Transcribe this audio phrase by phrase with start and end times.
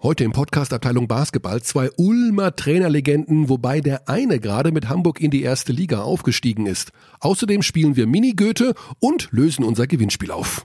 [0.00, 5.32] Heute im Podcast Abteilung Basketball zwei Ulmer Trainerlegenden, wobei der eine gerade mit Hamburg in
[5.32, 6.92] die erste Liga aufgestiegen ist.
[7.18, 10.64] Außerdem spielen wir Mini-Goethe und lösen unser Gewinnspiel auf.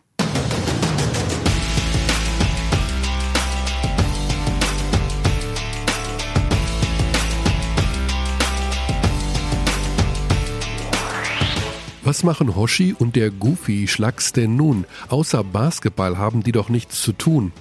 [12.03, 14.85] Was machen Hoshi und der Goofy Schlags denn nun?
[15.09, 17.51] Außer Basketball haben die doch nichts zu tun.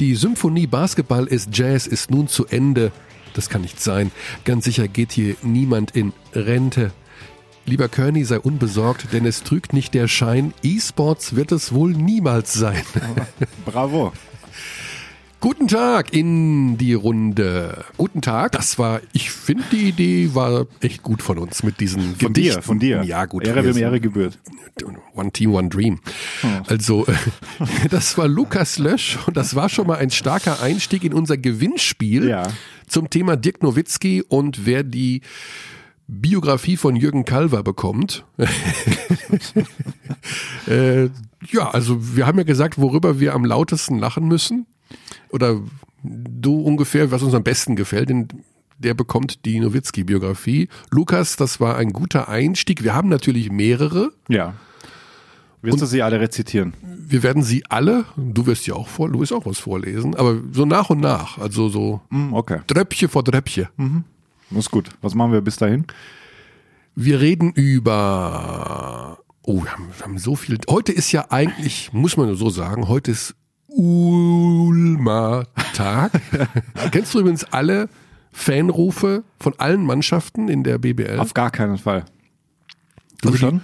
[0.00, 2.92] Die Symphonie Basketball ist Jazz ist nun zu Ende.
[3.34, 4.10] Das kann nicht sein.
[4.44, 6.92] Ganz sicher geht hier niemand in Rente.
[7.66, 12.54] Lieber Kearney, sei unbesorgt, denn es trügt nicht der Schein, E-Sports wird es wohl niemals
[12.54, 12.82] sein.
[13.66, 14.12] Bravo.
[15.40, 17.84] Guten Tag in die Runde.
[17.96, 18.50] Guten Tag.
[18.52, 22.56] Das war, ich finde, die Idee war echt gut von uns mit diesen Von Gedichten.
[22.56, 23.04] dir, von dir.
[23.04, 23.46] Ja, gut.
[23.46, 24.36] Ehre wem Ehre gebührt.
[25.14, 26.00] One Team, One Dream.
[26.66, 27.06] Also,
[27.90, 32.28] das war Lukas Lösch und das war schon mal ein starker Einstieg in unser Gewinnspiel
[32.28, 32.48] Ja.
[32.88, 35.22] zum Thema Dirk Nowitzki und wer die
[36.08, 38.24] Biografie von Jürgen Kalver bekommt.
[40.66, 41.08] äh,
[41.46, 44.66] ja, also wir haben ja gesagt, worüber wir am lautesten lachen müssen.
[45.30, 45.60] Oder
[46.02, 48.28] du ungefähr, was uns am besten gefällt, denn
[48.78, 50.68] der bekommt die Nowitzki-Biografie.
[50.90, 52.82] Lukas, das war ein guter Einstieg.
[52.84, 54.12] Wir haben natürlich mehrere.
[54.28, 54.54] Ja.
[55.60, 56.74] Wirst du sie alle rezitieren?
[56.82, 60.36] Wir werden sie alle, du wirst ja auch vor, du wirst auch was vorlesen, aber
[60.52, 62.60] so nach und nach, also so Hm, okay.
[62.68, 64.04] Dröppchen vor Dröppchen.
[64.50, 64.90] Muss gut.
[65.00, 65.84] Was machen wir bis dahin?
[66.94, 72.18] Wir reden über, oh, wir haben, wir haben so viel, heute ist ja eigentlich, muss
[72.18, 73.34] man so sagen, heute ist
[73.66, 76.12] Ulmer Tag.
[76.92, 77.88] Kennst du übrigens alle
[78.30, 81.18] Fanrufe von allen Mannschaften in der BBL?
[81.18, 82.04] Auf gar keinen Fall.
[83.22, 83.60] Du Also schon?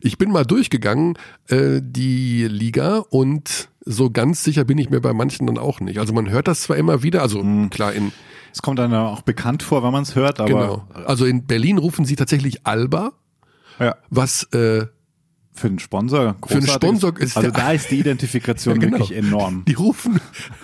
[0.00, 5.12] Ich bin mal durchgegangen, äh, die Liga, und so ganz sicher bin ich mir bei
[5.12, 5.98] manchen dann auch nicht.
[5.98, 7.70] Also man hört das zwar immer wieder, also Hm.
[7.70, 8.12] klar in
[8.52, 10.88] Es kommt dann auch bekannt vor, wenn man es hört, aber genau.
[11.04, 13.12] Also in Berlin rufen sie tatsächlich Alba,
[13.80, 14.86] ja, was äh,
[15.56, 16.36] für einen Sponsor.
[16.46, 18.98] Für einen Sponsor ist Also da ist die Identifikation Ja, genau.
[19.00, 19.64] wirklich enorm.
[19.66, 20.20] die rufen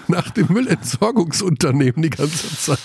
[0.09, 2.79] nach dem Müllentsorgungsunternehmen die ganze Zeit.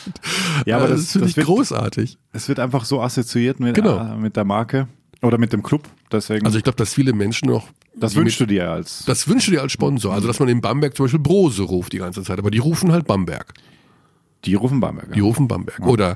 [0.66, 2.18] Ja, aber Äh, das- finde das ich wird- großartig.
[2.34, 3.98] Es wird einfach so assoziiert mit, Genau.
[3.98, 4.88] äh, mit der Marke
[5.22, 5.84] oder mit dem Club.
[6.12, 9.04] Deswegen, Also ich glaube, dass viele Menschen noch das wünschst mit, du dir als.
[9.06, 10.14] das wünschst du dir als Sponsor.
[10.14, 12.92] Also dass man in Bamberg zum Beispiel Brose ruft die ganze Zeit, aber die rufen
[12.92, 13.54] halt Bamberg.
[14.46, 15.14] die rufen Bamberger.
[15.14, 15.80] Die rufen Bamberg.
[15.86, 16.16] Oder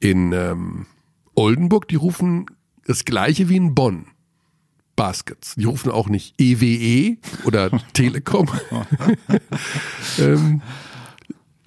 [0.00, 0.86] in ähm,
[1.34, 2.46] Oldenburg, die rufen
[2.86, 4.06] das gleiche wie in Bonn.
[5.00, 5.54] Baskets.
[5.56, 8.48] Die rufen auch nicht EWE oder Telekom.
[10.18, 10.60] ähm,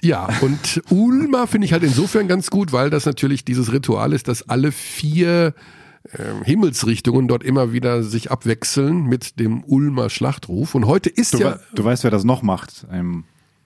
[0.03, 4.27] ja, und Ulma finde ich halt insofern ganz gut, weil das natürlich dieses Ritual ist,
[4.27, 5.53] dass alle vier
[6.17, 10.75] ähm, Himmelsrichtungen dort immer wieder sich abwechseln mit dem Ulmer Schlachtruf.
[10.75, 13.23] Und heute ist Du, ja du weißt, wer das noch macht in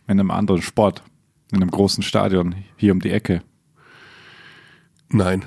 [0.07, 1.03] einem anderen Sport,
[1.51, 3.41] in einem großen Stadion hier um die Ecke.
[5.09, 5.43] nein.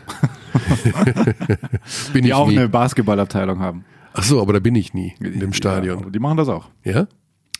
[2.12, 2.58] bin Die ich auch nie.
[2.58, 3.84] eine Basketballabteilung haben.
[4.12, 5.98] Ach so, aber da bin ich nie in dem Ja, Stadion.
[6.02, 6.68] aber die machen das auch.
[6.84, 7.06] Ja?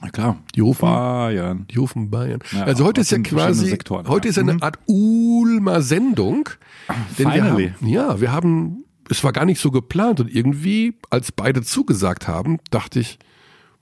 [0.03, 0.39] Ja, klar.
[0.55, 1.67] Die rufen, Bayern.
[1.71, 2.41] die rufen Bayern.
[2.53, 4.31] Ja, also heute ist ja quasi, Sektoren, heute ja.
[4.31, 4.63] ist eine Mhm.
[4.63, 6.49] Art Ulmer Sendung.
[7.19, 7.73] Denn wir Finally.
[7.79, 12.27] haben, ja, wir haben, es war gar nicht so geplant und irgendwie, als beide zugesagt
[12.29, 13.19] haben, dachte ich,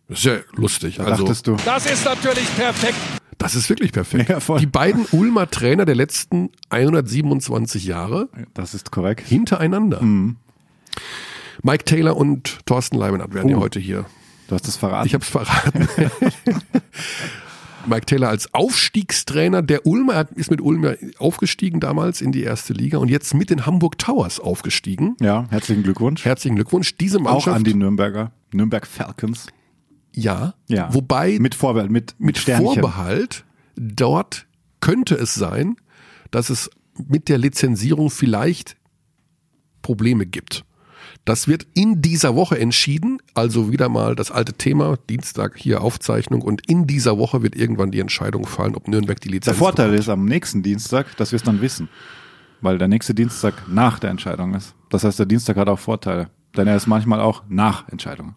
[0.08, 0.96] das ist ja lustig.
[0.96, 1.56] Da also, dachtest du.
[1.64, 2.96] Das ist natürlich perfekt.
[3.38, 4.28] das ist wirklich perfekt.
[4.28, 4.58] Ja, voll.
[4.58, 9.26] Die beiden Ulmer Trainer der letzten 127 Jahre Das ist korrekt.
[9.28, 10.02] hintereinander.
[10.02, 10.36] Mhm.
[11.62, 13.60] Mike Taylor und Thorsten Leibenhardt werden ja Oh.
[13.60, 14.04] heute hier
[14.48, 15.06] Du hast es verraten.
[15.06, 15.88] Ich habe es verraten.
[17.86, 22.42] Mike Taylor als Aufstiegstrainer der Ulmer er ist mit Ulm ja aufgestiegen damals in die
[22.42, 25.16] erste Liga und jetzt mit den Hamburg Towers aufgestiegen.
[25.20, 26.24] ja, herzlichen Glückwunsch.
[26.24, 26.96] Herzlichen Glückwunsch.
[26.96, 29.46] Diese auch Mannschaft, an die Nürnberger, Nürnberg Falcons.
[30.14, 30.92] ja, Ja.
[30.92, 32.66] wobei mit, Mit Vorbehalt, mit, mit Sternchen.
[32.66, 33.44] Vorbehalt,
[33.76, 34.46] dort
[34.80, 35.76] könnte es sein,
[36.30, 36.70] dass es
[37.06, 38.76] mit der Lizenzierung vielleicht
[39.82, 40.64] Probleme gibt.
[41.28, 46.40] Das wird in dieser Woche entschieden, also wieder mal das alte Thema, Dienstag hier Aufzeichnung
[46.40, 49.88] und in dieser Woche wird irgendwann die Entscheidung fallen, ob Nürnberg die Der Lizenz Vorteil
[49.88, 50.00] bekommt.
[50.00, 51.90] ist am nächsten Dienstag, dass wir es dann wissen.
[52.62, 54.74] Weil der nächste Dienstag nach der Entscheidung ist.
[54.88, 56.30] Das heißt, der Dienstag hat auch Vorteile.
[56.56, 58.34] Denn er ist manchmal auch nach Entscheidung.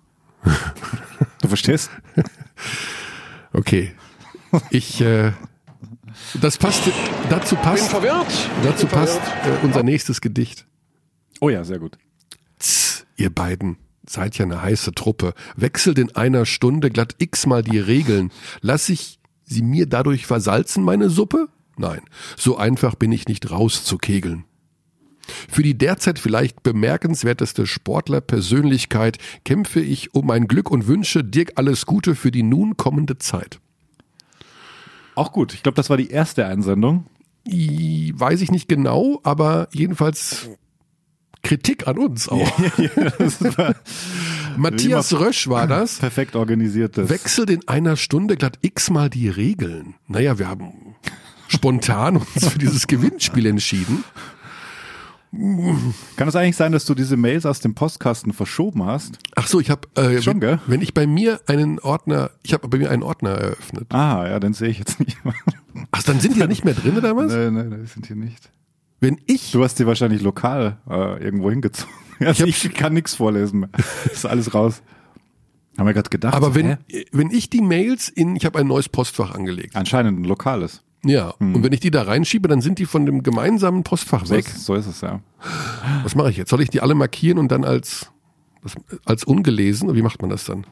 [1.42, 1.90] du verstehst?
[3.54, 3.94] Okay.
[4.70, 5.32] Ich, äh,
[6.42, 6.84] das passt,
[7.30, 8.50] dazu Bin passt, verwirrt.
[8.64, 9.64] dazu Bin passt verwirrt.
[9.64, 10.66] äh, unser nächstes Gedicht.
[11.42, 11.98] Oh ja, sehr gut.
[13.18, 13.78] Ihr beiden
[14.08, 15.34] seid ja eine heiße Truppe.
[15.56, 18.32] Wechselt in einer Stunde glatt x-mal die Regeln.
[18.62, 21.48] Lass ich sie mir dadurch versalzen, meine Suppe?
[21.78, 22.02] Nein,
[22.38, 24.46] so einfach bin ich nicht rauszukegeln.
[25.50, 31.86] Für die derzeit vielleicht bemerkenswerteste Sportlerpersönlichkeit kämpfe ich um mein Glück und wünsche Dirk alles
[31.86, 33.60] Gute für die nun kommende Zeit.
[35.16, 35.54] Auch gut.
[35.54, 37.06] Ich glaube, das war die erste Einsendung.
[37.48, 40.50] I, weiß ich nicht genau, aber jedenfalls
[41.44, 42.60] Kritik an uns auch.
[44.58, 45.98] Matthias Rösch war das.
[45.98, 47.10] Perfekt organisiertes.
[47.10, 49.96] Wechselt in einer Stunde glatt x-mal die Regeln.
[50.08, 50.96] Naja, wir haben
[51.48, 54.04] spontan uns für dieses Gewinnspiel entschieden.
[56.18, 59.18] Kann es eigentlich sein, dass du diese Mails aus dem Postkasten verschoben hast?
[59.36, 60.60] Ach so, ich habe äh, Schon, gell?
[60.68, 63.94] wenn ich bei mir einen Ordner, ich habe bei mir einen Ordner eröffnet.
[63.94, 65.18] Ah, ja, den sehe ich jetzt nicht.
[65.92, 67.32] Ach, dann sind die da nicht mehr drin oder was?
[67.32, 68.52] nein, nein, die sind hier nicht.
[69.02, 71.94] Wenn ich Du hast die wahrscheinlich lokal äh, irgendwo hingezogen.
[72.24, 73.66] Also ich, kann nichts vorlesen.
[74.12, 74.84] Ist alles raus.
[75.76, 76.36] Haben wir gerade gedacht.
[76.36, 77.06] aber wenn hä?
[77.12, 79.76] wenn ich die Mails in ich habe ein neues Postfach angelegt.
[79.76, 80.84] Anscheinend ein lokales.
[81.04, 81.56] Ja, Hm.
[81.56, 84.46] und wenn ich die da reinschiebe, dann sind die von dem gemeinsamen Postfach weg.
[84.48, 85.20] So, so ist es, ja.
[86.04, 86.52] Was mache ich jetzt?
[86.52, 88.12] Soll ich die alle markieren und dann als
[89.06, 89.96] als ungelesen?
[89.96, 90.68] Wie macht man das dann?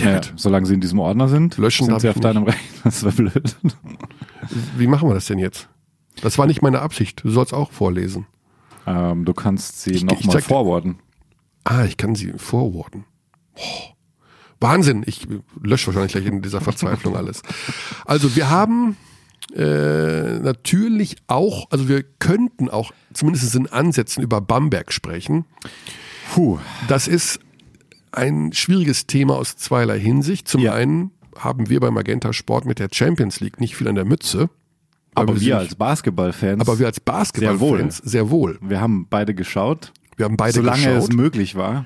[0.00, 0.32] ja Dammit.
[0.36, 2.62] solange sie in diesem Ordner sind, Löschen sind sie ich auf deinem Rechner.
[2.84, 3.56] Das wäre blöd.
[4.78, 5.68] Wie machen wir das denn jetzt?
[6.22, 7.22] Das war nicht meine Absicht.
[7.24, 8.26] Du sollst auch vorlesen.
[8.86, 10.98] Ähm, du kannst sie nochmal forwarden.
[11.64, 13.04] Ah, ich kann sie forwarden.
[13.56, 13.92] Oh,
[14.60, 15.02] Wahnsinn.
[15.06, 15.26] Ich
[15.60, 17.42] lösche wahrscheinlich gleich in dieser Verzweiflung alles.
[18.04, 18.96] Also wir haben
[19.54, 25.44] äh, natürlich auch, also wir könnten auch zumindest in Ansätzen über Bamberg sprechen.
[26.32, 26.58] Puh.
[26.88, 27.40] Das ist
[28.12, 30.48] ein schwieriges Thema aus zweierlei Hinsicht.
[30.48, 30.74] Zum Ja.
[30.74, 34.50] einen haben wir bei Magenta Sport mit der Champions League nicht viel an der Mütze.
[35.14, 38.58] Aber wir sind- als Basketballfans, aber wir als Basketballfans sehr wohl.
[38.60, 41.10] wir haben beide geschaut, Wir haben beide solange geschaut.
[41.10, 41.84] es möglich war.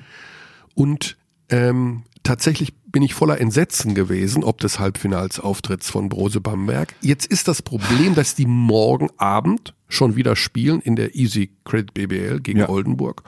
[0.75, 1.17] Und
[1.49, 6.93] ähm, tatsächlich bin ich voller Entsetzen gewesen, ob des Halbfinalsauftritts von Brose Bamberg.
[7.01, 11.93] Jetzt ist das Problem, dass die morgen Abend schon wieder spielen in der Easy Credit
[11.93, 12.69] BBL gegen Ja.
[12.69, 13.23] Oldenburg.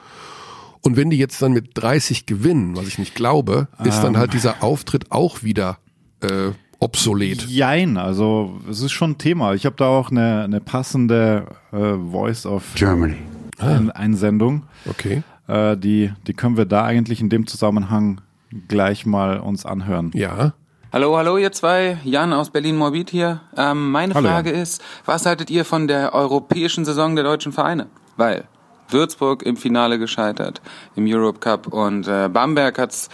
[0.80, 4.02] Und wenn die jetzt dann mit 30 gewinnen, was ich nicht glaube, ist Ähm.
[4.02, 5.78] dann halt dieser Auftritt auch wieder
[6.22, 6.50] äh,
[6.82, 7.46] obsolet.
[7.48, 9.54] Jein, also es ist schon ein Thema.
[9.54, 13.16] Ich habe da auch eine, eine passende äh, Voice of Germany.
[13.58, 14.64] Ein Einsendung.
[14.90, 15.22] Okay.
[15.46, 18.20] Äh, die, die können wir da eigentlich in dem Zusammenhang
[18.68, 20.10] gleich mal uns anhören.
[20.14, 20.54] Ja.
[20.92, 23.40] Hallo, hallo ihr zwei, Jan aus Berlin-Morbid hier.
[23.56, 27.86] Ähm, meine Hallo, Frage ist, was haltet ihr von der europäischen Saison der deutschen Vereine?
[28.16, 28.44] Weil
[28.90, 30.60] Würzburg im Finale gescheitert
[30.96, 33.08] im Europe Cup und äh, Bamberg hat's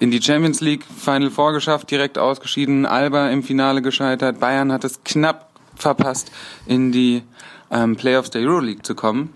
[0.00, 2.86] in die Champions League Final Four geschafft, direkt ausgeschieden.
[2.86, 4.40] Alba im Finale gescheitert.
[4.40, 6.32] Bayern hat es knapp verpasst,
[6.66, 7.22] in die
[7.70, 9.34] ähm, Playoffs der Euroleague zu kommen.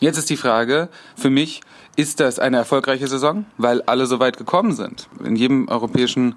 [0.00, 1.60] Jetzt ist die Frage für mich,
[1.96, 5.08] ist das eine erfolgreiche Saison, weil alle so weit gekommen sind?
[5.22, 6.34] In jedem europäischen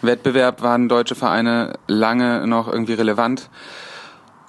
[0.00, 3.50] Wettbewerb waren deutsche Vereine lange noch irgendwie relevant.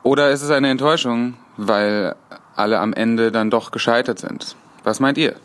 [0.04, 2.16] Oder ist es eine Enttäuschung, weil
[2.56, 4.56] alle am Ende dann doch gescheitert sind?
[4.84, 5.36] Was meint ihr?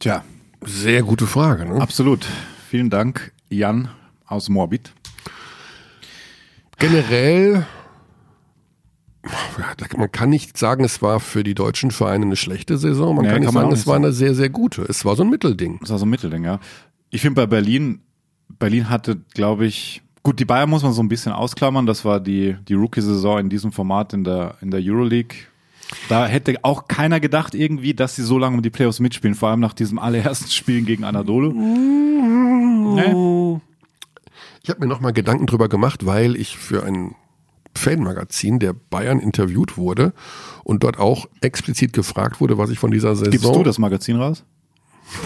[0.00, 0.24] Tja,
[0.64, 1.66] Sehr gute Frage.
[1.66, 1.80] Ne?
[1.80, 2.26] absolut.
[2.68, 3.88] Vielen Dank, Jan
[4.26, 4.92] aus Morbid.
[6.78, 7.66] Generell,
[9.96, 13.14] man kann nicht sagen, es war für die deutschen Vereine eine schlechte Saison.
[13.14, 14.04] Man Nee, kann nicht kann man sagen, es nicht war sagen.
[14.04, 14.82] eine sehr, sehr gute.
[14.82, 15.78] Es war so ein Mittelding.
[15.80, 16.58] Das war so ein Mittelding, ja.
[17.10, 18.00] Ich finde bei Berlin,
[18.58, 21.86] Berlin hatte, glaube ich, gut, die Bayern muss man so ein bisschen ausklammern.
[21.86, 25.36] Das war die, die Rookie-Saison in diesem Format in der, in der Euroleague.
[26.08, 29.50] Da hätte auch keiner gedacht irgendwie, dass sie so lange um die Playoffs mitspielen, vor
[29.50, 31.52] allem nach diesem allerersten Spielen gegen Anadolu.
[32.94, 33.60] Nee.
[34.62, 37.14] Ich habe mir nochmal Gedanken drüber gemacht, weil ich für ein
[37.74, 40.12] Fanmagazin der Bayern interviewt wurde
[40.64, 44.16] und dort auch explizit gefragt wurde, was ich von dieser Saison, Gibst du das Magazin
[44.16, 44.44] raus?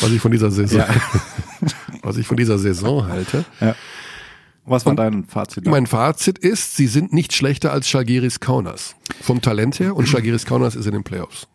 [0.00, 0.84] was ich von dieser Saison,
[2.02, 3.44] was ich von dieser Saison halte.
[4.70, 5.66] Was war dein Fazit?
[5.66, 5.70] da?
[5.70, 10.46] Mein Fazit ist, sie sind nicht schlechter als Schalgiris Kaunas vom Talent her und Schalgiris
[10.46, 11.48] Kaunas ist in den Playoffs.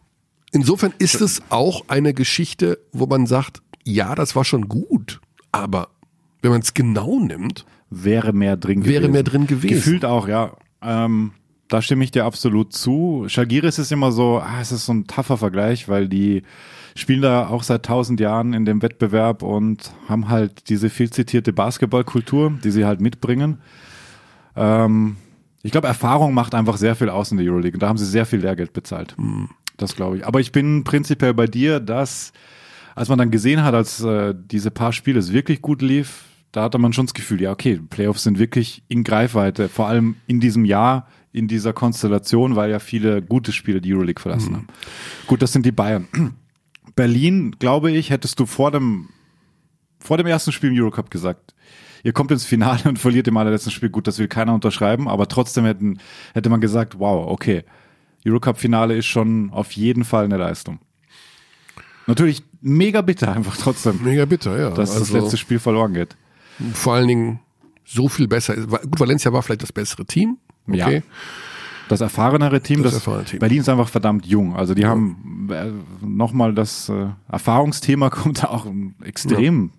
[0.52, 5.20] Insofern ist es auch eine Geschichte, wo man sagt, ja, das war schon gut,
[5.52, 5.90] aber
[6.42, 9.12] wenn man es genau nimmt, wäre mehr drin Wäre gewesen.
[9.12, 9.76] mehr drin gewesen.
[9.76, 10.56] Gefühlt auch, ja.
[10.82, 11.32] Ähm,
[11.70, 13.26] da stimme ich dir absolut zu.
[13.28, 16.44] Schalgiris ist immer so, ah, es ist so ein tougher Vergleich, weil die
[16.96, 21.54] spielen da auch seit tausend Jahren in dem Wettbewerb und haben halt diese viel zitierte
[21.54, 23.60] Basketballkultur, die sie halt mitbringen.
[24.56, 25.18] Ähm,
[25.64, 28.06] ich glaube, Erfahrung macht einfach sehr viel aus in der Euroleague und da haben sie
[28.06, 29.16] sehr viel Lehrgeld bezahlt.
[29.78, 30.28] Das glaube ich.
[30.28, 32.34] Aber ich bin prinzipiell bei dir, dass
[32.96, 36.64] als man dann gesehen hat, als äh, diese paar Spiele es wirklich gut lief, da
[36.64, 40.40] hatte man schon das Gefühl, ja, okay, Playoffs sind wirklich in Greifweite, vor allem in
[40.40, 44.68] diesem Jahr, in dieser Konstellation, weil ja viele gute Spiele die Euroleague verlassen haben.
[45.26, 46.08] Gut, das sind die Bayern.
[46.96, 49.10] Berlin, glaube ich, hättest du vor dem,
[50.00, 51.54] vor dem ersten Spiel im Eurocup gesagt,
[52.04, 53.90] ihr kommt ins Finale und verliert im allerletzten Spiel.
[53.90, 56.00] Gut, das will keiner unterschreiben, aber trotzdem hätten,
[56.34, 57.64] hätte man gesagt, wow, okay,
[58.26, 60.80] Eurocup-Finale ist schon auf jeden Fall eine Leistung.
[62.08, 64.70] Natürlich mega bitter einfach trotzdem, mega bitter, ja.
[64.70, 66.16] dass das also, letzte Spiel verloren geht.
[66.74, 67.40] vor allen Dingen
[67.86, 68.56] so viel besser.
[68.56, 70.38] Gut, Valencia war vielleicht das bessere Team.
[70.68, 70.96] Okay.
[70.98, 71.02] Ja.
[71.90, 73.40] Das erfahrenere Team, Das das, erfahrene Team.
[73.40, 74.56] Berlin ist einfach verdammt jung.
[74.56, 75.72] Also die haben äh,
[76.06, 78.66] nochmal das äh, Erfahrungsthema kommt da auch
[79.04, 79.72] extrem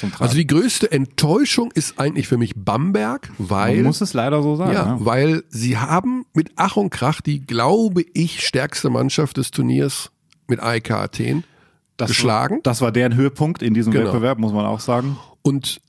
[0.00, 0.14] Tragen.
[0.20, 4.54] Also die größte Enttäuschung ist eigentlich für mich Bamberg, weil Man muss es leider so
[4.56, 4.72] sagen.
[4.72, 9.50] ja, Ja, weil sie haben mit Ach und Krach die, glaube ich, stärkste Mannschaft des
[9.50, 10.10] Turniers
[10.46, 11.44] mit AEK Athen
[11.96, 12.60] Das geschlagen.
[12.62, 14.06] Das war deren Höhepunkt in diesem Genau.
[14.06, 15.16] Wettbewerb, muss man auch sagen.
[15.42, 15.80] Und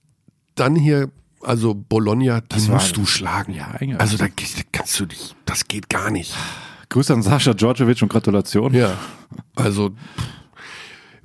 [0.55, 1.09] dann hier,
[1.41, 3.53] also Bologna, das war- musst du schlagen.
[3.53, 3.99] Ja, eigentlich.
[4.01, 6.35] Also da da kannst du dich, das geht gar nicht.
[6.89, 8.71] Grüße an Sascha Djordjevic und Gratulation.
[8.71, 8.95] Ja,
[9.55, 9.89] also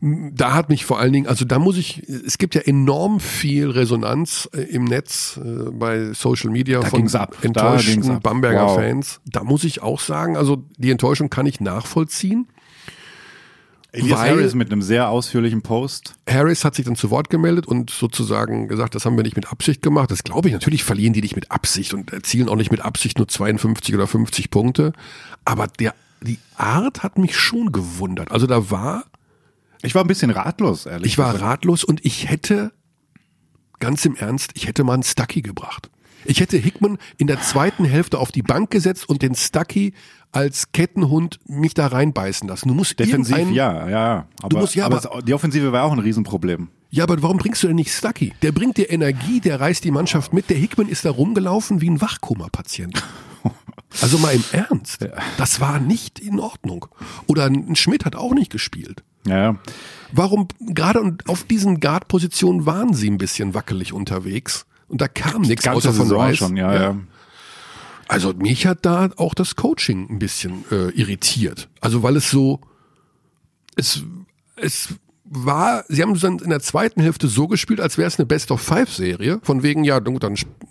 [0.01, 3.69] da hat mich vor allen Dingen, also da muss ich, es gibt ja enorm viel
[3.69, 7.07] Resonanz äh, im Netz, äh, bei Social Media Da von
[7.43, 8.21] enttäuschten.
[8.21, 8.77] Bamberger Wow.
[8.77, 9.21] Fans.
[9.27, 12.49] Da muss ich auch sagen, also die Enttäuschung kann ich nachvollziehen.
[13.93, 16.15] Elias Weil- Harris mit einem sehr ausführlichen Post.
[16.29, 19.51] Harris hat sich dann zu Wort gemeldet und sozusagen gesagt, das haben wir nicht mit
[19.51, 20.11] Absicht gemacht.
[20.11, 20.55] Das glaube ich.
[20.55, 24.07] Natürlich verlieren die nicht mit Absicht und erzielen auch nicht mit Absicht nur 52 oder
[24.07, 24.93] 50 Punkte.
[25.45, 28.31] Aber der, die Art hat mich schon gewundert.
[28.31, 29.05] Also da war,
[29.83, 31.51] Ich war ein bisschen ratlos, ehrlich ich war gesagt.
[31.51, 32.73] ratlos und ich hätte,
[33.81, 35.91] ganz im Ernst, ich hätte mal einen Stucky gebracht.
[36.25, 39.95] Ich hätte Hickman in der zweiten Hälfte auf die Bank gesetzt und den Stucky
[40.33, 42.69] als Kettenhund mich da reinbeißen lassen.
[42.69, 44.27] Du musst Defensiv, ja, ja, ja.
[44.43, 46.69] Aber, musst- ja, aber, aber- die Offensive war auch ein Riesenproblem.
[46.91, 48.33] Ja, aber warum bringst du denn nicht Stucky?
[48.43, 50.51] Der bringt dir Energie, der reißt die Mannschaft mit.
[50.51, 53.03] Der Hickman ist da rumgelaufen wie ein Wachkoma-Patient.
[54.03, 55.05] Also mal im Ernst.
[55.37, 56.87] Das war nicht in Ordnung.
[57.27, 59.03] Oder ein Schmidt hat auch nicht gespielt.
[59.27, 59.57] Ja, ja.
[60.13, 64.65] Warum, gerade auf diesen Guard-Positionen waren sie ein bisschen wackelig unterwegs.
[64.91, 66.37] Und da kam nichts außer von Saison Rice.
[66.37, 66.97] schon, ja, ja.
[68.09, 71.69] Also mich hat da auch das Coaching ein bisschen äh, irritiert.
[71.81, 72.61] Also weil es so,
[73.77, 74.03] es,
[74.57, 74.89] es
[75.25, 79.39] war, sie haben dann in der zweiten Hälfte so gespielt, als wäre es eine Best-of-Five-Serie.
[79.45, 80.19] Von wegen, ja, dann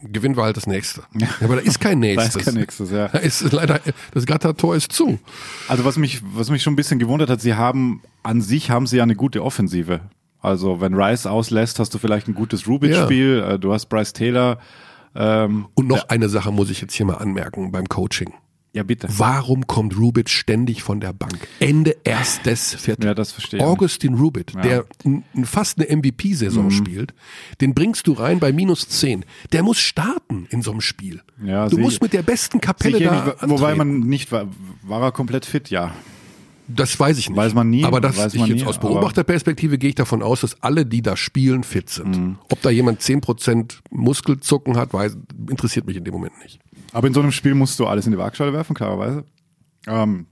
[0.04, 1.04] gewinnen wir halt das nächste.
[1.18, 2.36] Ja, aber da ist kein Da nächstes.
[2.36, 3.08] ist kein nächstes, ja.
[3.08, 3.80] Da ist leider,
[4.14, 5.18] das Gattertor ist zu.
[5.70, 8.86] Also was mich, was mich schon ein bisschen gewundert hat, sie haben, an sich haben
[8.86, 10.02] sie ja eine gute Offensive.
[10.42, 14.60] Also wenn Rice auslässt, hast du vielleicht ein gutes Rubik-Spiel, äh, du hast Bryce Taylor,
[15.16, 18.32] ähm, Und noch eine Sache muss ich jetzt hier mal anmerken beim Coaching.
[18.72, 19.08] ja bitte.
[19.10, 21.48] Warum kommt Rubit ständig von der Bank?
[21.60, 23.08] Ende erstes Viertel.
[23.08, 23.66] Ja, das verstehe ich.
[23.66, 26.72] Augustin Rubit, der n- n- fast eine MVP-Saison Mhm.
[26.72, 27.14] spielt,
[27.62, 29.26] den bringst du rein bei minus 10.
[29.54, 31.22] Der muss starten in so einem Spiel.
[31.44, 34.46] Ja, du musst mit der besten Kapelle da ähnlich, wobei man nicht war,
[34.84, 35.92] war er komplett fit, ja.
[36.70, 37.38] Das weiß ich nicht.
[37.38, 40.42] Weiß man nie, Aber das, weiß ich jetzt nie, aus Beobachterperspektive gehe ich davon aus,
[40.42, 42.18] dass alle, die da spielen, fit sind.
[42.18, 42.38] Mhm.
[42.52, 45.18] Ob da jemand 10% Muskelzucken hat, weiß,
[45.50, 46.60] interessiert mich in dem Moment nicht.
[46.94, 49.26] Aber in so einem Spiel musst du alles in die Waagschale werfen, klarerweise.
[49.88, 50.28] Ähm,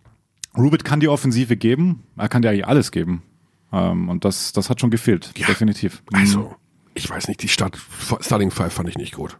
[0.56, 3.24] Rubit kann die Offensive geben, er kann dir eigentlich alles geben.
[3.72, 6.04] Ähm, und das, das hat schon gefehlt, definitiv.
[6.14, 6.56] Also,
[6.94, 7.78] ich weiß nicht, die Start,
[8.22, 9.38] Starting Five fand ich nicht gut.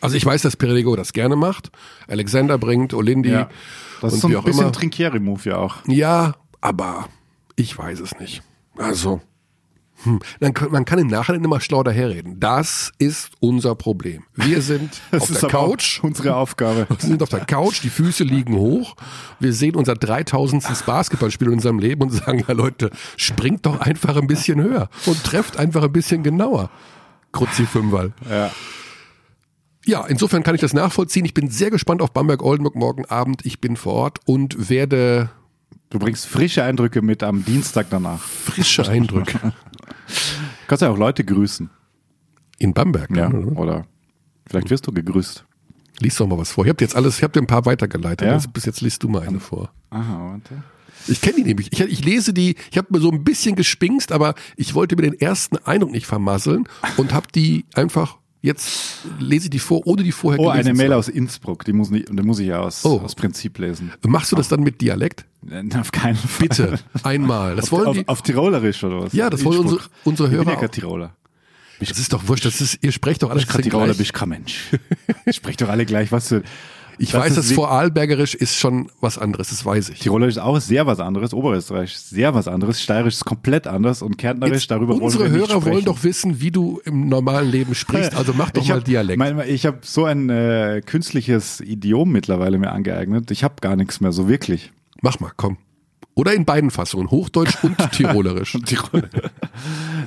[0.00, 1.70] Also ich weiß, dass Perego das gerne macht.
[2.06, 3.48] Alexander bringt, Olindi Ja.
[4.00, 4.72] Das ist so ein auch bisschen immer.
[4.72, 5.76] Trinkieri-Move ja auch.
[5.86, 7.08] Ja, aber
[7.56, 8.42] ich weiß es nicht.
[8.76, 9.20] Also,
[10.04, 12.38] hm, dann man kann im Nachhinein immer schlau daherreden.
[12.38, 14.22] Das ist unser Problem.
[14.36, 16.00] Wir sind Das auf ist der Couch.
[16.04, 16.86] unsere Aufgabe.
[16.90, 18.94] Wir sind auf der Couch, die Füße liegen hoch.
[19.40, 20.64] Wir sehen unser 3000.
[20.86, 25.24] Basketballspiel in unserem Leben und sagen, ja Leute, springt doch einfach ein bisschen höher und
[25.24, 26.70] trefft einfach ein bisschen genauer.
[27.32, 28.12] Kruzzi Fünferl.
[28.30, 28.52] Ja.
[29.88, 31.24] Ja, insofern kann ich das nachvollziehen.
[31.24, 33.46] Ich bin sehr gespannt auf Bamberg-Oldenburg morgen Abend.
[33.46, 35.30] Ich bin vor Ort und werde
[35.88, 38.20] Du bringst frische Eindrücke mit am Dienstag danach.
[38.20, 39.54] frische Eindrücke
[40.66, 41.70] Kannst ja auch Leute grüßen.
[42.58, 43.16] in Bamberg.
[43.16, 43.30] Ja.
[43.30, 43.56] oder?
[43.58, 43.86] Oder
[44.46, 45.46] vielleicht wirst du gegrüßt.
[46.00, 46.66] Lies doch mal was vor.
[46.66, 48.28] Ich habe jetzt alles, ich habe dir ein paar weitergeleitet.
[48.28, 48.34] Ja?
[48.34, 49.72] Jetzt, bis jetzt liest du mal eine vor.
[49.88, 50.62] Aha, warte.
[51.06, 51.72] Ich kenne die nämlich.
[51.72, 55.02] Ich, ich lese die, ich habe mir so ein bisschen gespingst, aber ich wollte mir
[55.10, 56.68] den ersten Eindruck nicht vermasseln
[56.98, 60.92] und habe die einfach, jetzt lese ich die vor, ohne die vorher Oh, eine Mail
[60.92, 63.00] aus Innsbruck, die muss, nicht, die muss ich ja aus, Oh.
[63.00, 63.92] aus Prinzip lesen.
[64.06, 65.24] Machst du das dann mit Dialekt?
[65.78, 66.48] Auf keinen Fall.
[66.48, 67.56] Bitte, einmal.
[67.56, 68.08] Das wollen auf, die.
[68.08, 69.12] auf Tirolerisch oder was?
[69.12, 70.70] Ja, das wollen unsere, unsere Ich bin Hörer ja kein.
[70.70, 71.14] Tiroler.
[71.80, 73.98] Das ist doch wurscht, das ist, ihr sprecht doch alles Ich bin Tiroler, gleich.
[73.98, 74.70] bist kein Mensch.
[75.30, 76.42] Sprecht doch alle gleich, was du.
[76.98, 80.00] Ich das weiß, ist dass Vorarlbergerisch ist schon was anderes, das weiß ich.
[80.00, 84.18] Tirolerisch ist auch sehr was anderes, Oberösterreich sehr was anderes, Steirisch ist komplett anders und
[84.18, 87.50] Kärntnerisch, Jetzt, darüber unsere wollen wir nicht Hörer wollen doch wissen, wie du im normalen
[87.50, 89.18] Leben sprichst, also mach doch ich mal hab, Dialekt.
[89.18, 93.30] Mein, ich habe so ein äh, künstliches Idiom mittlerweile mir angeeignet.
[93.30, 94.72] Ich habe gar nichts mehr, so wirklich.
[95.00, 95.56] Mach mal, komm.
[96.14, 98.58] Oder in beiden Fassungen, Hochdeutsch und Tirolerisch.
[98.66, 99.08] Tirol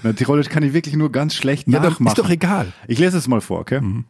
[0.04, 2.08] Na, Tirolisch kann ich wirklich nur ganz schlecht Ja, nachmachen.
[2.08, 2.74] ist doch egal.
[2.88, 3.80] Ich lese es mal vor, okay?
[3.80, 4.04] Mhm.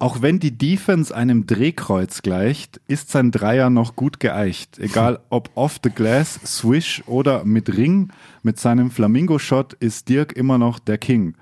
[0.00, 4.78] Auch wenn die Defense einem Drehkreuz gleicht, ist sein Dreier noch gut geeicht.
[4.78, 8.10] Egal ob off the glass, swish oder mit Ring,
[8.42, 11.34] mit seinem Flamingo-Shot ist Dirk immer noch der King.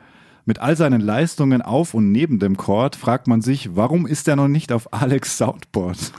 [0.45, 4.35] Mit all seinen Leistungen auf und neben dem Court fragt man sich, warum ist er
[4.35, 6.13] noch nicht auf Alex Soundboard?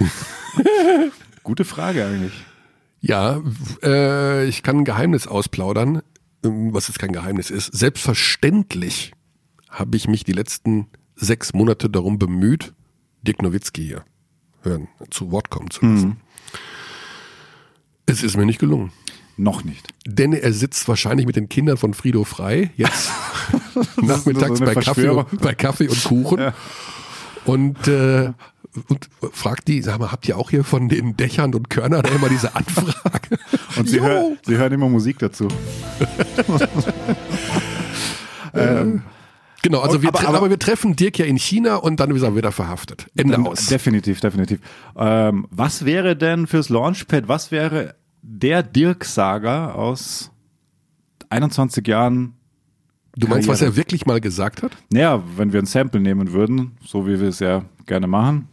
[1.43, 2.45] Gute Frage eigentlich.
[3.01, 3.41] Ja,
[3.83, 6.03] äh, ich kann ein Geheimnis ausplaudern,
[6.45, 7.65] ähm, was jetzt kein Geheimnis ist.
[7.73, 9.11] Selbstverständlich
[9.69, 10.87] habe ich mich die letzten
[11.19, 12.73] sechs Monate darum bemüht,
[13.21, 14.05] Dirk Nowitzki hier
[14.61, 16.07] hören, zu Wort kommen zu lassen.
[16.07, 16.17] Mhm.
[18.05, 18.91] Es ist mir nicht gelungen.
[19.37, 19.87] Noch nicht.
[20.05, 23.09] Denn er sitzt wahrscheinlich mit den Kindern von Frido Frei jetzt
[24.01, 26.53] nachmittags so bei, Kaffee bei Kaffee und Kuchen Ja.
[27.45, 28.33] und, äh,
[28.87, 32.29] und fragt die, sag mal, habt ihr auch hier von den Dächern und Körnern immer
[32.29, 33.37] diese Anfrage?
[33.77, 35.47] Und sie, hör, sie hören immer Musik dazu.
[38.53, 39.03] ähm,
[39.61, 42.21] Genau, also wir, aber- aber- aber, wir treffen Dirk ja in China und dann ist
[42.21, 43.07] er wieder verhaftet.
[43.15, 43.67] Ende dann- aus.
[43.67, 44.59] Definitiv, definitiv.
[44.95, 50.31] Ähm, was wäre denn fürs Launchpad, was wäre der Dirk-Saga aus
[51.29, 52.33] 21 Jahren?
[53.17, 53.73] Du meinst, was Karriere?
[53.73, 54.71] er wirklich mal gesagt hat?
[54.93, 58.47] Naja, wenn wir ein Sample nehmen würden, so wie wir es ja gerne machen.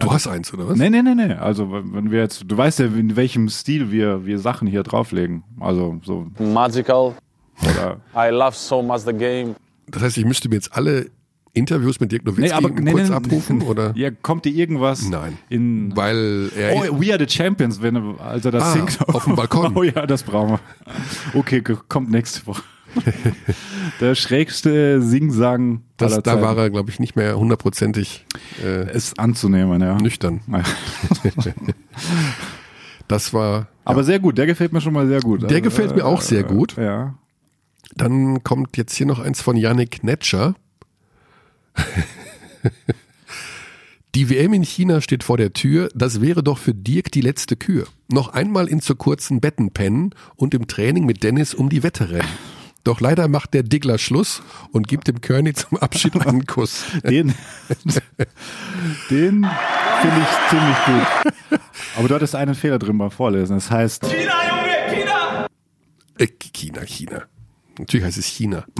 [0.00, 0.78] Du hast eins, oder was?
[0.78, 1.32] Nee, nee, nee, nee.
[1.32, 5.42] Also wenn wir jetzt, du weißt ja, in welchem Stil wir, wir Sachen hier drauflegen.
[5.58, 7.14] Also so, magical.
[7.62, 9.54] Oder I love so much the game.
[9.86, 11.10] Das heißt, ich müsste mir jetzt alle
[11.54, 13.92] Interviews mit Dirk Nowitzki Nee, aber nee, kurz nee, abrufen, oder?
[13.96, 15.38] Ja, kommt dir irgendwas Nein.
[15.48, 19.08] in Weil er Oh, We Are the Champions, wenn er- als er das Ah, singt.
[19.08, 19.72] auf dem Balkon.
[19.76, 20.60] Oh ja, das brauchen wir.
[21.38, 22.62] Okay, kommt nächste Woche.
[24.00, 28.24] Der schrägste Singsang das, da war er, glaube ich, nicht mehr hundertprozentig
[28.64, 29.96] äh, ist anzunehmen, ja.
[29.96, 30.40] nüchtern.
[30.50, 30.62] Ja.
[33.08, 33.68] Das war.
[33.86, 35.50] Aber sehr gut, der gefällt mir schon mal sehr gut.
[35.50, 36.76] Der gefällt mir auch sehr gut.
[36.76, 37.14] Ja.
[37.94, 40.54] Dann kommt jetzt hier noch eins von Yannick Netscher.
[44.14, 45.90] Die WM in China steht vor der Tür.
[45.94, 47.86] Das wäre doch für Dirk die letzte Kür.
[48.10, 52.10] Noch einmal in zu kurzen Betten pennen und im Training mit Dennis um die Wette
[52.10, 52.28] rennen.
[52.84, 54.42] Doch leider macht der Diggler Schluss
[54.72, 56.84] und gibt dem Kearney zum Abschied einen Kuss.
[57.04, 57.34] Den,
[59.10, 59.46] den
[60.00, 61.60] finde ich ziemlich gut.
[61.96, 63.56] Aber du hattest einen Fehler drin beim Vorlesen.
[63.56, 64.04] Das heißt,
[66.18, 67.24] Äh, China, China.
[67.78, 68.64] Natürlich heißt es China.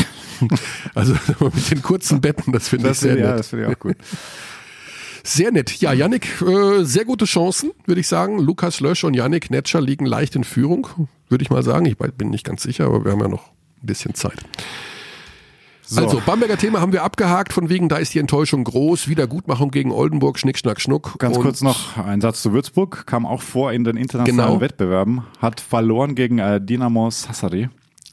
[0.94, 3.24] Also mit den kurzen Betten, das finde ich sehr nett.
[3.24, 3.96] ja, das finde ich auch gut.
[5.24, 5.72] Sehr nett.
[5.80, 8.38] Ja, Yannick, äh, sehr gute Chancen, würde ich sagen.
[8.38, 10.86] Lukas Lösch und Yannick Netscher liegen leicht in Führung,
[11.28, 11.84] würde ich mal sagen.
[11.86, 13.48] Ich bin nicht ganz sicher, aber wir haben ja noch
[13.82, 14.38] ein bisschen Zeit.
[15.82, 16.02] So.
[16.02, 19.08] Also, Bamberger Thema haben wir abgehakt, von wegen, da ist die Enttäuschung groß.
[19.08, 21.18] Wiedergutmachung gegen Oldenburg, Schnick, Schnack, Schnuck.
[21.18, 24.60] Ganz Und kurz noch ein Satz zu Würzburg, kam auch vor in den internationalen Genau.
[24.60, 27.68] Wettbewerben, hat verloren gegen äh, Dinamo Sassari.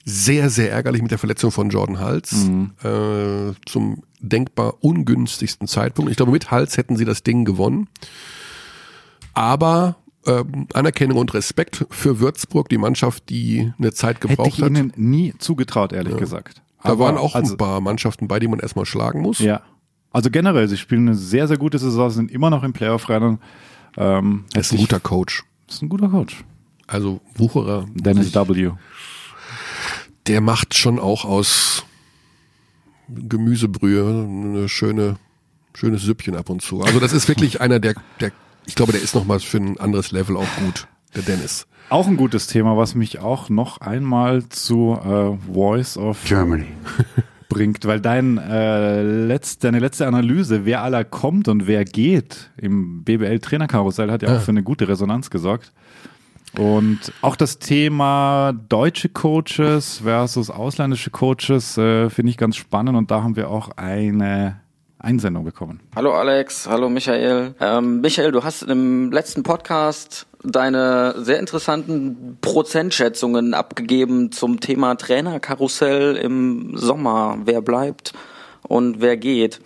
[0.07, 2.45] Sehr, sehr ärgerlich mit der Verletzung von Jordan Hals.
[2.45, 2.71] Mhm.
[2.83, 6.11] Äh, zum denkbar ungünstigsten Zeitpunkt.
[6.11, 7.87] Ich glaube, mit Hals hätten sie das Ding gewonnen.
[9.33, 14.61] Aber ähm, Anerkennung und Respekt für Würzburg, die Mannschaft, die eine Zeit Hätte gebraucht ich
[14.61, 14.69] hat.
[14.69, 16.61] ihnen nie zugetraut, ehrlich gesagt.
[16.83, 19.39] Da Aber waren auch also, ein paar Mannschaften bei, die man erstmal schlagen muss.
[19.39, 19.61] Ja.
[20.11, 23.39] Also generell, sie spielen eine sehr, sehr gute Saison, sind immer noch im Playoff-Rennen.
[23.97, 25.43] Ähm, Er ist ein hätte ich- guter Coach.
[25.67, 26.43] ist ein guter Coach.
[26.87, 28.71] Also Wucherer, Dennis W.
[30.27, 31.83] der macht schon auch aus
[33.09, 35.17] Gemüsebrühe eine schöne,
[35.73, 36.81] schönes Süppchen ab und zu.
[36.81, 38.31] Also das ist wirklich einer, der, der,
[38.65, 41.67] ich glaube, der ist noch mal für ein anderes Level auch gut, der Dennis.
[41.89, 46.65] Auch ein gutes Thema, was mich auch noch einmal zu äh, Voice of Germany.
[47.47, 53.03] bringt, weil dein, äh, letzt, deine letzte Analyse, wer aller kommt und wer geht im
[53.03, 54.39] BBL-Trainerkarussell, hat ja auch Ja.
[54.39, 55.71] für eine gute Resonanz gesorgt.
[56.57, 63.11] Und auch das Thema deutsche Coaches versus ausländische Coaches äh, finde ich ganz spannend und
[63.11, 64.61] da haben wir auch eine
[64.99, 65.81] Einsendung bekommen.
[65.95, 67.53] Hallo Alex, hallo Michael.
[67.59, 76.15] Ähm, Michael, du hast im letzten Podcast deine sehr interessanten Prozentschätzungen abgegeben zum Thema Trainerkarussell
[76.15, 77.37] im Sommer.
[77.43, 78.13] Wer bleibt
[78.63, 79.59] und wer geht?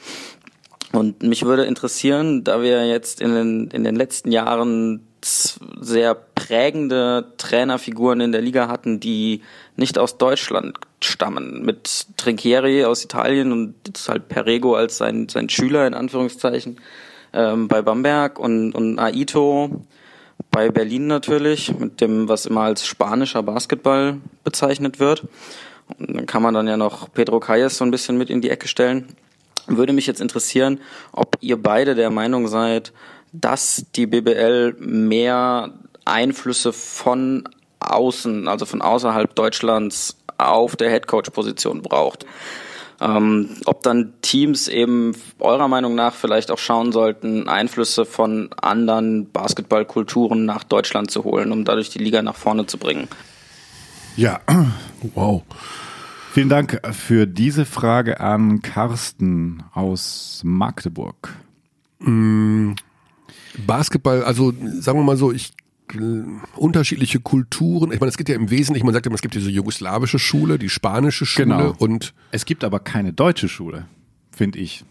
[0.91, 7.34] Und mich würde interessieren, da wir jetzt in den, in den letzten Jahren sehr prägende
[7.38, 9.41] Trainerfiguren in der Liga hatten, die
[9.75, 11.63] nicht aus Deutschland stammen.
[11.63, 16.77] Mit Trinchieri aus Italien und jetzt halt Perego als sein, sein Schüler in Anführungszeichen
[17.34, 19.86] ähm, bei Bamberg und, und Aito
[20.51, 25.27] bei Berlin natürlich, mit dem, was immer als spanischer Basketball bezeichnet wird.
[25.97, 28.49] Und dann kann man dann ja noch Pedro Calles so ein bisschen mit in die
[28.49, 29.08] Ecke stellen.
[29.67, 30.79] Würde mich jetzt interessieren,
[31.12, 32.91] ob ihr beide der Meinung seid,
[33.32, 35.74] dass die BBL mehr
[36.06, 37.48] Einflüsse von
[37.80, 42.26] außen, also von außerhalb Deutschlands auf der Headcoach-Position braucht.
[43.02, 49.32] Ähm, ob dann Teams eben eurer Meinung nach vielleicht auch schauen sollten, Einflüsse von anderen
[49.32, 53.08] Basketballkulturen nach Deutschland zu holen, um dadurch die Liga nach vorne zu bringen.
[54.18, 54.42] Ja,
[55.15, 55.44] Wow.
[56.32, 61.30] Vielen Dank für diese Frage an Carsten aus Magdeburg.
[63.65, 65.52] Basketball, also sagen wir mal so, ich
[65.93, 65.98] äh,
[66.56, 67.91] unterschiedliche Kulturen.
[67.91, 70.60] Ich meine, es gibt ja im Wesentlichen, man sagt immer, es gibt diese jugoslawische Schule,
[70.60, 71.76] die spanische Schule Genau.
[71.80, 73.88] und Es gibt aber keine deutsche Schule,
[74.32, 74.84] finde ich.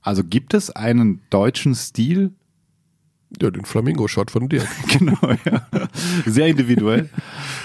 [0.00, 2.32] Also gibt es einen deutschen Stil?
[3.42, 4.66] ja, den Flamingo-Shot von dir.
[4.98, 5.66] Genau, ja.
[6.24, 7.10] Sehr individuell.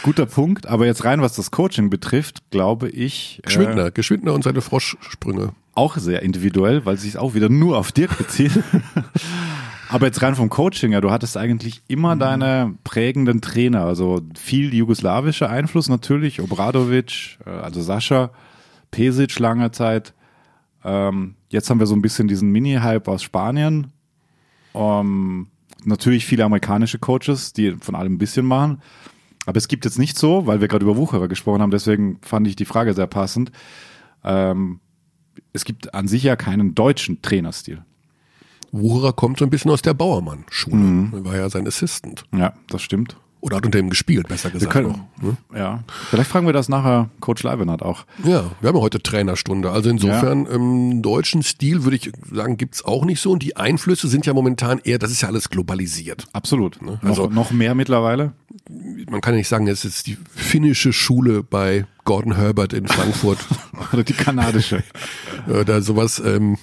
[0.01, 0.67] Guter Punkt.
[0.67, 3.39] Aber jetzt rein, was das Coaching betrifft, glaube ich.
[3.39, 5.53] äh, Geschwindner, Geschwindner und seine Froschsprünge.
[5.73, 8.51] auch sehr individuell, weil es sich auch wieder nur auf Dirk bezieht.
[9.93, 14.73] Aber jetzt rein vom Coaching, ja, du hattest eigentlich immer deine prägenden Trainer, also viel
[14.73, 18.31] jugoslawischer Einfluss natürlich, Obradovic, äh, also Sascha,
[18.89, 20.15] Pesic lange Zeit.
[20.83, 23.91] Ähm, jetzt haben wir so ein bisschen diesen Mini-Hype aus Spanien.
[24.73, 25.49] Ähm,
[25.85, 28.81] natürlich viele amerikanische Coaches, die von allem ein bisschen machen.
[29.45, 32.47] Aber es gibt jetzt nicht so, weil wir gerade über Wucherer gesprochen haben, deswegen fand
[32.47, 33.51] ich die Frage sehr passend.
[34.23, 34.79] Ähm,
[35.51, 37.83] es gibt an sich ja keinen deutschen Trainerstil.
[38.73, 40.75] Wucherer kommt so ein bisschen aus der Bauermann-Schule.
[40.75, 41.13] Mhm.
[41.13, 42.23] Er war ja sein Assistant.
[42.35, 43.15] Ja, das stimmt.
[43.39, 44.71] Oder hat unter ihm gespielt, besser Wir gesagt.
[44.71, 45.37] können, noch, ne?
[45.53, 45.83] ja.
[46.09, 48.05] Vielleicht fragen wir das nachher Coach Leibenhardt auch.
[48.23, 49.69] Ja, wir haben ja heute Trainerstunde.
[49.69, 53.31] Also insofern, im deutschen Stil würde ich sagen, gibt's auch nicht so.
[53.31, 56.25] Und die Einflüsse sind ja momentan eher, das ist ja alles globalisiert.
[56.31, 56.79] Absolut.
[57.01, 58.31] Also- noch, noch mehr mittlerweile.
[59.09, 63.39] Man kann ja nicht sagen, es ist die finnische Schule bei Gordon Herbert in Frankfurt
[63.91, 64.83] Oder die kanadische.
[65.49, 66.21] oder sowas.
[66.25, 66.57] Ähm,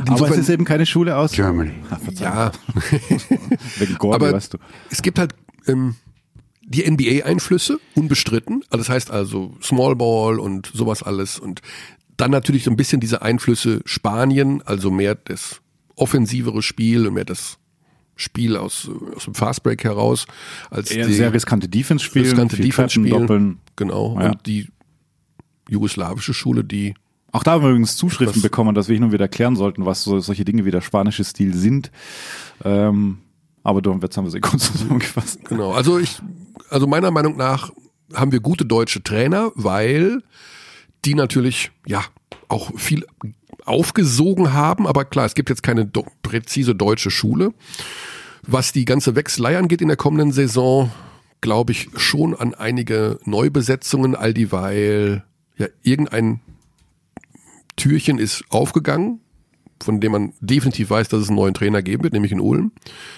[0.00, 1.72] Aber es insofern- ist eben keine Schule aus Germany.
[2.18, 2.52] ja,
[3.78, 4.58] Wegen Gordi, aber weißt du.
[4.90, 5.34] es gibt halt
[5.66, 5.94] ähm,
[6.62, 8.62] die NBA-Einflüsse, unbestritten.
[8.70, 11.38] Also das heißt also Small Ball und sowas alles.
[11.38, 11.60] Und
[12.16, 15.60] dann natürlich so ein bisschen diese Einflüsse Spanien, also mehr das
[15.96, 17.58] offensivere Spiel und mehr das
[18.16, 20.26] Spiel aus, aus dem Fastbreak heraus,
[20.70, 23.20] als Eher die sehr riskante Defense spielen, riskante Defense spielen.
[23.22, 23.58] Doppeln.
[23.76, 24.18] Genau.
[24.20, 24.30] Ja.
[24.30, 24.68] Und die
[25.68, 26.94] jugoslawische Schule, die
[27.32, 29.86] Auch da haben wir übrigens Zuschriften Was- bekommen, dass wir hin und wieder erklären sollten,
[29.86, 31.90] was so, solche Dinge wie der spanische Stil sind.
[32.64, 33.18] Ähm,
[33.62, 35.44] aber du, jetzt haben wir sie kurz zusammengefasst.
[35.44, 36.20] Genau, also ich,
[36.70, 37.70] also meiner Meinung nach
[38.14, 40.22] haben wir gute deutsche Trainer, weil
[41.04, 42.02] die natürlich, ja,
[42.48, 43.06] auch viel
[43.64, 47.52] aufgesogen haben, aber klar, es gibt jetzt keine do präzise deutsche Schule.
[48.46, 50.90] Was die ganze Wechselei angeht in der kommenden Saison,
[51.40, 55.24] glaube ich schon an einige Neubesetzungen, all dieweil
[55.56, 56.40] ja irgendein
[57.80, 59.20] Türchen ist aufgegangen,
[59.82, 62.72] von dem man definitiv weiß, dass es einen neuen Trainer geben wird, nämlich in Ulm.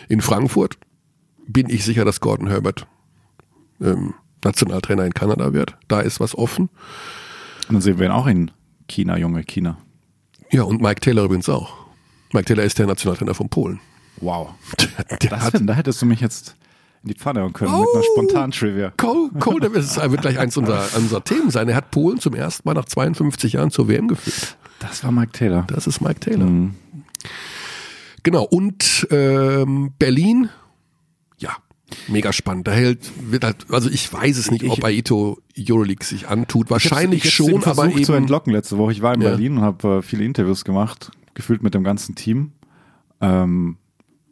[0.08, 0.78] In Frankfurt
[1.48, 2.86] bin ich sicher, dass Gordon Herbert
[3.80, 5.76] ähm, Nationaltrainer in Kanada wird.
[5.88, 6.68] Da ist was offen.
[7.68, 8.52] Und dann sehen wir ihn auch in
[8.86, 9.78] China, junge China.
[10.52, 11.74] Ja, und Mike Taylor übrigens auch.
[12.32, 13.80] Mike Taylor ist der Nationaltrainer von Polen.
[14.20, 14.50] Wow.
[14.78, 16.54] Der, der hat da hättest du mich jetzt
[17.04, 18.02] in die Pfanne hauen können mit einer Oh.
[18.14, 18.92] spontanen Trivia.
[18.96, 21.68] Cole, Cole der wird, gleich eins unserer, unserer Themen sein.
[21.68, 24.56] Er hat Polen zum ersten Mal nach 52 Jahren zur WM geführt.
[24.78, 25.64] Das war Mike Taylor.
[25.68, 26.46] Das ist Mike Taylor.
[26.46, 26.74] Mhm.
[28.22, 28.44] Genau.
[28.44, 30.48] Und ähm, Berlin,
[31.38, 31.50] ja,
[32.08, 32.68] mega spannend.
[32.68, 36.70] Da hält, wird halt, also ich weiß es nicht, ob Aito Euroleague sich antut.
[36.70, 38.04] Wahrscheinlich ich hab's- ich schon, hab's ihm aber eben.
[38.04, 38.92] zu entlocken letzte Woche.
[38.92, 39.30] Ich war in Ja.
[39.30, 42.52] Berlin und habe äh, viele Interviews gemacht, gefühlt mit dem ganzen Team.
[43.20, 43.76] Ähm,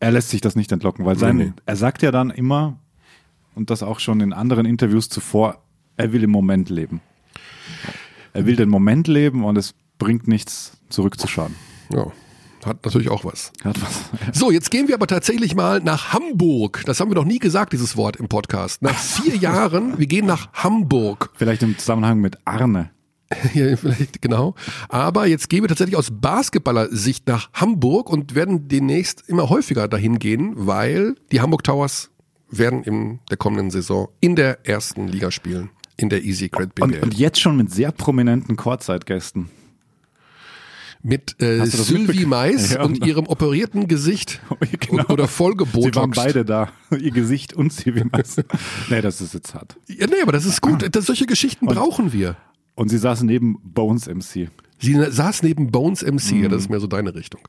[0.01, 2.79] er lässt sich das nicht entlocken, weil sein, Nee, er sagt ja dann immer,
[3.55, 5.63] und das auch schon in anderen Interviews zuvor,
[5.97, 7.01] er will im Moment leben.
[8.33, 11.55] Er will den Moment leben und es bringt nichts zurückzuschauen.
[11.93, 12.07] ja,
[12.65, 13.53] hat natürlich auch was.
[13.65, 14.39] Hat was.
[14.39, 16.83] So, jetzt gehen wir aber tatsächlich mal nach Hamburg.
[16.85, 18.83] Das haben wir noch nie gesagt, dieses Wort im Podcast.
[18.83, 21.31] Nach vier Jahren, wir gehen nach Hamburg.
[21.35, 22.91] Vielleicht im Zusammenhang mit Arne.
[23.55, 24.55] Ja, vielleicht, genau.
[24.89, 30.19] Aber jetzt gehen wir tatsächlich aus Basketballer-Sicht nach Hamburg und werden demnächst immer häufiger dahin
[30.19, 32.11] gehen, weil die Hamburg Towers
[32.51, 35.71] werden in der kommenden Saison in der ersten Liga spielen.
[35.97, 36.85] In der Easy Credit BBL.
[36.97, 39.49] Und, und jetzt schon mit sehr prominenten Courtside-Gästen.
[41.03, 42.27] Mit äh, Sylvie?
[42.27, 42.83] Mais Ja.
[42.83, 44.41] und ihrem operierten Gesicht
[44.81, 45.07] Genau.
[45.09, 45.97] oder Sie vollgebotoxt.
[45.97, 46.71] waren beide da.
[46.91, 48.37] Ihr Gesicht und sie wie was.
[48.91, 49.77] Nee, das ist jetzt hart.
[49.87, 50.83] Ja, nee, aber das ist gut.
[50.93, 52.37] Das, solche Geschichten brauchen wir.
[52.81, 54.49] Und sie saßen neben Bones MC.
[54.79, 57.43] Sie saß neben Bones MC, ja, das ist mehr so deine Richtung.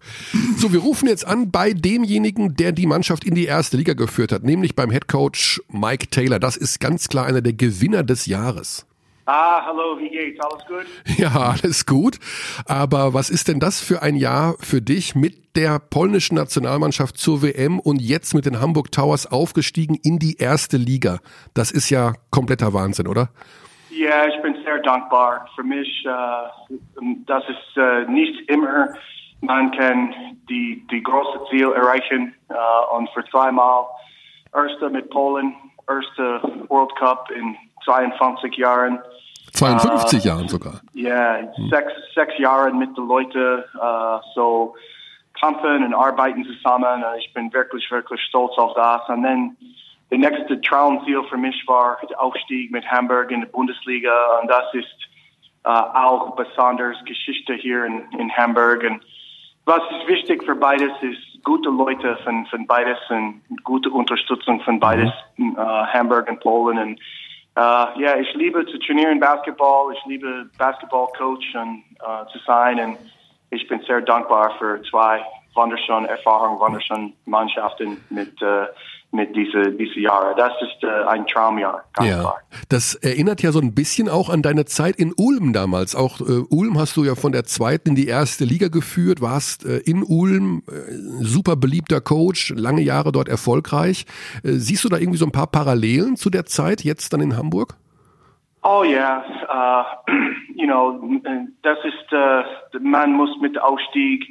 [0.58, 4.34] So, wir rufen jetzt an bei demjenigen, der die Mannschaft in die erste Liga geführt
[4.34, 6.38] hat, nämlich beim Headcoach Mike Taylor.
[6.38, 8.86] Das ist ganz klar einer der Gewinner des Jahres.
[9.26, 10.38] Ah, hallo, wie geht's?
[10.42, 10.86] Alles gut?
[11.18, 12.20] Ja, alles gut.
[12.66, 17.42] Aber was ist denn das für ein Jahr für dich mit der polnischen Nationalmannschaft zur
[17.42, 21.22] WM und jetzt mit den Hamburg Towers aufgestiegen in die erste Liga?
[21.54, 23.30] Das ist ja kompletter Wahnsinn, oder?
[23.92, 25.48] Ja, ich bin sehr dankbar.
[25.56, 26.76] Für mich, äh,
[27.26, 28.94] das ist äh, nicht immer,
[29.42, 30.14] man kann
[30.50, 33.86] die, die große Ziel erreichen äh, und für zweimal
[34.54, 35.56] Erster mit Polen,
[35.88, 39.00] erste World Cup in 22 Jahren.
[39.54, 40.82] 52 uh, Jahren sogar.
[40.94, 41.70] Ja, yeah, hm.
[41.70, 44.76] sechs, sechs Jahre mit den Leuten, uh, so
[45.40, 47.04] kämpfen und arbeiten zusammen.
[47.20, 49.08] Ich bin wirklich, wirklich stolz auf das.
[49.08, 49.56] Und dann
[50.12, 54.40] der nächste Traumziel für mich war der Aufstieg mit Hamburg in die Bundesliga.
[54.42, 55.10] Und das ist
[55.66, 58.84] uh, auch besonders Geschichte hier in, in Hamburg.
[58.84, 59.02] Und
[59.66, 64.80] was ist wichtig für beides ist gute Leute von, von beides und gute Unterstützung von
[64.80, 66.78] beides, uh, Hamburg und Polen.
[66.78, 67.00] Und
[67.58, 69.94] uh, ja, ich liebe zu trainieren Basketball.
[69.94, 72.82] Ich liebe Basketballcoach und uh, zu sein.
[72.82, 72.98] Und
[73.50, 78.66] ich bin sehr dankbar für zwei wunderschöne Erfahrungen, wunderschöne Mannschaften mit uh,
[79.12, 80.34] mit diese, diese Jahre.
[80.38, 82.20] Das ist äh, ein Traumjahr, ganz ja.
[82.20, 82.40] klar.
[82.70, 85.96] Das erinnert ja so ein bisschen auch an deine Zeit in Ulm damals.
[85.96, 89.66] Auch äh, Ulm hast du ja von der zweiten in die erste Liga geführt, warst
[89.66, 90.94] äh, in Ulm, äh,
[91.24, 94.06] super beliebter Coach, lange Jahre dort erfolgreich.
[94.44, 97.36] Äh, siehst du da irgendwie so ein paar Parallelen zu der Zeit jetzt dann in
[97.36, 97.76] Hamburg?
[98.64, 99.82] Oh ja, yeah.
[100.08, 100.12] uh,
[100.56, 101.02] you know,
[101.64, 104.24] das ist, uh, man muss mit Aufstieg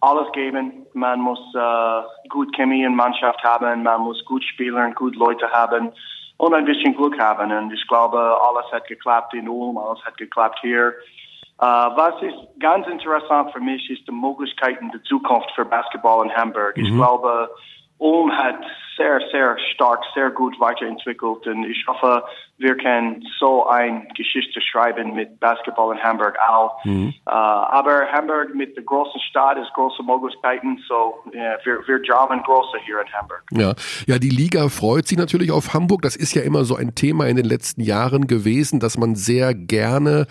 [0.00, 0.86] alles geben.
[0.92, 5.92] Man muss äh, gut Chemie in Mannschaft haben, man muss gut spielen, gut Leute haben
[6.36, 7.52] und ein bisschen Glück haben.
[7.52, 10.88] Und ich glaube, alles hat geklappt in Ulm, alles hat geklappt hier.
[11.60, 16.34] Äh, was ist ganz interessant für mich, ist die Möglichkeiten der Zukunft für Basketball in
[16.34, 16.76] Hamburg.
[16.76, 16.84] Mhm.
[16.84, 17.50] Ich glaube,
[17.98, 18.58] Ulm hat
[18.96, 22.24] sehr, sehr stark, sehr gut weiterentwickelt und ich hoffe,
[22.56, 26.84] wir können so eine Geschichte schreiben mit Basketball in Hamburg auch.
[26.84, 27.12] Mhm.
[27.26, 32.42] Uh, aber Hamburg mit der großen Stadt ist große Möglichkeiten, so yeah, wir, wir jobben
[32.42, 33.42] große hier in Hamburg.
[33.50, 33.74] Ja.
[34.06, 36.02] ja, die Liga freut sich natürlich auf Hamburg.
[36.02, 39.52] Das ist ja immer so ein Thema in den letzten Jahren gewesen, dass man sehr
[39.54, 40.26] gerne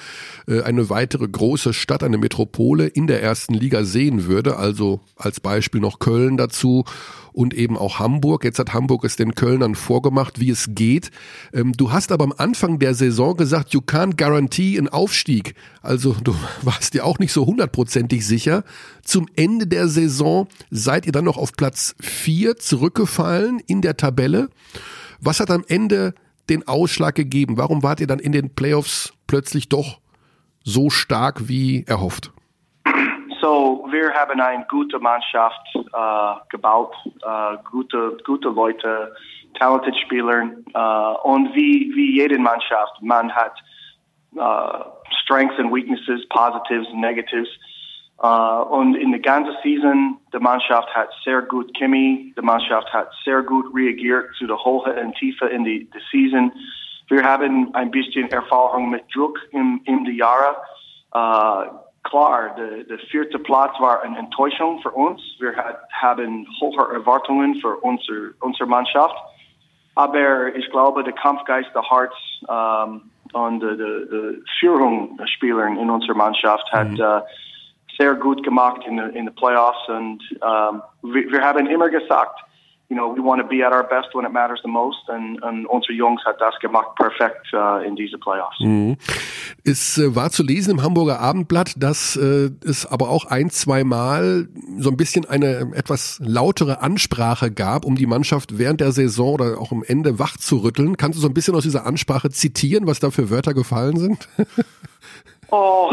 [0.47, 4.55] äh, eine weitere große Stadt, eine Metropole in der ersten Liga sehen würde.
[4.55, 6.85] Also als Beispiel noch Köln dazu
[7.33, 8.45] und eben auch Hamburg.
[8.45, 11.11] Jetzt hat Hamburg es den Kölnern vorgemacht, wie es geht.
[11.53, 15.55] Ähm, du hast aber am Anfang der Saison gesagt, you can't guarantee einen Aufstieg.
[15.81, 18.63] Also du warst dir auch nicht so hundertprozentig sicher.
[19.03, 24.49] Zum Ende der Saison seid ihr dann noch auf Platz vier zurückgefallen in der Tabelle.
[25.19, 26.13] Was hat am Ende
[26.49, 27.57] den Ausschlag gegeben?
[27.57, 29.99] Warum wart ihr dann in den Playoffs plötzlich doch
[30.63, 32.31] so stark wie erhofft?
[33.41, 39.13] So, wir haben eine gute Mannschaft äh, gebaut, äh, gute, gute Leute,
[39.53, 43.53] talented Spieler äh, und wie, wie jede Mannschaft, man hat
[44.35, 44.83] äh,
[45.23, 47.49] Strengths and Weaknesses, Positives and Negatives.
[48.23, 53.09] Uh, und in der ganzen Season, die Mannschaft hat sehr gut Chemie, die Mannschaft hat
[53.25, 56.51] sehr gut reagiert zu der Höhe und Tiefe in die, die Season.
[57.09, 60.55] Wir haben ein bisschen Erfahrung mit Druck im, in die Jahre.
[61.13, 61.69] Uh,
[62.03, 65.21] klar, der vierte Platz war eine Enttäuschung für uns.
[65.39, 69.15] Wir hat, haben hohe Erwartungen für unsere, unsere Mannschaft.
[69.95, 72.13] Aber ich glaube, der Kampfgeist, der Herz
[72.49, 73.01] ähm,
[73.33, 77.01] und die, die, die Führung der Spieler in unserer Mannschaft hat mhm.
[77.01, 77.21] äh,
[77.97, 79.87] sehr gut gemacht in den Playoffs.
[79.87, 82.39] Und ähm, wir, wir haben immer gesagt,
[82.93, 85.09] you know, we want to be at our best when it matters the most.
[85.09, 88.59] Und, und unsere Jungs hat das gemacht perfekt uh, in diese Playoffs.
[88.59, 88.97] Mhm.
[89.63, 93.83] Es äh, war zu lesen im Hamburger Abendblatt, dass äh, es aber auch ein, zwei
[93.83, 99.33] Mal so ein bisschen eine etwas lautere Ansprache gab, um die Mannschaft während der Saison
[99.33, 100.95] oder auch am Ende wach zu rütteln.
[100.97, 104.27] Kannst du so ein bisschen aus dieser Ansprache zitieren, was da für Wörter gefallen sind?
[105.49, 105.91] oh,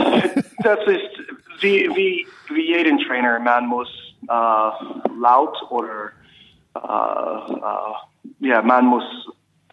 [0.62, 3.38] das ist wie, wie, wie jeden Trainer.
[3.38, 3.88] Man muss
[4.28, 4.72] uh,
[5.18, 6.12] laut oder
[8.40, 9.04] yeah, man muss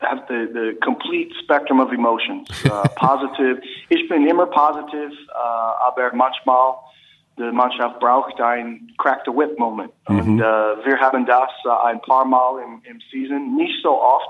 [0.02, 2.48] have the, the complete spectrum of emotions.
[2.66, 3.62] Uh, positive.
[3.90, 6.76] Ich bin immer positiv, uh, aber manchmal
[7.38, 9.94] die Mannschaft braucht ein Crack the Whip Moment.
[10.08, 10.20] Mhm.
[10.20, 14.30] Und uh, wir haben das uh, ein paar Mal im, im Season, nicht so oft,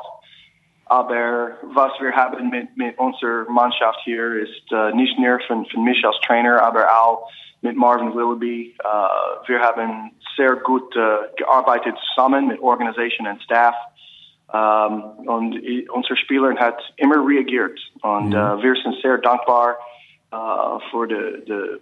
[0.86, 5.84] aber was wir haben mit, mit unserer Mannschaft hier ist uh, nicht nur von, von
[5.84, 7.30] mich als Trainer, aber auch
[7.61, 8.75] mit Marvin Willoughby.
[8.83, 13.75] Uh, wir haben sehr gut uh, gearbeitet zusammen mit Organisation und Staff.
[14.49, 17.77] Um, und unser Spieler hat immer reagiert.
[18.01, 18.35] Und mhm.
[18.35, 19.77] uh, wir sind sehr dankbar
[20.91, 21.79] für die, die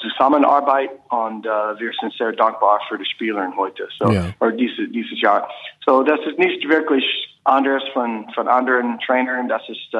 [0.00, 3.88] Zusammenarbeit und wir sind sehr dankbar für die Spieler heute.
[3.98, 4.26] So, ja.
[4.38, 5.48] oder diese, dieses Jahr.
[5.84, 7.04] So, das ist nicht wirklich
[7.42, 9.48] anders von, von anderen Trainern.
[9.48, 9.92] Das ist,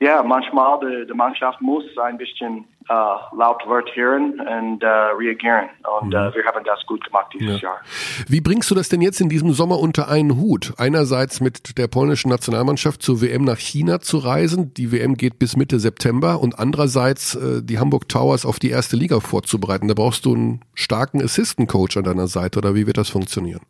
[0.00, 5.68] ja, manchmal die, die Mannschaft muss ein bisschen uh, laut wird hören und uh, reagieren.
[6.00, 6.14] Und mhm.
[6.14, 7.68] uh, wir haben das gut gemacht dieses ja.
[7.68, 7.80] Jahr.
[8.26, 10.72] Wie bringst du das denn jetzt in diesem Sommer unter einen Hut?
[10.78, 14.72] Einerseits mit der polnischen Nationalmannschaft zur WM nach China zu reisen.
[14.72, 18.96] Die WM geht bis Mitte September und andererseits äh, die Hamburg Towers auf die erste
[18.96, 19.86] Liga vorzubereiten.
[19.86, 23.60] Da brauchst du einen starken Assistant Coach an deiner Seite oder wie wird das funktionieren?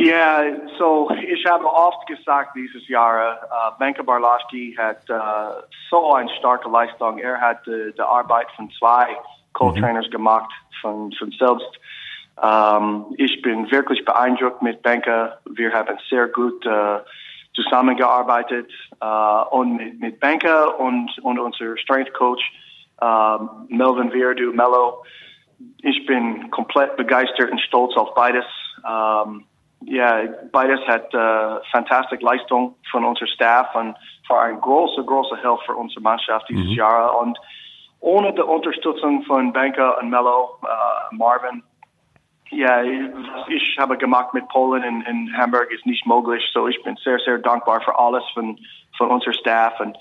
[0.00, 0.44] Ja,
[0.78, 5.60] so ich habe oft gesagt dieses Jahr, uh, Benke Barlaschki hat uh,
[5.90, 7.18] so eine starke Leistung.
[7.18, 9.14] Er hat uh, die Arbeit von zwei
[9.52, 10.10] Co-Trainers mhm.
[10.10, 11.78] gemacht, von, von selbst.
[12.36, 15.36] Um, ich bin wirklich beeindruckt mit Benke.
[15.50, 17.00] Wir haben sehr gut uh,
[17.52, 18.70] zusammengearbeitet
[19.04, 22.42] uh, und mit, mit Benke und, und unser Strength Coach
[23.02, 25.04] uh, Melvin Verdu, Mello.
[25.82, 28.46] Ich bin komplett begeistert und stolz auf beides.
[28.82, 29.44] Um,
[29.82, 33.96] ja, beides hat äh, fantastische Leistung von unserem Staff und
[34.28, 36.72] war eine große, große Hilfe für unsere Mannschaft dieses mhm.
[36.72, 37.18] Jahr.
[37.18, 37.38] Und
[38.00, 41.62] ohne die Unterstützung von Banker und Mello, äh, Marvin,
[42.50, 46.42] ja, was ich habe gemacht mit Polen in, in Hamburg ist nicht möglich.
[46.52, 48.58] So ich bin sehr, sehr dankbar für alles von,
[48.96, 49.78] von unserem Staff.
[49.80, 49.96] Und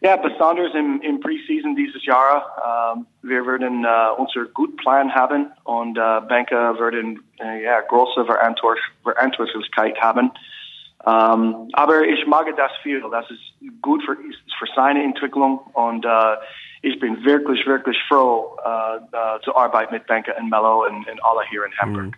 [0.00, 2.94] ja, besonders im, im Preseason dieses Jahr.
[2.94, 8.24] Ähm, wir werden äh, unser gut Plan haben und äh, Banker werden äh, ja, große
[8.24, 10.30] Verantwortlichkeit haben.
[11.06, 13.02] Ähm, aber ich mag das viel.
[13.10, 13.40] Das ist
[13.80, 16.36] gut für, für seine Entwicklung und äh,
[16.82, 21.24] ich bin wirklich, wirklich froh, äh, äh, zu arbeiten mit Banker und Mello und, und
[21.24, 22.14] alle hier in Hamburg.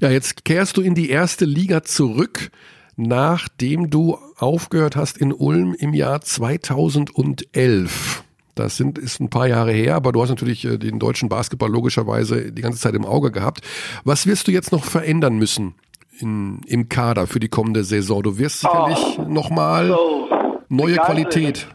[0.00, 2.50] Ja, jetzt kehrst du in die erste Liga zurück
[2.96, 8.24] nachdem du aufgehört hast in Ulm im Jahr 2011.
[8.54, 11.70] Das sind, ist ein paar Jahre her, aber du hast natürlich äh, den deutschen Basketball
[11.70, 13.60] logischerweise die ganze Zeit im Auge gehabt.
[14.04, 15.74] Was wirst du jetzt noch verändern müssen
[16.20, 18.22] in, im Kader für die kommende Saison?
[18.22, 20.28] Du wirst sicherlich oh, nochmal so,
[20.68, 21.66] neue ganze, Qualität.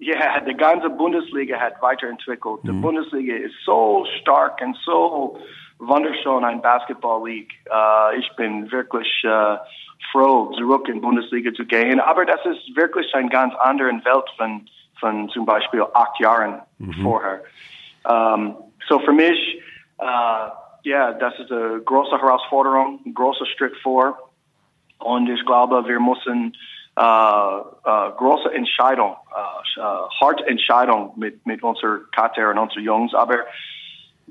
[0.00, 2.60] Ja, yeah, die ganze Bundesliga hat weiterentwickelt.
[2.64, 2.82] Die mhm.
[2.82, 5.38] Bundesliga ist so stark und so
[5.78, 7.54] wunderschön ein Basketball League.
[7.70, 9.56] Uh, ich bin wirklich uh,
[10.12, 12.00] froh, zurück in Bundesliga zu gehen.
[12.00, 14.68] Aber das ist wirklich eine ganz andere Welt von,
[15.00, 17.02] von zum Beispiel acht Jahren mhm.
[17.02, 17.42] vorher.
[18.04, 18.56] Um,
[18.88, 19.60] so für mich,
[20.00, 20.50] uh,
[20.84, 24.16] ja, das ist eine große Herausforderung, ein großer Schritt vor.
[25.00, 26.56] Und ich glaube, wir müssen
[26.98, 33.14] uh, uh, große Entscheidung, uh, uh, harte Entscheidung mit, mit unserer Kater und unseren Jungs.
[33.14, 33.38] Aber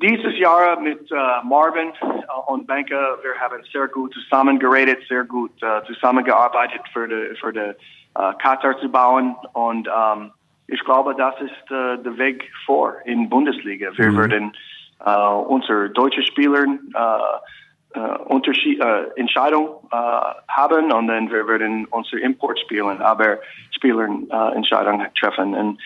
[0.02, 5.52] dieses Jahr mit äh, Marvin äh, und Banker, wir haben sehr gut zusammengeredet, sehr gut
[5.62, 10.32] äh, zusammengearbeitet für die, für die äh, Katar zu bauen und ähm,
[10.68, 13.90] ich glaube, das ist äh, der Weg vor in Bundesliga.
[13.96, 14.18] Wir mhm.
[14.18, 14.58] werden
[15.06, 21.86] äh, unsere deutsche Spieler äh, äh, Unterschied, äh, Entscheidung äh, haben und dann wir werden
[21.86, 23.40] unsere Importspieler, aber
[23.72, 25.56] Spieler äh, Entscheidung treffen.
[25.56, 25.80] Und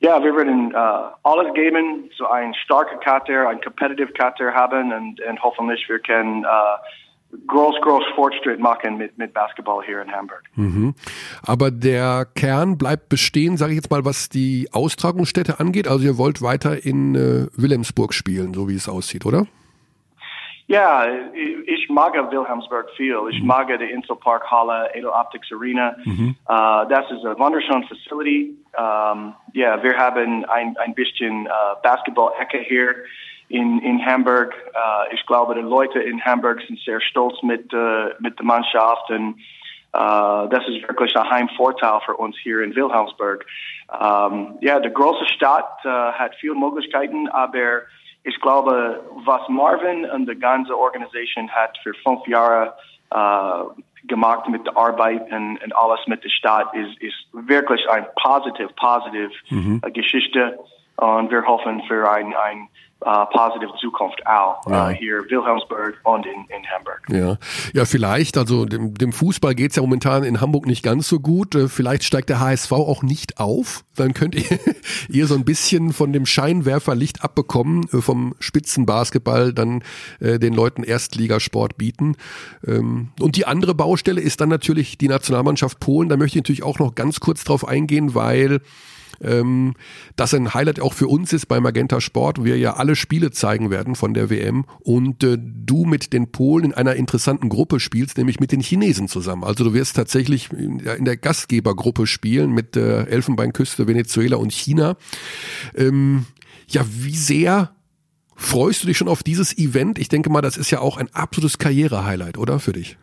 [0.00, 5.20] ja, wir werden uh, alles geben, so ein starker Kater, ein competitive Kater haben und,
[5.20, 10.42] und hoffentlich wir können uh, groß, groß Fortschritt machen mit, mit Basketball hier in Hamburg.
[10.54, 10.94] Mhm.
[11.42, 15.88] Aber der Kern bleibt bestehen, sage ich jetzt mal, was die Austragungsstätte angeht.
[15.88, 19.46] Also ihr wollt weiter in äh, Wilhelmsburg spielen, so wie es aussieht, oder?
[20.68, 21.06] Ja,
[21.64, 23.18] ich mag Wilhelmsburg viel.
[23.30, 23.46] Ich mhm.
[23.46, 25.96] mag die Inselpark Halle, Edel Optics Arena.
[26.04, 26.36] Mhm.
[26.46, 28.54] Uh, das ist eine wunderschöne Facility.
[28.76, 32.94] Um, ja, wir haben ein, ein bisschen uh, Basketball-Ecke hier
[33.48, 34.54] in, in Hamburg.
[34.74, 37.72] Uh, ich glaube, die Leute in Hamburg sind sehr stolz mit,
[38.18, 39.36] mit der Mannschaft und
[39.94, 43.46] uh, das ist wirklich ein Heimvorteil für uns hier in Wilhelmsburg.
[43.88, 47.82] Um, ja, die große Stadt uh, hat viele Möglichkeiten, aber
[48.26, 52.74] ich glaube, was Marvin und die ganze Organisation hat für fünf Jahre
[53.10, 58.08] äh, gemacht mit der Arbeit und, und alles mit der Stadt, ist, ist wirklich eine
[58.20, 59.80] positive, positive mhm.
[59.92, 60.58] Geschichte.
[60.96, 62.68] Und wir hoffen für ein, ein
[63.04, 64.88] uh, positive Zukunft auch ja.
[64.88, 67.02] uh, hier Wilhelmsburg und in, in Hamburg.
[67.08, 67.36] Ja,
[67.74, 68.36] ja, vielleicht.
[68.38, 71.54] Also dem, dem Fußball geht's ja momentan in Hamburg nicht ganz so gut.
[71.54, 73.84] Äh, vielleicht steigt der HSV auch nicht auf.
[73.96, 74.58] Dann könnt ihr,
[75.08, 79.82] ihr so ein bisschen von dem Scheinwerferlicht abbekommen, äh, vom Spitzenbasketball dann
[80.20, 82.16] äh, den Leuten Erstligasport bieten.
[82.66, 86.08] Ähm, und die andere Baustelle ist dann natürlich die Nationalmannschaft Polen.
[86.08, 88.60] Da möchte ich natürlich auch noch ganz kurz drauf eingehen, weil
[89.20, 89.74] ähm,
[90.16, 93.70] das ein Highlight auch für uns ist bei Magenta Sport, wir ja alle Spiele zeigen
[93.70, 98.18] werden von der WM und äh, du mit den Polen in einer interessanten Gruppe spielst,
[98.18, 99.44] nämlich mit den Chinesen zusammen.
[99.44, 104.96] Also du wirst tatsächlich in, in der Gastgebergruppe spielen mit äh, Elfenbeinküste, Venezuela und China.
[105.74, 106.26] Ähm,
[106.68, 107.72] ja, wie sehr
[108.34, 109.98] freust du dich schon auf dieses Event?
[109.98, 112.98] Ich denke mal, das ist ja auch ein absolutes Karriere-Highlight, oder für dich?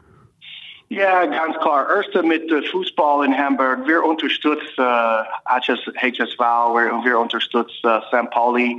[0.94, 1.88] Ja, ganz klar.
[1.96, 3.88] Erste mit Fußball in Hamburg.
[3.88, 8.30] Wir unterstützen uh, HSV, wir, wir unterstützen uh, St.
[8.30, 8.78] Pauli.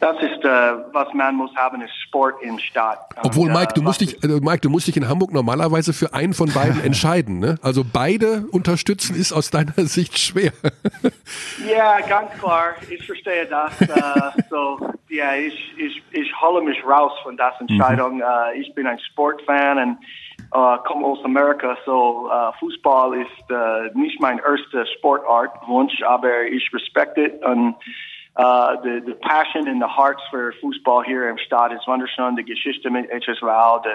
[0.00, 3.00] Das ist, äh, was man muss haben, ist Sport in Stadt.
[3.20, 6.34] Obwohl, Mike, du musst dich, äh, Mike, du musst dich in Hamburg normalerweise für einen
[6.34, 7.56] von beiden entscheiden, ne?
[7.62, 10.52] Also beide unterstützen ist aus deiner Sicht schwer.
[11.68, 12.76] ja, ganz klar.
[12.88, 13.80] Ich verstehe das.
[13.80, 14.78] äh, so,
[15.08, 18.18] ja, ich, ich, ich hole mich raus von der Entscheidung.
[18.18, 18.22] Mhm.
[18.22, 19.98] Äh, ich bin ein Sportfan und
[20.52, 24.40] äh, komme aus Amerika, so äh, Fußball ist äh, nicht mein
[24.96, 27.74] Sportart, Wunsch, aber ich respekte und
[28.38, 32.36] uh, the, the passion and the hearts for Fußball hier im Stadt ist wunderschön.
[32.36, 33.90] Die Geschichte mit HSV, the,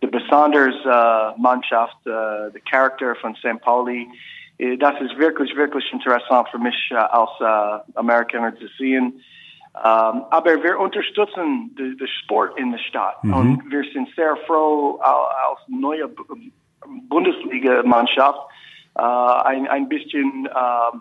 [0.00, 3.60] the Besonders uh, Mannschaft, uh, the Character von St.
[3.60, 4.08] Pauli.
[4.78, 9.20] Das ist wirklich, wirklich interessant für mich uh, als uh, Amerikaner zu sehen.
[9.76, 13.34] Um, aber wir unterstützen den Sport in der Stadt mhm.
[13.34, 16.08] und wir sind sehr froh, als neue
[17.08, 18.38] Bundesliga-Mannschaft
[18.96, 19.02] uh,
[19.42, 20.96] ein, ein bisschen uh,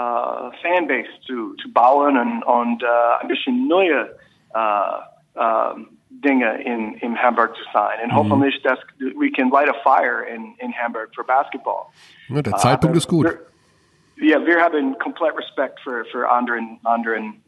[0.00, 4.16] uh, Fanbase zu, zu bauen und, und uh, ein bisschen neue
[4.54, 5.74] uh,
[6.10, 7.98] Dinge in, in Hamburg zu sein.
[8.00, 8.14] Und mhm.
[8.14, 8.78] hoffentlich, dass
[9.18, 11.86] we can light a fire in, in Hamburg for basketball.
[12.28, 13.26] Ja, der Zeitpunkt ist gut.
[14.16, 17.42] Ja, wir haben komplett Respekt für, für anderen, anderen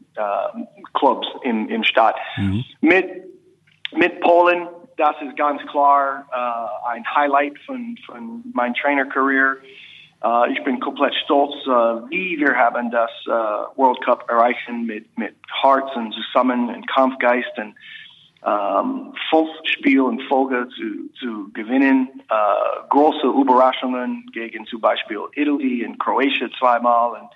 [0.93, 2.15] Clubs im, im Stadt.
[2.37, 2.63] Mhm.
[2.81, 3.09] Mit,
[3.93, 6.25] mit Polen, das ist ganz klar
[6.89, 9.57] ein Highlight von, von meiner Trainerkarriere.
[10.25, 15.05] Uh, ich bin komplett stolz, uh, wie wir haben das uh, World Cup erreichen mit,
[15.15, 17.75] mit Herz und zusammen und Kampfgeist und
[18.41, 22.09] um, fünf Spiele in Folge zu, zu gewinnen.
[22.31, 27.11] Uh, große Überraschungen gegen zum Beispiel Italy und Kroatien zweimal.
[27.11, 27.29] Und,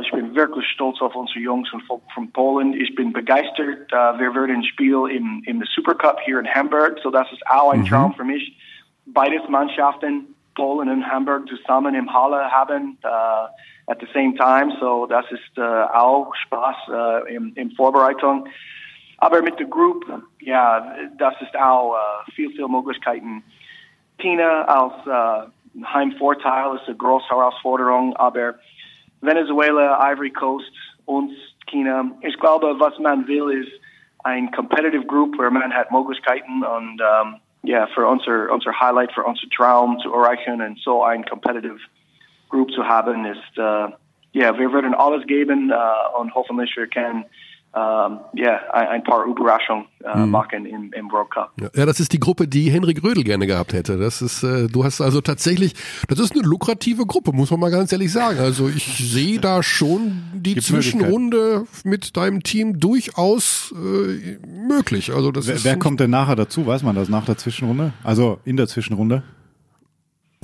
[0.00, 2.74] ich bin wirklich stolz auf unsere Jungs von, von Polen.
[2.74, 3.92] Ich bin begeistert.
[3.92, 6.98] Uh, wir werden Spiel im, im Supercup hier in Hamburg.
[7.02, 7.86] So das ist auch ein mhm.
[7.86, 8.56] Traum für mich.
[9.06, 13.48] Beides Mannschaften Polen und Hamburg zusammen im Halle haben uh,
[13.86, 14.76] at the same time.
[14.80, 18.48] So das ist uh, auch Spaß uh, in, in Vorbereitung.
[19.18, 20.04] Aber mit der Group,
[20.40, 20.84] ja,
[21.16, 21.94] das ist auch
[22.34, 23.44] viel, viel Möglichkeiten.
[24.18, 25.44] Tina als
[25.92, 28.54] Heimvorteil ist eine große Herausforderung, aber
[29.22, 30.72] Venezuela, Ivory Coast,
[31.06, 31.32] uns,
[31.66, 33.72] China, ich glaube, was man will, ist
[34.24, 39.22] ein competitive group, where man hat Möglichkeiten und um, ja, für unser, unser Highlight, für
[39.22, 41.78] unser Traum zu erreichen und so ein competitive
[42.48, 43.88] Group zu haben, ist, äh,
[44.32, 47.24] ja, wir würden alles geben äh, und hoffentlich wir können
[47.74, 50.30] ähm, ja, ein, ein, paar Überraschungen äh, hm.
[50.30, 51.52] machen im, im World Cup.
[51.74, 53.96] Ja, das ist die Gruppe, die Henrik Rödel gerne gehabt hätte.
[53.96, 55.74] Das ist, äh, du hast also tatsächlich,
[56.06, 58.40] das ist eine lukrative Gruppe, muss man mal ganz ehrlich sagen.
[58.40, 65.14] Also ich sehe da schon die Gibt Zwischenrunde mit deinem Team durchaus äh, möglich.
[65.14, 66.66] Also das wer, ist wer kommt denn nachher dazu?
[66.66, 67.94] Weiß man das nach der Zwischenrunde?
[68.04, 69.22] Also in der Zwischenrunde?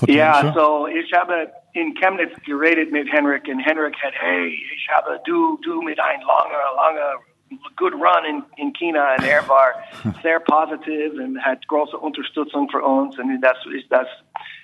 [0.06, 5.20] Ja, so ich habe in Chemnitz geredet mit Henrik and Henrik had, hey, ich habe
[5.24, 7.14] du, du mit ein langer, langer
[7.76, 9.74] good run in, in China und er war
[10.22, 14.06] sehr positiv und hat große Unterstützung für uns das ist das,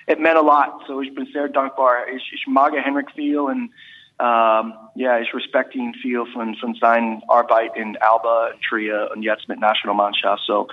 [0.07, 0.85] it meant a lot.
[0.87, 2.07] So ich bin sehr dankbar.
[2.13, 3.71] Ich, ich mag Henrik viel and
[4.17, 9.49] um, ja, ich respekte ihn viel von, von seiner Arbeit in Alba, Tria und jetzt
[9.49, 10.41] mit Nationalmannschaft.
[10.45, 10.69] So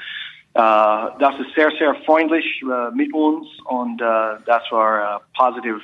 [0.54, 5.80] das ist sehr, sehr freundlich uh, mit uns und uh, das war positive,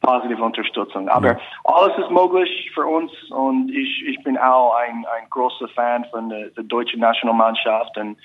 [0.00, 1.08] positive Unterstützung.
[1.08, 1.38] Aber mhm.
[1.64, 6.28] alles ist möglich für uns und ich, ich bin auch ein, ein großer Fan von
[6.30, 8.16] der, der deutschen Nationalmannschaft und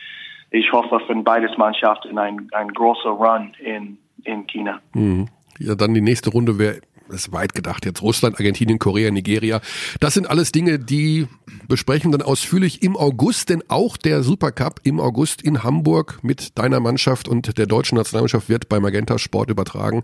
[0.52, 4.80] ich hoffe von beides Mannschaften ein, ein großer Run in, in China.
[4.94, 5.28] Mhm.
[5.60, 6.80] Ja, dann die nächste Runde wäre
[7.10, 9.62] ist weit gedacht jetzt Russland, Argentinien, Korea, Nigeria.
[10.00, 11.28] Das sind alles Dinge, die
[11.68, 16.80] besprechen dann ausführlich im August, denn auch der Supercup im August in Hamburg mit deiner
[16.80, 20.04] Mannschaft und der deutschen Nationalmannschaft wird bei Magenta Sport übertragen.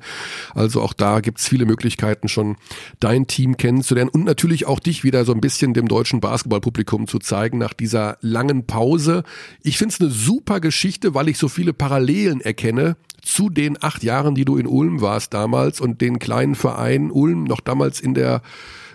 [0.54, 2.56] Also auch da gibt's viele Möglichkeiten schon
[3.00, 7.20] dein Team kennenzulernen und natürlich auch dich wieder so ein bisschen dem deutschen Basketballpublikum zu
[7.20, 9.24] zeigen nach dieser langen Pause.
[9.64, 14.04] Ich finde es eine super Geschichte, weil ich so viele Parallelen erkenne zu den acht
[14.04, 18.14] Jahren, die du in Ulm warst damals und den kleinen Verein Ulm noch damals in
[18.14, 18.42] der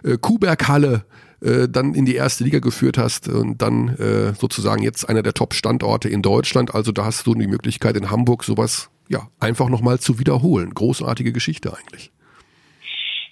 [0.02, 1.04] äh, Kuhberghalle
[1.44, 5.34] äh, dann in die erste Liga geführt hast und dann äh, sozusagen jetzt einer der
[5.34, 6.74] Top-Standorte in Deutschland.
[6.74, 10.72] Also da hast du die Möglichkeit in Hamburg sowas ja einfach nochmal zu wiederholen.
[10.72, 12.10] Großartige Geschichte eigentlich.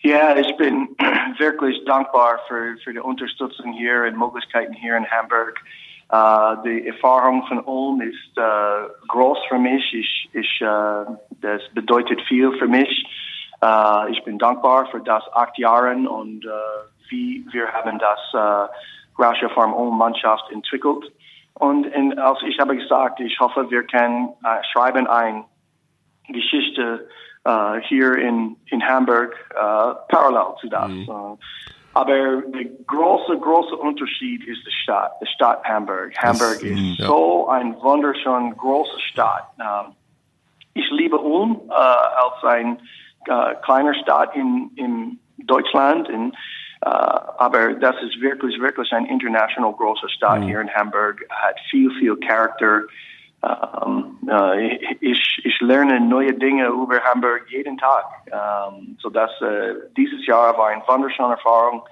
[0.03, 0.89] Ja, ich bin
[1.39, 5.59] wirklich dankbar für, für die Unterstützung hier und Möglichkeiten hier in Hamburg.
[6.13, 9.83] Uh, die Erfahrung von Ulm ist uh, groß für mich.
[9.95, 13.07] Ich, ich, uh, das bedeutet viel für mich.
[14.11, 16.45] ich bin dankbar für das acht Jahre und
[17.13, 18.69] wie wir haben das uh,
[19.23, 21.13] Rasha Farm Mannschaft entwickelt.
[21.55, 24.31] Und in, als ich habe gesagt, ich hoffe, wir können
[24.73, 25.45] schreiben eine
[26.29, 27.07] Geschichte
[27.83, 29.35] hier in, in Hamburg
[30.09, 30.89] parallel zu das.
[30.89, 31.39] Mhm.
[31.95, 36.17] Aber der große, große Unterschied ist die Stadt, die Stadt Hamburg.
[36.17, 37.07] Hamburg das, ist ja.
[37.07, 39.45] so ein wunderschön große Stadt.
[39.61, 39.93] Ähm,
[40.75, 42.79] ich liebe Ulm äh, als ein
[43.27, 46.09] äh, kleiner Stadt in, in Deutschland.
[46.09, 46.37] In, äh,
[46.85, 50.45] aber das ist wirklich, wirklich ein international großer Stadt mhm.
[50.45, 51.25] hier in Hamburg.
[51.31, 52.83] Hat viel, viel Charakter.
[53.45, 58.05] Ähm, äh, ich, ich lerne neue Dinge über Hamburg jeden Tag.
[58.27, 61.83] Ähm, so dass äh, dieses Jahr war eine wunderschöne Erfahrung.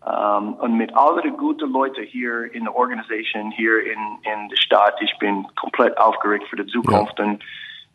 [0.00, 4.56] Um, und mit all den guten Leuten hier in der Organisation, hier in, in der
[4.56, 7.24] Stadt, ich bin komplett aufgeregt für die Zukunft ja.
[7.24, 7.42] und,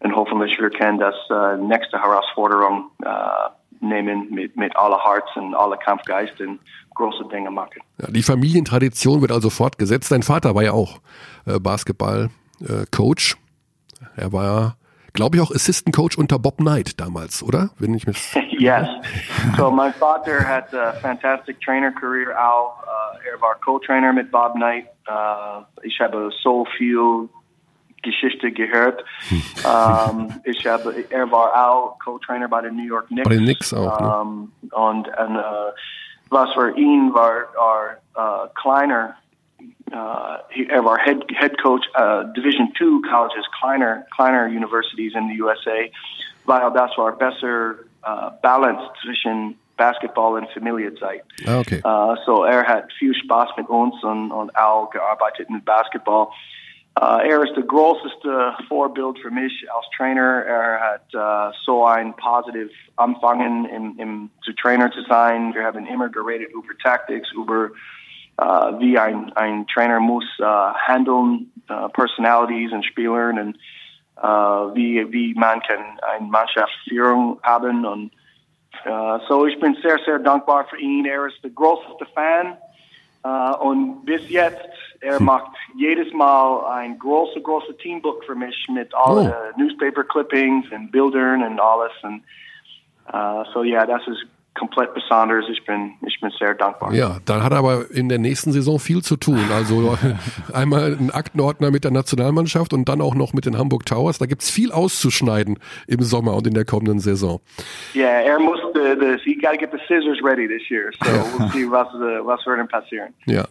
[0.02, 3.10] und hoffentlich wir können das äh, nächste Herausforderung äh,
[3.84, 6.60] nehmen mit, mit aller Herz und aller Kampfgeist und
[6.96, 7.82] große Dinge machen.
[8.02, 10.12] Ja, die Familientradition wird also fortgesetzt.
[10.12, 11.00] Dein Vater war ja auch
[11.46, 13.34] äh, Basketball-Coach.
[13.34, 14.78] Äh, er war
[15.14, 17.70] glaube ich, auch Assistant Coach unter Bob Knight damals, oder?
[17.78, 18.88] Wenn ich mich yes.
[19.58, 22.82] So my father had a fantastic trainer career auch.
[22.84, 24.88] Uh, er war Co-Trainer mit Bob Knight.
[25.08, 27.30] Uh, ich habe so viel
[28.04, 29.04] Geschichte gehört.
[29.66, 33.28] um, ich habe, er war auch Co-Trainer bei den New York Knicks.
[33.28, 33.99] Bei den Knicks auch.
[33.99, 34.18] Ne?
[34.22, 35.72] Um, und, und uh,
[36.30, 39.16] was für ihn war, war uh, kleiner
[40.49, 45.36] he, of our head head coach, uh, Division two colleges, Kleiner Kleiner universities in the
[45.41, 45.89] USA,
[46.45, 51.24] weil das war besser uh, balanced zwischen Basketball und Familienzeit.
[51.47, 51.82] Ah, okay.
[51.84, 56.28] Uh, so er hat viel Spaß mit uns und, und auch gearbeitet mit Basketball.
[57.02, 60.44] Uh, er ist der größte Vorbild für mich als Trainer.
[60.46, 65.56] Er hat uh, so ein positiv Anfangen im, im, zu Trainer zu sein.
[65.56, 67.72] Wir haben immer geredet über Tactics, über
[68.39, 73.58] uh, wie ein, ein Trainer muss uh, handeln, uh, Personalities und Spielern und
[74.24, 77.88] uh, wie, wie man kann eine Mannschaftsführung haben.
[77.88, 78.12] Und
[78.86, 81.06] uh, so ich bin sehr, sehr dankbar für ihn.
[81.06, 82.56] Er ist der größte Fan.
[83.26, 84.68] Uh, und bis jetzt,
[85.00, 85.26] er hm.
[85.26, 89.60] macht jedes Mal ein großes, großes Teambook für mich mit all oh.
[89.60, 91.94] Newspaper Clippings und Bildern und alles.
[92.02, 92.22] Und
[93.14, 95.45] uh, so ja, das ist komplett besonders.
[95.49, 96.93] Ich bin, ich bin sehr dankbar.
[96.93, 99.39] Ja, dann hat er aber in der nächsten Saison viel zu tun.
[99.54, 99.97] Also
[100.54, 104.20] einmal ein Aktenordner mit der Nationalmannschaft und dann auch noch mit den Hamburg Towers.
[104.20, 107.41] Da gibt's viel auszuschneiden im Sommer und in der kommenden Saison.
[107.93, 110.91] Ja, yeah, er muss, the, the, he got to get the scissors ready this year.
[111.04, 113.14] So we'll see was, uh, was wird passieren.
[113.26, 113.45] Ja.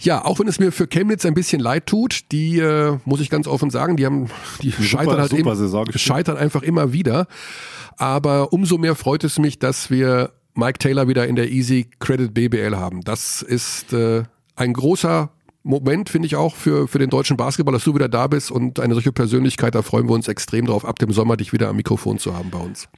[0.00, 3.30] Ja, auch wenn es mir für Chemnitz ein bisschen leid tut, die äh, muss ich
[3.30, 4.28] ganz offen sagen, die haben
[4.60, 5.56] die super, scheitern halt immer,
[5.96, 7.26] scheitern einfach immer wieder.
[7.98, 12.32] Aber umso mehr freut es mich, dass wir Mike Taylor wieder in der Easy Credit
[12.32, 13.02] BBL haben.
[13.02, 14.24] Das ist äh,
[14.56, 15.30] ein großer
[15.64, 18.78] Moment, finde ich auch, für, für den deutschen Basketball, dass du wieder da bist und
[18.78, 21.76] eine solche Persönlichkeit, da freuen wir uns extrem drauf, ab dem Sommer dich wieder am
[21.76, 22.88] Mikrofon zu haben bei uns.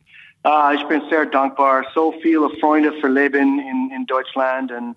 [0.45, 1.85] Uh, ich bin sehr dankbar.
[1.95, 4.97] So viele Freunde verleben in, in Deutschland und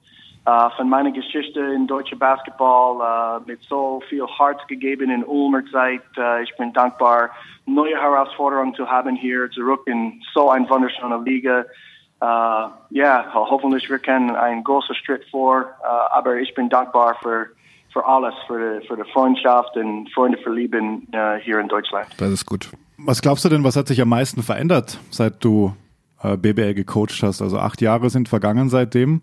[0.49, 5.63] uh, von meiner Geschichte in deutsche Basketball uh, mit so viel Herz gegeben in Ulmer
[5.71, 6.01] Zeit.
[6.17, 7.29] Uh, ich bin dankbar,
[7.65, 11.65] neue Herausforderungen zu haben hier zurück in so eine wunderschöne Liga.
[12.21, 15.67] Ja, yeah, hoffentlich wir können einen großen Schritt vor,
[16.11, 17.45] aber ich bin dankbar für
[17.93, 22.07] für alles, für für die Freundschaft und Freunde verlieben uh, hier in Deutschland.
[22.17, 22.71] Das ist gut.
[22.97, 25.73] Was glaubst du denn, was hat sich am meisten verändert, seit du
[26.21, 27.41] äh, BBL gecoacht hast?
[27.41, 29.21] Also acht Jahre sind vergangen seitdem.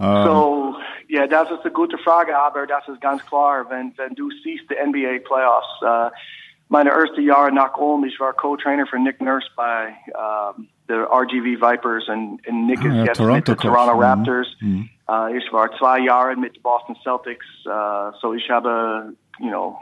[0.00, 0.74] Ähm, so,
[1.08, 4.64] ja, das ist eine gute Frage, aber das ist ganz klar, wenn, wenn du siehst
[4.70, 5.82] die NBA Playoffs.
[5.82, 6.10] Uh,
[6.68, 11.60] meine erste Jahre nach Ulm, ich war Co-Trainer für Nick Nurse bei um, der RGV
[11.60, 14.48] Vipers und, und Nick ah, ist ja, jetzt Toronto mit den Toronto Raptors.
[14.60, 14.88] Mhm.
[15.06, 19.78] Uh, ich war zwei Jahre mit Boston Celtics, uh, so ich habe, you know,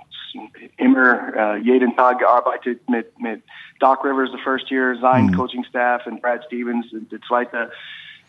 [0.79, 3.43] immer uh, jeden Tag gearbeitet mit mit
[3.79, 5.37] Doc Rivers the first year, sein mhm.
[5.37, 7.71] Coaching Staff und Brad Stevens der zweite.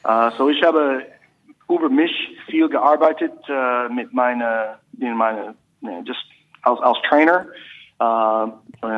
[0.06, 1.04] Uh, so ich habe
[1.78, 2.12] über mich
[2.48, 5.56] viel gearbeitet uh, mit meiner, in meine,
[6.06, 6.26] just
[6.64, 7.46] als als Trainer.
[8.02, 8.52] Uh,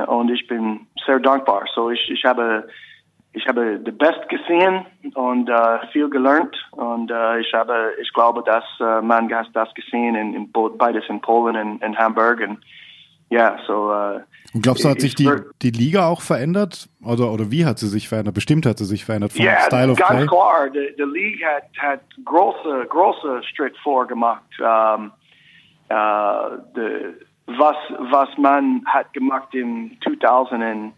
[0.07, 1.65] und ich bin sehr dankbar.
[1.73, 2.67] So ich ich habe
[3.33, 8.41] ich habe the best gesehen und uh, viel gelernt und uh, ich habe ich glaube
[8.43, 12.59] dass uh, man das gesehen in, in beides in Polen und in Hamburg und
[13.29, 14.21] ja so uh,
[14.53, 15.29] und glaubst du hat sich die
[15.61, 19.05] die Liga auch verändert oder oder wie hat sie sich verändert bestimmt hat sie sich
[19.05, 23.41] verändert vom yeah, Style of ganz Play klar the, the League hat hat große große
[23.43, 25.11] Schritt vorgemacht um,
[25.91, 27.13] uh, the,
[27.47, 27.75] was
[28.11, 30.93] was man hat gemacht in 2000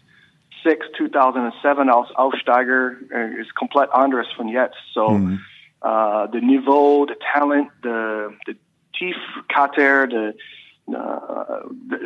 [0.67, 4.77] 2006, 2007 als Aufsteiger uh, ist komplett anders von jetzt.
[4.93, 5.41] So, mhm.
[5.83, 8.55] uh, the Niveau, the Talent, the, the
[8.97, 10.33] Tiefkater, the, uh,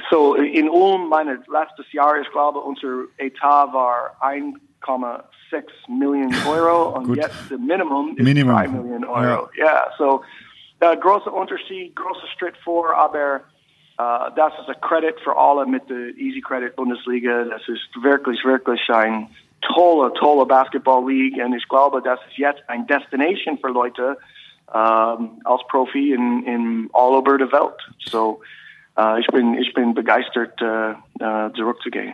[0.09, 7.15] so in Ulm, meine letztes Jahr, ich glaube, unser Etat war 1,6 Millionen Euro und
[7.15, 8.55] jetzt der Minimum ist Minimum.
[8.55, 9.49] 3 Millionen Euro.
[9.55, 10.23] Ja, yeah, so
[10.84, 13.41] uh, großer Unterschied, großer Schritt vor, aber
[13.99, 17.43] Uh, das ist ein Credit für alle mit der Easy Credit Bundesliga.
[17.43, 19.29] Das ist wirklich, wirklich ein
[19.61, 21.38] tolle, tolle Basketball League.
[21.38, 24.17] Und ich glaube, das ist jetzt ein Destination für Leute
[24.73, 27.77] um, als Profi in, in all over the Welt.
[27.99, 28.61] So, äh,
[29.20, 32.14] ich bin ich bin begeistert äh, äh, zurückzugehen.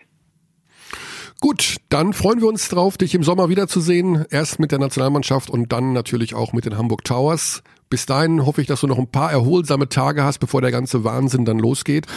[1.40, 4.26] Gut, dann freuen wir uns drauf, dich im Sommer wiederzusehen.
[4.32, 7.62] Erst mit der Nationalmannschaft und dann natürlich auch mit den Hamburg Towers.
[7.90, 11.04] Bis dahin hoffe ich, dass du noch ein paar erholsame Tage hast, bevor der ganze
[11.04, 12.08] Wahnsinn dann losgeht.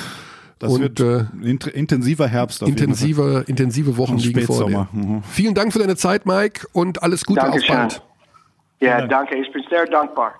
[0.59, 2.62] Das und wird äh, ein int- intensiver Herbst.
[2.62, 2.87] Auf jeden Fall.
[2.89, 4.87] intensive, intensive Wochen Und liegen vor dir.
[4.89, 4.89] Spätsommer.
[4.93, 5.23] Mhm.
[5.23, 7.77] Vielen Dank für deine Zeit, Mike, und alles Gute auf Dankeschön.
[7.77, 8.03] bald.
[8.81, 9.37] Ja, danke.
[9.37, 10.35] Ich bin sehr dankbar.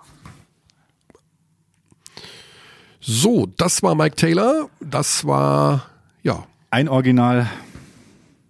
[3.01, 4.69] So, das war Mike Taylor.
[4.79, 5.87] Das war,
[6.23, 7.49] ja, Ein Original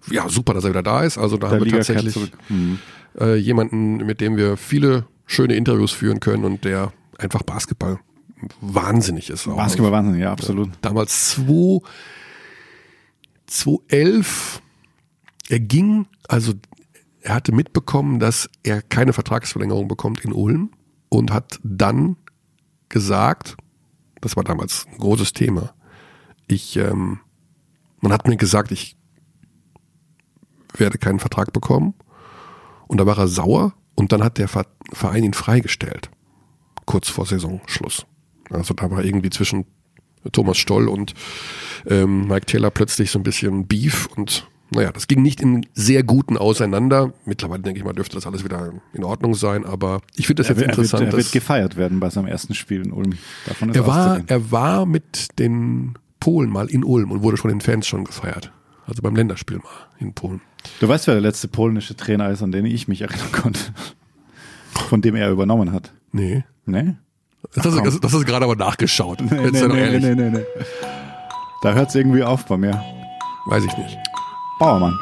[0.09, 1.17] ja, super, dass er wieder da ist.
[1.17, 2.31] Also da der haben wir Liga tatsächlich.
[2.49, 2.79] Mhm.
[3.19, 7.99] äh, jemanden, mit dem wir viele schöne Interviews führen können und der einfach Basketball
[8.59, 9.47] wahnsinnig ist.
[9.47, 9.55] auch.
[9.55, 10.69] Basketball Wahnsinn, ja, absolut.
[10.81, 11.81] Damals 2,
[13.45, 14.61] 2011,
[15.49, 16.53] er ging, also
[17.21, 20.71] er hatte mitbekommen, dass er keine Vertragsverlängerung bekommt in Ulm
[21.09, 22.15] und hat dann
[22.89, 23.57] gesagt,
[24.21, 25.73] das war damals ein großes Thema,
[26.47, 27.19] ich, ähm,
[27.99, 28.97] man hat mir gesagt, ich
[30.77, 31.93] werde keinen Vertrag bekommen.
[32.87, 36.11] Und da war er sauer und dann hat der Ver- Verein ihn freigestellt,
[36.85, 38.05] kurz vor Saisonschluss.
[38.49, 39.65] Also da war irgendwie zwischen
[40.33, 41.13] Thomas Stoll und
[41.85, 46.03] ähm, Mike Taylor plötzlich so ein bisschen Beef und naja, das ging nicht in sehr
[46.03, 47.13] guten auseinander.
[47.25, 50.49] Mittlerweile denke ich mal, dürfte das alles wieder in Ordnung sein, aber ich finde das
[50.49, 51.13] Er jetzt wird, er, wird, interessant.
[51.13, 53.13] er wird gefeiert werden bei seinem ersten Spiel in Ulm.
[53.45, 57.49] Davon ist er war, er war mit den Polen mal in Ulm und wurde von
[57.49, 58.51] den Fans schon gefeiert.
[58.87, 59.65] Also beim Länderspiel mal
[59.99, 60.41] in Polen.
[60.79, 63.59] Du weißt, wer der letzte polnische Trainer ist, an den ich mich erinnern konnte.
[64.89, 65.91] Von dem er übernommen hat.
[66.11, 66.43] Nee.
[66.65, 66.97] Ne?
[67.53, 69.19] Das, hast, du- das, du gerade aber nachgeschaut.
[69.21, 70.45] Nee, nee, nee, nee, nee, nee.
[71.63, 72.81] Da hört es irgendwie auf bei mir.
[73.47, 73.97] Weiß ich nicht.
[74.61, 74.99] Bauermann.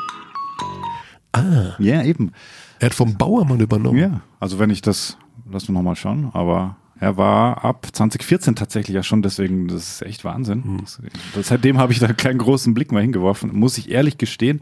[1.33, 1.75] Ah.
[1.79, 2.31] Ja, eben.
[2.79, 3.97] Er hat vom Bauermann übernommen.
[3.97, 5.17] Ja, also wenn ich das,
[5.51, 10.01] lass uns nochmal schauen, aber er war ab 2014 tatsächlich ja schon, deswegen, das ist
[10.03, 10.79] echt Wahnsinn.
[10.79, 11.01] Das,
[11.35, 14.61] das, seitdem habe ich da keinen großen Blick mehr hingeworfen, muss ich ehrlich gestehen.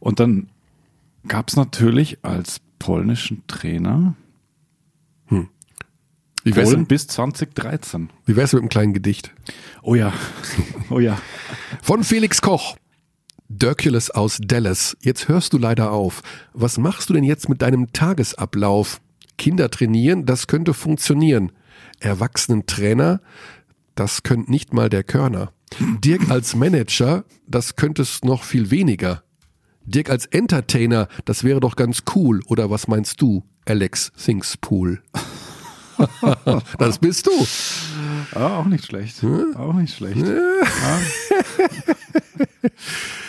[0.00, 0.48] Und dann
[1.28, 4.16] gab es natürlich als polnischen Trainer
[6.42, 8.10] Wie wär's, Polen bis 2013.
[8.26, 9.32] wie wär's mit einem kleinen Gedicht?
[9.80, 10.12] Oh ja,
[10.90, 11.18] oh ja.
[11.82, 12.76] Von Felix Koch.
[13.54, 14.96] Dirkules aus Dallas.
[15.02, 16.22] Jetzt hörst du leider auf.
[16.54, 19.00] Was machst du denn jetzt mit deinem Tagesablauf?
[19.36, 21.52] Kinder trainieren, das könnte funktionieren.
[22.00, 23.20] Erwachsenen Trainer,
[23.94, 25.52] das könnte nicht mal der Körner.
[26.02, 29.22] Dirk als Manager, das könntest noch viel weniger.
[29.84, 32.40] Dirk als Entertainer, das wäre doch ganz cool.
[32.46, 35.02] Oder was meinst du, Alex Thingspool?
[36.78, 37.32] das bist du.
[38.34, 39.22] Ah, auch nicht schlecht.
[39.56, 40.24] Auch nicht schlecht.
[40.24, 41.00] Ah.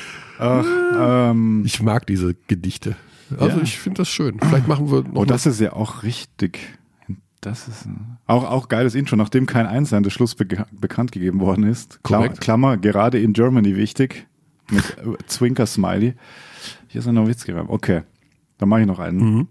[0.43, 2.95] Ach, ähm, Ich mag diese Gedichte.
[3.39, 3.63] Also Ja.
[3.63, 4.39] ich finde das schön.
[4.39, 6.59] Vielleicht machen wir noch Und das ist ja auch richtig.
[7.41, 11.65] Das ist ein- auch, auch geiles Intro, nachdem kein einzelner Schluss be bekannt gegeben worden
[11.65, 12.01] ist.
[12.03, 12.41] Klammer, Korrekt.
[12.41, 14.27] Klammer, gerade in Germany wichtig.
[14.71, 16.13] Mit äh, Zwinker Smiley.
[16.87, 17.53] Hier ist ein Nowitzki.
[17.53, 18.03] Okay,
[18.57, 19.19] dann mache ich noch einen.
[19.37, 19.47] Mhm.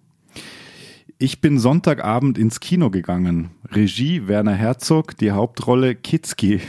[1.19, 3.51] Ich bin Sonntagabend ins Kino gegangen.
[3.71, 6.61] Regie Werner Herzog, die Hauptrolle Kitzki.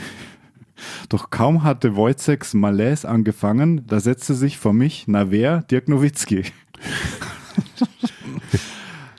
[1.08, 6.44] Doch kaum hatte Wojciechs Malaise angefangen, da setzte sich vor mich, na wer, Dirk Nowitzki.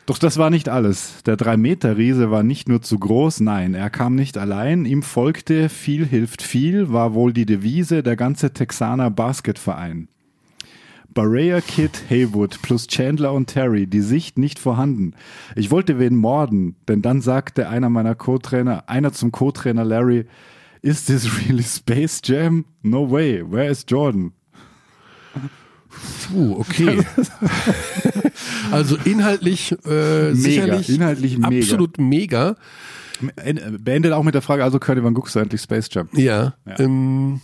[0.06, 1.24] Doch das war nicht alles.
[1.26, 4.86] Der Drei-Meter-Riese war nicht nur zu groß, nein, er kam nicht allein.
[4.86, 10.08] Ihm folgte viel hilft viel, war wohl die Devise der ganze Texaner Basketverein.
[11.16, 15.14] Barea Kid Haywood plus Chandler und Terry, die Sicht nicht vorhanden.
[15.56, 20.26] Ich wollte wen morden, denn dann sagte einer meiner Co-Trainer, einer zum Co-Trainer Larry,
[20.86, 22.66] is this really Space Jam?
[22.84, 24.34] No way, where is Jordan?
[26.28, 27.04] Puh, okay.
[28.72, 31.58] also inhaltlich äh, sicherlich inhaltlich mega.
[31.58, 32.56] absolut mega.
[33.80, 36.10] Beendet auch mit der Frage, also Curdy, wann guckst du endlich Space Jam?
[36.14, 36.56] Ja.
[36.66, 36.80] Ja.
[36.80, 37.42] Ähm,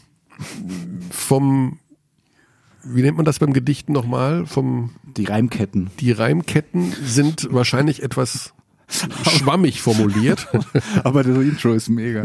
[1.10, 1.80] vom
[2.84, 4.46] wie nennt man das beim Gedichten nochmal?
[4.46, 5.90] Vom Die Reimketten.
[6.00, 8.54] die Reimketten sind wahrscheinlich etwas
[9.38, 10.48] schwammig formuliert.
[11.04, 12.24] Aber das Intro ist mega.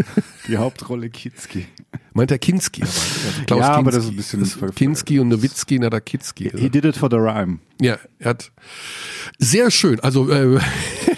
[0.49, 1.67] Die Hauptrolle Kitzki.
[2.13, 2.91] Meint der Kinski aber.
[2.91, 3.97] Also Klaus Ja, aber Kinski.
[3.97, 6.51] das ist ein bisschen Das Kinski und Nowitzki, na da Kitzki.
[6.57, 7.59] He did it for the rhyme.
[7.81, 8.53] Ja, er hat
[9.39, 10.59] sehr schön, also äh,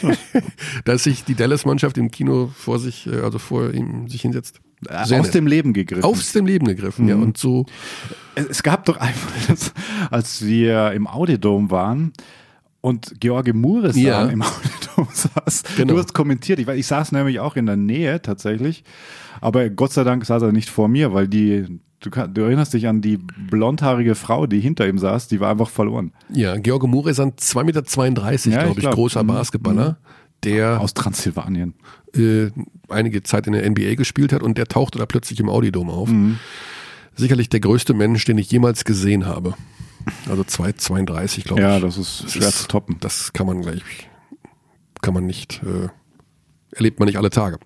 [0.85, 4.61] dass sich die Dallas-Mannschaft im Kino vor sich, äh, also vor ihm sich hinsetzt.
[5.05, 5.35] Sehr Aus nett.
[5.35, 6.05] dem Leben gegriffen.
[6.05, 7.09] Aufs dem Leben gegriffen, Mhm.
[7.11, 7.17] ja.
[7.17, 7.67] Und so,
[8.35, 9.15] Es, gab doch einmal,
[9.49, 9.73] das,
[10.11, 12.13] als wir im Audidom waren
[12.81, 14.27] und George Muresan Ja.
[14.27, 15.63] im Audidom saß.
[15.77, 15.95] Genau.
[15.95, 18.85] Du hast kommentiert, ich, ich saß nämlich auch in der Nähe tatsächlich,
[19.41, 22.87] aber Gott sei Dank saß er nicht vor mir, weil die, du, du erinnerst dich
[22.89, 26.13] an die blondhaarige Frau, die hinter ihm saß, die war einfach verloren.
[26.33, 28.95] ja, George Muresan, 2,32 Meter, Ja, glaube ich, glaub.
[28.95, 29.27] großer Mhm.
[29.29, 29.99] Basketballer.
[30.45, 31.75] der Aus Transsilvanien.
[32.15, 32.51] äh,
[32.89, 36.09] einige Zeit in der NBA gespielt hat und der tauchte da plötzlich im Audidom auf.
[37.17, 39.55] Sicherlich der größte Mensch, den ich jemals gesehen habe.
[40.29, 41.83] Also 2,32 glaube Ja, ich.
[41.83, 42.97] das ist schwer zu toppen.
[43.01, 43.83] Das kann man gleich,
[45.01, 45.89] kann man nicht, äh,
[46.73, 47.59] erlebt man nicht alle Tage.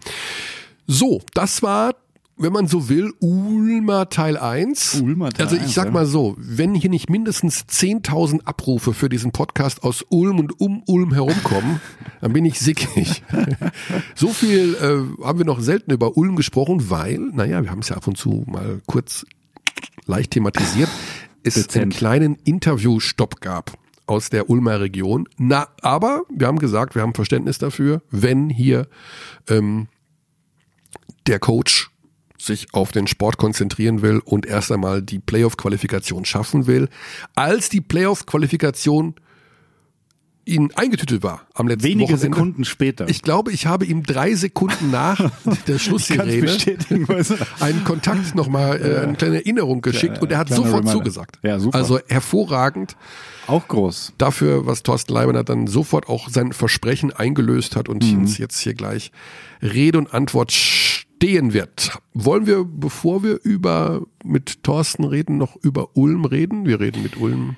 [0.87, 1.95] So, das war,
[2.37, 5.01] wenn man so will, Ulmer Teil 1.
[5.03, 5.91] Ulmer Teil also ich 1, sag ja.
[5.93, 10.83] mal so, wenn hier nicht mindestens 10.000 Abrufe für diesen Podcast aus Ulm und um
[10.87, 11.81] Ulm herumkommen,
[12.21, 13.23] dann bin ich sickig.
[14.15, 17.91] so viel äh, haben wir noch selten über Ulm gesprochen, weil, naja, wir haben es
[17.91, 19.25] ja ab und zu mal kurz
[20.07, 20.89] leicht thematisiert,
[21.43, 21.95] es einen Dezent.
[21.95, 25.29] kleinen Interviewstopp gab aus der Ulmer Region.
[25.39, 28.89] Na, aber wir haben gesagt, wir haben Verständnis dafür, wenn hier
[29.49, 29.89] ähm,
[31.27, 31.91] der Coach
[32.39, 36.89] sich auf den Sport konzentrieren will und erst einmal die Playoff-Qualifikation schaffen will.
[37.35, 39.15] Als die Playoff-Qualifikation
[40.45, 42.37] ihn eingetütet war am letzten Wenige Wochenende.
[42.37, 43.09] Sekunden später.
[43.09, 45.31] Ich glaube, ich habe ihm drei Sekunden nach
[45.67, 46.57] der Schlusssirene
[47.61, 50.93] einen Kontakt nochmal, äh, eine kleine Erinnerung geschickt und er hat sofort Reminder.
[50.93, 51.39] zugesagt.
[51.43, 51.79] Ja, super.
[51.79, 52.97] Also hervorragend
[53.47, 54.15] Auch groß.
[54.19, 58.75] dafür, was Thorsten Leibener dann sofort auch sein Versprechen eingelöst hat und uns jetzt hier
[58.75, 59.13] gleich
[59.63, 61.99] Rede und Antwort stehen wird.
[62.15, 66.67] Wollen wir, bevor wir über mit Thorsten reden, noch über Ulm reden?
[66.67, 67.57] Wir reden mit Ulm,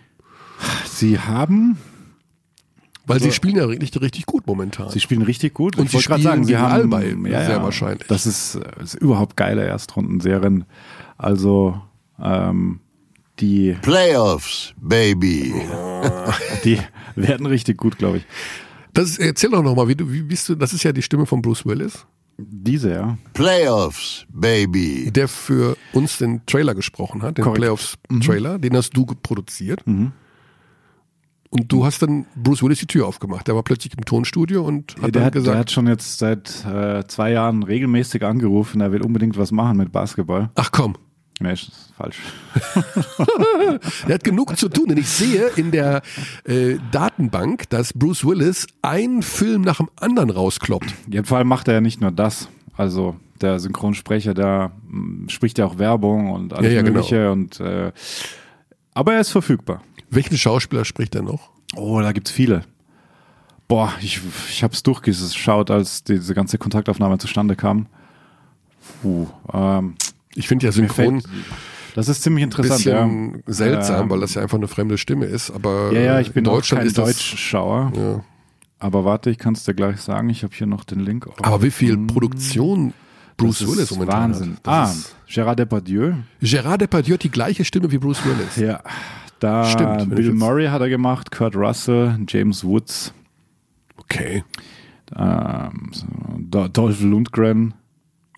[0.87, 1.79] Sie haben,
[3.07, 4.89] weil sie spielen ja richtig, richtig gut momentan.
[4.91, 5.77] sie spielen richtig gut.
[5.77, 8.07] Und Ich sie wollte grad spielen sie haben Albay sehr wahrscheinlich.
[8.09, 10.65] Das ist, ist überhaupt geile Erstrundenserien.
[11.19, 11.81] Also
[12.21, 12.81] ähm,
[13.41, 15.55] die, Playoffs, baby.
[16.65, 16.79] die
[17.17, 18.27] werden richtig gut, glaube ich.
[18.93, 21.27] Das ist, erzähl doch nochmal, wie du, wie bist du, das ist ja die Stimme
[21.27, 22.07] von Bruce Willis,
[22.39, 23.19] Diese, ja.
[23.33, 25.11] Playoffs, baby.
[25.11, 27.55] der für uns den Trailer gesprochen hat, den.
[27.55, 29.85] Playoffs-Trailer, den hast du produziert.
[31.55, 33.47] Und du hast dann Bruce Willis die Tür aufgemacht.
[33.47, 36.19] Der war plötzlich im Tonstudio und hat der, dann hat, der gesagt, hat schon jetzt
[36.19, 40.51] seit äh, zwei Jahren regelmäßig angerufen, er will unbedingt was machen mit Basketball.
[40.57, 40.97] ach komm,
[41.41, 42.19] Nee, ist falsch.
[44.09, 44.87] der hat genug zu tun.
[44.89, 46.03] Denn ich sehe in der
[46.45, 50.95] äh, Datenbank, dass Bruce Willis einen Film nach dem anderen rauskloppt.
[51.11, 52.49] Ja, vor allem macht er ja nicht nur das.
[52.77, 56.95] Also der Synchronsprecher, der mm, spricht ja auch Werbung und alles Ja, ja, genau.
[56.95, 57.33] Mögliche.
[57.33, 57.91] Und, äh,
[58.95, 59.83] aber er ist verfügbar.
[60.15, 61.51] Welchen Schauspieler spricht er noch?
[61.77, 62.63] Oh, da gibt's viele.
[63.69, 67.87] Boah, ich, ich habe es durchgeschaut, als diese ganze Kontaktaufnahme zustande kam.
[69.03, 69.95] Puh, ähm,
[70.35, 71.23] Ich finde ja Synchron
[71.95, 72.85] das ist ziemlich ein interessant.
[72.85, 73.41] bisschen ja.
[73.47, 75.51] seltsam, Ähm, weil das ja einfach eine fremde Stimme ist.
[75.51, 77.93] Aber Ja, ja, ich bin in Deutschland kein ist das, Deutschschauer.
[77.97, 78.25] Ja.
[78.81, 80.29] Aber warte, ich kann es dir gleich sagen.
[80.29, 81.29] Ich habe hier noch den Link.
[81.43, 82.93] Aber wie viel Produktion
[83.37, 84.57] Bruce das ist Willis momentan Wahnsinn.
[84.57, 84.67] hat.
[84.67, 86.15] Das ah, ist, Gérard Depardieu.
[86.41, 88.57] Gerard Depardieu hat die gleiche Stimme wie Bruce Willis.
[88.57, 88.83] Ja,
[89.41, 93.13] da Stimmt, Bill Murray hat er gemacht, Kurt Russell, James Woods,
[93.97, 94.45] Okay.
[95.17, 96.07] ähm, so,
[96.39, 97.75] Do- Dolph Lundgren.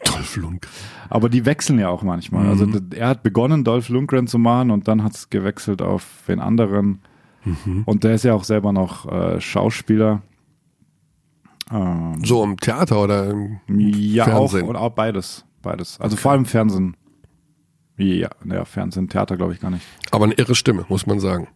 [0.04, 0.70] Dolph Lundgren.
[1.08, 2.44] Aber die wechseln ja auch manchmal.
[2.44, 2.50] Mhm.
[2.50, 6.40] Also er hat begonnen, Dolph Lundgren zu machen und dann hat es gewechselt auf den
[6.40, 7.00] anderen.
[7.44, 7.82] Mhm.
[7.86, 10.22] Und der ist ja auch selber noch äh, Schauspieler.
[11.72, 14.64] Ähm, So im Theater oder im ja, Fernsehen.
[14.64, 15.44] auch und auch beides.
[15.62, 16.00] Beides.
[16.00, 16.96] Also vor allem Fernsehen.
[17.98, 19.84] Ja, ja, Fernsehen, Theater glaube ich gar nicht.
[20.10, 21.48] Aber eine irre Stimme, muss man sagen.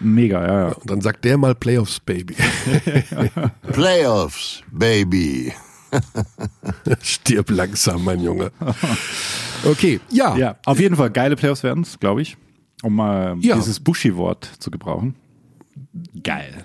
[0.00, 0.72] Mega, ja, ja.
[0.74, 2.34] Und dann sagt der mal Playoffs, Baby.
[3.72, 5.52] Playoffs, baby.
[7.02, 8.50] Stirb langsam, mein Junge.
[9.64, 10.36] Okay, ja.
[10.36, 12.36] Ja, auf jeden Fall geile Playoffs werden es, glaube ich.
[12.82, 13.54] Um mal Ja.
[13.56, 15.14] dieses Bushy-Wort zu gebrauchen.
[16.22, 16.64] Geil.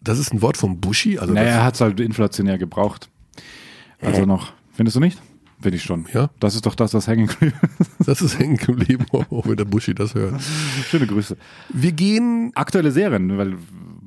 [0.00, 1.18] Das ist ein Wort vom Buschi.
[1.18, 3.08] Also Naja, er hat es halt inflationär gebraucht.
[4.00, 5.18] Also noch, findest du nicht?
[5.60, 6.06] Finde ich schon.
[6.12, 6.30] Ja.
[6.38, 7.90] Das ist doch das, was hängen geblieben ist.
[8.08, 10.40] das ist hängen geblieben, auch wenn der Buschi das hört.
[10.90, 11.36] Schöne Grüße.
[11.70, 12.52] Wir gehen.
[12.54, 13.56] Aktuelle Serien, weil.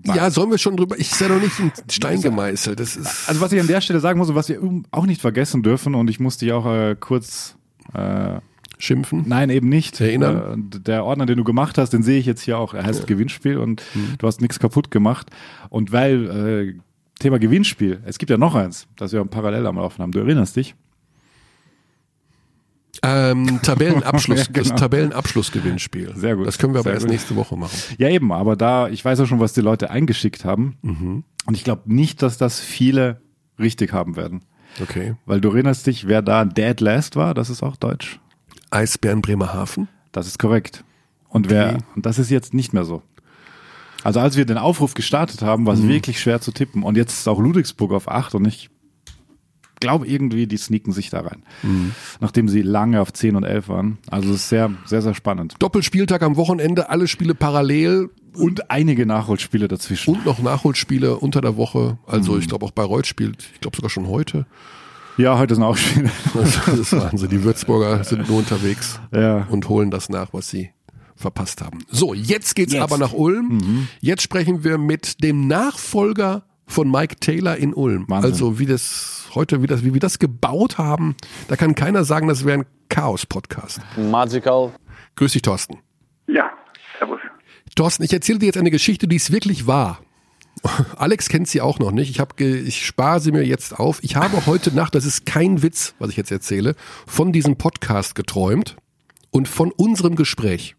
[0.06, 0.96] Ja, sollen wir schon drüber?
[0.98, 2.80] Ich ist ja noch nicht in Stein gemeißelt.
[2.80, 3.28] Das ist.
[3.28, 4.60] Also was ich an der Stelle sagen muss und was wir
[4.92, 7.56] auch nicht vergessen dürfen und ich musste dich auch äh, kurz
[7.94, 8.40] äh,
[8.78, 9.26] Schimpfen.
[9.28, 10.00] Nein, eben nicht.
[10.00, 10.70] Erinnern?
[10.74, 12.74] Äh, der Ordner, den du gemacht hast, den sehe ich jetzt hier auch.
[12.74, 14.16] Er heißt Gewinnspiel und Mhm.
[14.20, 15.28] du hast nichts kaputt gemacht.
[15.70, 16.30] Und weil
[16.78, 16.80] äh,
[17.20, 20.12] Thema Gewinnspiel, es gibt ja noch eins, das wir parallel am Laufen haben.
[20.14, 20.76] Du erinnerst dich?
[23.04, 24.70] Ähm, Tabellenabschluss, Ja, genau.
[24.70, 26.14] das Tabellenabschlussgewinnspiel.
[26.16, 26.48] Sehr gut.
[26.48, 27.12] Das können wir aber erst gut.
[27.12, 27.78] nächste Woche machen.
[27.98, 30.78] Ja, eben, aber da, ich weiß ja schon, was die Leute eingeschickt haben.
[30.82, 31.24] Mhm.
[31.46, 33.22] Und ich glaube nicht, dass das viele
[33.58, 34.42] richtig haben werden.
[34.82, 35.16] Okay.
[35.26, 38.20] Weil du erinnerst dich, wer da Dead Last war, das ist auch deutsch.
[38.70, 39.88] Eisbären Bremerhaven.
[40.12, 40.84] Das ist korrekt.
[41.28, 43.02] Und wer, und das ist jetzt nicht mehr so.
[44.04, 45.90] Also als wir den Aufruf gestartet haben, war es Mhm.
[45.90, 46.84] wirklich schwer zu tippen.
[46.84, 48.70] Und jetzt ist auch Ludwigsburg auf 8 und ich
[49.80, 51.44] glaube irgendwie, die sneaken sich da rein.
[52.20, 53.98] Nachdem sie lange auf 10 und 11 waren.
[54.10, 55.56] Also es ist sehr, sehr, sehr spannend.
[55.60, 60.16] Doppelspieltag am Wochenende, alle Spiele parallel Und einige Nachholspiele dazwischen.
[60.16, 61.98] und noch Nachholspiele unter der Woche.
[62.06, 64.46] Also ich glaube auch Bayreuth spielt, ich glaube sogar schon heute.
[65.18, 66.10] Ja, heute sind auch Spiele.
[66.34, 67.30] Das, das ist Wahnsinn.
[67.30, 69.48] Die Würzburger sind nur unterwegs Ja.
[69.50, 70.70] und holen das nach, was sie
[71.16, 71.80] verpasst haben.
[71.90, 72.82] So, jetzt geht's Jetzt.
[72.82, 73.48] aber nach Ulm.
[73.50, 73.88] Mhm.
[74.00, 78.06] Jetzt sprechen wir mit dem Nachfolger von Mike Taylor in Ulm.
[78.08, 78.32] Wahnsinn.
[78.32, 81.16] Also wie das heute, wie das, wie wir das gebaut haben,
[81.48, 83.80] da kann keiner sagen, das wäre ein Chaos-Podcast.
[83.98, 84.72] Magical.
[85.16, 85.80] Grüß dich, Thorsten.
[86.28, 86.52] Ja,
[86.98, 87.20] servus.
[87.76, 90.00] Thorsten, ich erzähle dir jetzt eine Geschichte, die es wirklich war.
[90.98, 92.10] Alex kennt sie auch noch nicht.
[92.10, 94.04] Ich, hab ich spare sie mir jetzt auf.
[94.04, 96.76] Ich habe heute Nacht, das ist kein Witz, was ich jetzt erzähle,
[97.08, 98.76] von diesem Podcast geträumt
[99.32, 100.76] und von unserem Gespräch.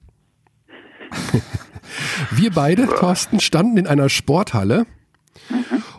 [2.30, 4.86] Wir beide, Thorsten, standen in einer Sporthalle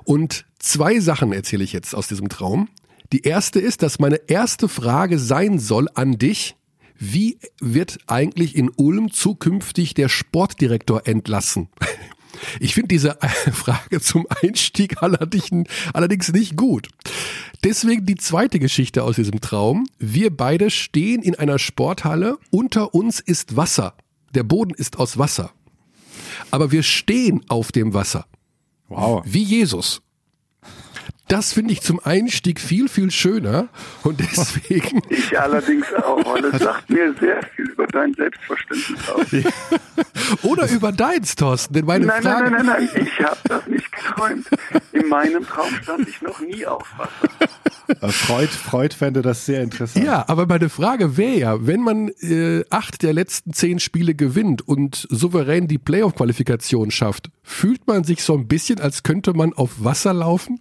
[0.05, 2.69] und zwei Sachen erzähle ich jetzt aus diesem Traum.
[3.11, 6.55] Die erste ist, dass meine erste Frage sein soll an dich.
[6.97, 11.69] Wie wird eigentlich in Ulm zukünftig der Sportdirektor entlassen?
[12.59, 13.17] Ich finde diese
[13.53, 16.89] Frage zum Einstieg allerdings, allerdings nicht gut.
[17.63, 19.87] Deswegen die zweite Geschichte aus diesem Traum.
[19.99, 22.37] Wir beide stehen in einer Sporthalle.
[22.49, 23.95] Unter uns ist Wasser.
[24.33, 25.51] Der Boden ist aus Wasser.
[26.49, 28.25] Aber wir stehen auf dem Wasser.
[28.87, 29.23] Wow.
[29.25, 30.01] Wie Jesus.
[31.31, 33.69] Das finde ich zum Einstieg viel, viel schöner.
[34.03, 39.27] Und deswegen, Ich allerdings auch, weil es sagt mir sehr viel über dein Selbstverständnis aus.
[40.43, 42.51] oder über deins, Thorsten, denn meine Nein, Frage.
[42.51, 44.45] nein, nein, nein, ich habe das nicht geträumt.
[44.91, 48.11] In meinem Traum stand ich noch nie auf Wasser.
[48.11, 50.05] Freud, Freud fände das sehr interessant.
[50.05, 54.67] Ja, aber meine Frage wäre ja, wenn man äh, acht der letzten zehn Spiele gewinnt
[54.67, 59.81] und souverän die Playoff-Qualifikation schafft, fühlt man sich so ein bisschen, als könnte man auf
[59.81, 60.59] Wasser laufen?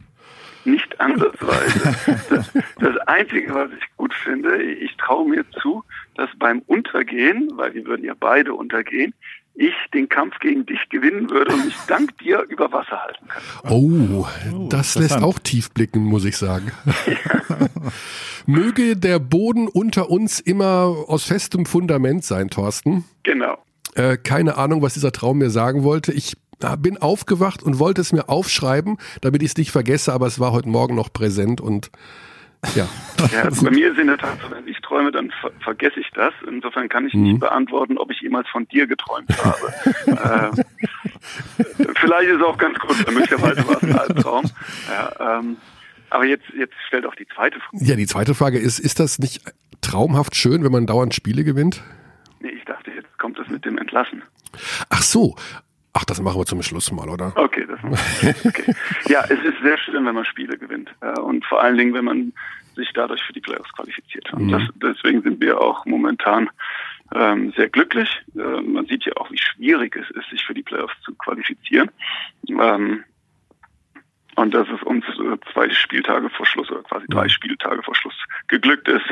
[0.65, 1.97] Nicht ansatzweise.
[2.29, 5.85] Das, das Einzige, was ich gut finde, ich traue mir zu,
[6.17, 9.15] dass beim Untergehen, weil wir würden ja beide untergehen,
[9.55, 13.43] ich den Kampf gegen dich gewinnen würde und mich dank dir über Wasser halten kann.
[13.71, 14.27] Oh,
[14.69, 16.73] das lässt auch tief blicken, muss ich sagen.
[18.47, 23.05] Möge der Boden unter uns immer aus festem Fundament sein, Thorsten.
[23.23, 23.59] Genau.
[23.95, 26.13] Äh, keine Ahnung, was dieser Traum mir sagen wollte.
[26.13, 30.27] Ich äh, bin aufgewacht und wollte es mir aufschreiben, damit ich es nicht vergesse, aber
[30.27, 31.91] es war heute Morgen noch präsent und
[32.75, 32.89] ja.
[33.33, 36.11] Ja, bei mir ist in der Tat so, wenn ich träume, dann ver vergesse ich
[36.15, 36.33] das.
[36.47, 39.75] Insofern kann ich nicht beantworten, ob ich jemals von dir geträumt habe.
[40.57, 44.45] äh, vielleicht ist es auch ganz gut, möglicherweise war es ein Albtraum.
[44.89, 45.57] Ja, ähm,
[46.11, 47.85] aber jetzt, jetzt stellt auch die zweite Frage.
[47.85, 49.43] Ja, die zweite Frage ist, ist das nicht
[49.81, 51.83] traumhaft schön, wenn man dauernd Spiele gewinnt?
[52.41, 54.23] Nee, ich dachte, jetzt kommt es mit dem Entlassen.
[54.89, 55.37] Ach so.
[55.93, 57.33] Ach, das machen wir zum Schluss mal, oder?
[57.37, 58.75] Okay, das okay.
[59.09, 60.91] Ja, es ist sehr schön, wenn man Spiele gewinnt.
[61.03, 62.33] Ja, und vor allen Dingen, wenn man
[62.77, 64.33] sich dadurch für die Playoffs qualifiziert.
[64.33, 66.49] Und das, deswegen sind wir auch momentan
[67.15, 68.09] ähm, sehr glücklich.
[68.37, 71.91] Äh, man sieht ja auch, wie schwierig es ist, sich für die Playoffs zu qualifizieren.
[72.49, 73.03] Ähm,
[74.37, 78.15] und dass es uns äh, zwei Spieltage vor Schluss oder quasi drei Spieltage vor Schluss
[78.49, 79.05] geglückt ist,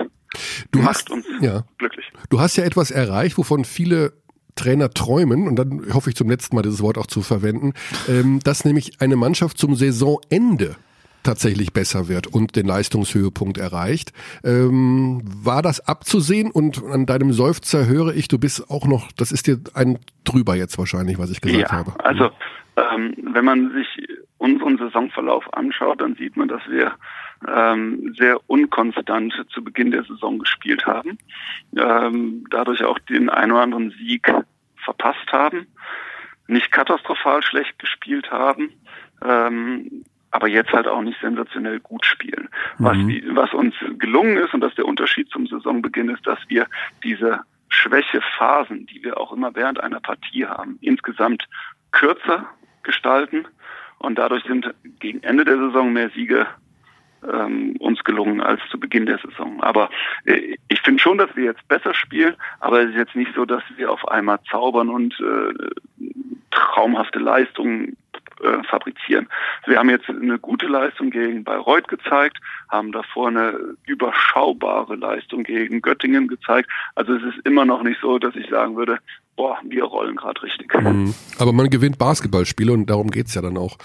[0.70, 2.06] Du macht hast, uns ja, glücklich.
[2.30, 4.12] du hast ja etwas erreicht, wovon viele
[4.54, 7.72] Trainer träumen, und dann hoffe ich zum letzten Mal dieses Wort auch zu verwenden,
[8.08, 10.76] ähm, dass nämlich eine Mannschaft zum Saisonende
[11.22, 14.12] tatsächlich besser wird und den Leistungshöhepunkt erreicht.
[14.44, 16.50] Ähm, war das abzusehen?
[16.50, 20.56] Und an deinem Seufzer höre ich, du bist auch noch, das ist dir ein drüber
[20.56, 21.92] jetzt wahrscheinlich, was ich gesagt ja, habe.
[22.04, 22.30] also
[22.76, 26.92] ähm, wenn man sich unseren Saisonverlauf anschaut, dann sieht man, dass wir
[27.46, 31.18] ähm, sehr unkonstant zu Beginn der Saison gespielt haben,
[31.76, 34.32] ähm, dadurch auch den einen oder anderen Sieg
[34.76, 35.66] verpasst haben,
[36.46, 38.70] nicht katastrophal schlecht gespielt haben,
[39.24, 42.48] ähm, aber jetzt halt auch nicht sensationell gut spielen.
[42.78, 46.38] Was, die- was uns gelungen ist, und das ist der Unterschied zum Saisonbeginn, ist, dass
[46.48, 46.66] wir
[47.02, 51.46] diese Schwächephasen, die wir auch immer während einer Partie haben, insgesamt
[51.92, 52.46] kürzer
[52.82, 53.46] gestalten
[53.98, 56.46] und dadurch sind gegen Ende der Saison mehr Siege
[57.22, 59.62] ähm, uns gelungen als zu Beginn der Saison.
[59.62, 59.90] Aber
[60.24, 63.44] äh, ich finde schon, dass wir jetzt besser spielen, aber es ist jetzt nicht so,
[63.44, 66.04] dass wir auf einmal zaubern und äh,
[66.50, 67.96] traumhafte Leistungen
[68.42, 69.28] äh, fabrizieren.
[69.66, 75.82] Wir haben jetzt eine gute Leistung gegen Bayreuth gezeigt, haben davor eine überschaubare Leistung gegen
[75.82, 76.70] Göttingen gezeigt.
[76.94, 78.98] Also es ist immer noch nicht so, dass ich sagen würde,
[79.36, 80.74] boah, wir rollen gerade richtig.
[80.74, 81.14] Mhm.
[81.38, 83.78] Aber man gewinnt Basketballspiele und darum geht's ja dann auch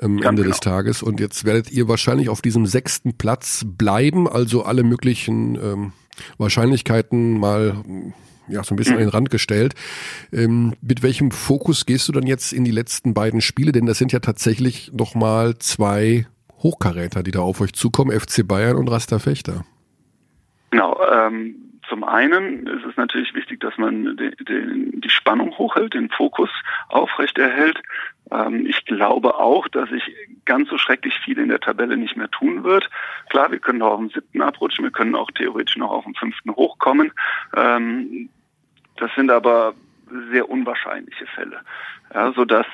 [0.00, 0.52] am Ganz Ende genau.
[0.52, 1.02] des Tages.
[1.02, 5.92] Und jetzt werdet ihr wahrscheinlich auf diesem sechsten Platz bleiben, also alle möglichen ähm,
[6.38, 7.84] Wahrscheinlichkeiten mal
[8.48, 9.74] ja, so ein bisschen an den Rand gestellt.
[10.32, 13.72] Ähm, mit welchem Fokus gehst du dann jetzt in die letzten beiden Spiele?
[13.72, 16.26] Denn das sind ja tatsächlich nochmal zwei
[16.62, 19.64] Hochkaräter, die da auf euch zukommen, FC Bayern und Rasta Fechter.
[20.70, 21.56] Genau, ähm,
[21.88, 26.50] zum einen ist es natürlich wichtig, dass man die, die, die Spannung hochhält, den Fokus
[26.88, 27.80] aufrechterhält.
[28.30, 30.02] Ähm, ich glaube auch, dass sich
[30.44, 32.90] ganz so schrecklich viel in der Tabelle nicht mehr tun wird.
[33.30, 36.14] Klar, wir können noch auf dem siebten abrutschen, wir können auch theoretisch noch auf dem
[36.14, 37.12] fünften hochkommen.
[37.56, 38.28] Ähm,
[38.96, 39.74] das sind aber
[40.30, 41.60] sehr unwahrscheinliche Fälle,
[42.12, 42.66] ja, sodass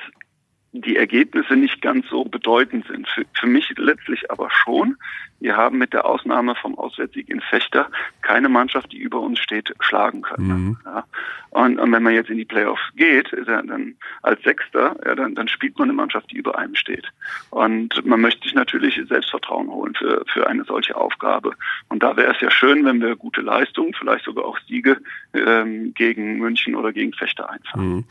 [0.73, 3.07] die Ergebnisse nicht ganz so bedeutend sind.
[3.07, 4.97] Für, für mich letztlich aber schon.
[5.41, 7.89] Wir haben mit der Ausnahme vom Auswärtssieg in Fechter
[8.21, 10.47] keine Mannschaft, die über uns steht, schlagen können.
[10.47, 10.77] Mhm.
[10.85, 11.03] Ja.
[11.49, 15.35] Und, und, wenn man jetzt in die Playoffs geht, dann, dann als Sechster, ja, dann,
[15.35, 17.07] dann spielt man eine Mannschaft, die über einem steht.
[17.49, 21.53] Und man möchte sich natürlich Selbstvertrauen holen für, für eine solche Aufgabe.
[21.89, 24.97] Und da wäre es ja schön, wenn wir gute Leistungen, vielleicht sogar auch Siege
[25.33, 27.87] ähm, gegen München oder gegen Fechter einfahren.
[27.87, 28.05] Mhm.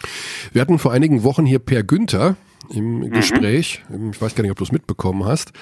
[0.53, 2.37] Wir hatten vor einigen Wochen hier Per Günther,
[2.69, 3.11] im mhm.
[3.11, 3.83] Gespräch.
[3.89, 4.11] Mhm.
[4.11, 5.53] Ich weiß gar nicht, ob du es mitbekommen hast.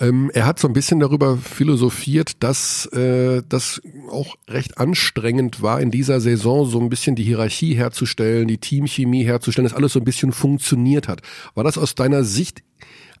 [0.00, 3.80] Ähm, er hat so ein bisschen darüber philosophiert, dass äh, das
[4.10, 9.24] auch recht anstrengend war, in dieser Saison so ein bisschen die Hierarchie herzustellen, die Teamchemie
[9.24, 11.22] herzustellen, dass alles so ein bisschen funktioniert hat.
[11.54, 12.62] War das aus deiner Sicht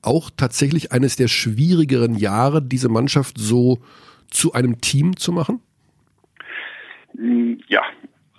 [0.02, 3.78] auch tatsächlich eines der schwierigeren Jahre, diese Mannschaft so
[4.30, 5.60] zu einem Team zu machen?
[7.68, 7.82] Ja,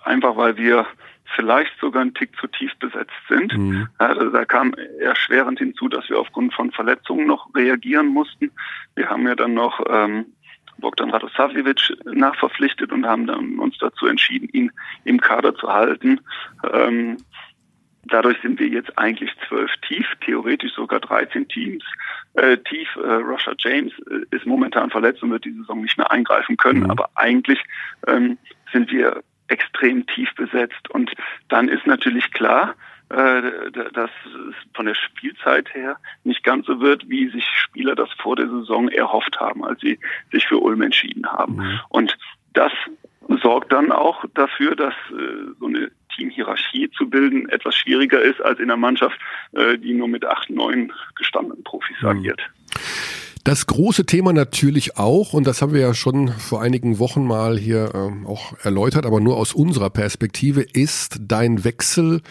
[0.04, 0.86] einfach weil wir
[1.34, 3.56] vielleicht sogar ein Tick zu tief besetzt sind.
[3.56, 3.88] Mhm.
[3.98, 8.50] Also da kam erschwerend hinzu, dass wir aufgrund von Verletzungen noch reagieren mussten.
[8.94, 10.26] Wir haben ja dann noch ähm,
[10.78, 14.72] Bogdan Radosavljevic nachverpflichtet und haben dann uns dazu entschieden, ihn
[15.04, 16.20] im Kader zu halten.
[16.72, 17.18] Ähm,
[18.06, 21.84] Dadurch sind wir jetzt eigentlich zwölf tief, theoretisch sogar 13 Teams
[22.34, 22.88] äh, tief.
[22.96, 26.80] Äh, Russia James äh, ist momentan verletzt und wird die Saison nicht mehr eingreifen können,
[26.80, 26.90] mhm.
[26.90, 27.62] aber eigentlich
[28.08, 28.38] ähm,
[28.72, 29.22] sind wir
[29.52, 30.90] extrem tief besetzt.
[30.90, 31.12] Und
[31.48, 32.74] dann ist natürlich klar,
[33.10, 38.10] äh, dass es von der Spielzeit her nicht ganz so wird, wie sich Spieler das
[38.14, 39.98] vor der Saison erhofft haben, als sie
[40.32, 41.56] sich für Ulm entschieden haben.
[41.56, 41.80] Mhm.
[41.90, 42.18] Und
[42.54, 42.72] das
[43.42, 48.58] sorgt dann auch dafür, dass äh, so eine Teamhierarchie zu bilden etwas schwieriger ist als
[48.58, 49.18] in einer Mannschaft,
[49.52, 52.08] äh, die nur mit acht, neun gestandenen Profis mhm.
[52.08, 52.40] agiert.
[53.44, 57.58] Das große Thema natürlich auch, und das haben wir ja schon vor einigen Wochen mal
[57.58, 62.22] hier äh, auch erläutert, aber nur aus unserer Perspektive, ist dein Wechsel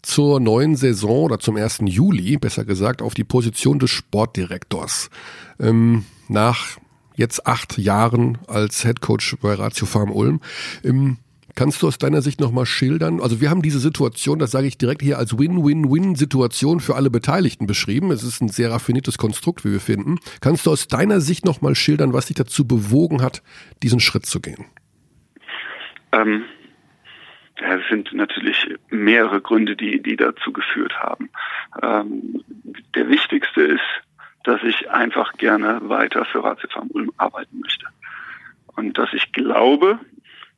[0.00, 1.80] zur neuen Saison oder zum 1.
[1.84, 5.10] Juli, besser gesagt, auf die Position des Sportdirektors.
[5.60, 6.78] Ähm, nach
[7.14, 10.40] jetzt acht Jahren als Head Coach bei Ratio Farm Ulm.
[10.82, 11.18] Ähm,
[11.54, 13.20] Kannst du aus deiner Sicht nochmal schildern?
[13.20, 17.66] Also wir haben diese Situation, das sage ich direkt hier, als Win-Win-Win-Situation für alle Beteiligten
[17.66, 18.10] beschrieben.
[18.10, 20.18] Es ist ein sehr raffiniertes Konstrukt, wie wir finden.
[20.40, 23.42] Kannst du aus deiner Sicht nochmal schildern, was dich dazu bewogen hat,
[23.82, 24.64] diesen Schritt zu gehen?
[26.10, 26.44] Ähm,
[27.60, 31.30] ja, es sind natürlich mehrere Gründe, die, die dazu geführt haben.
[31.82, 32.42] Ähm,
[32.96, 33.80] der wichtigste ist,
[34.42, 37.86] dass ich einfach gerne weiter für Ratio Farm Ulm arbeiten möchte.
[38.76, 40.00] Und dass ich glaube,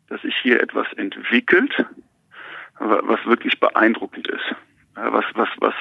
[0.08, 1.84] dass sich hier etwas entwickelt,
[2.78, 4.54] was wirklich beeindruckend ist.
[4.94, 5.74] Was, was, was,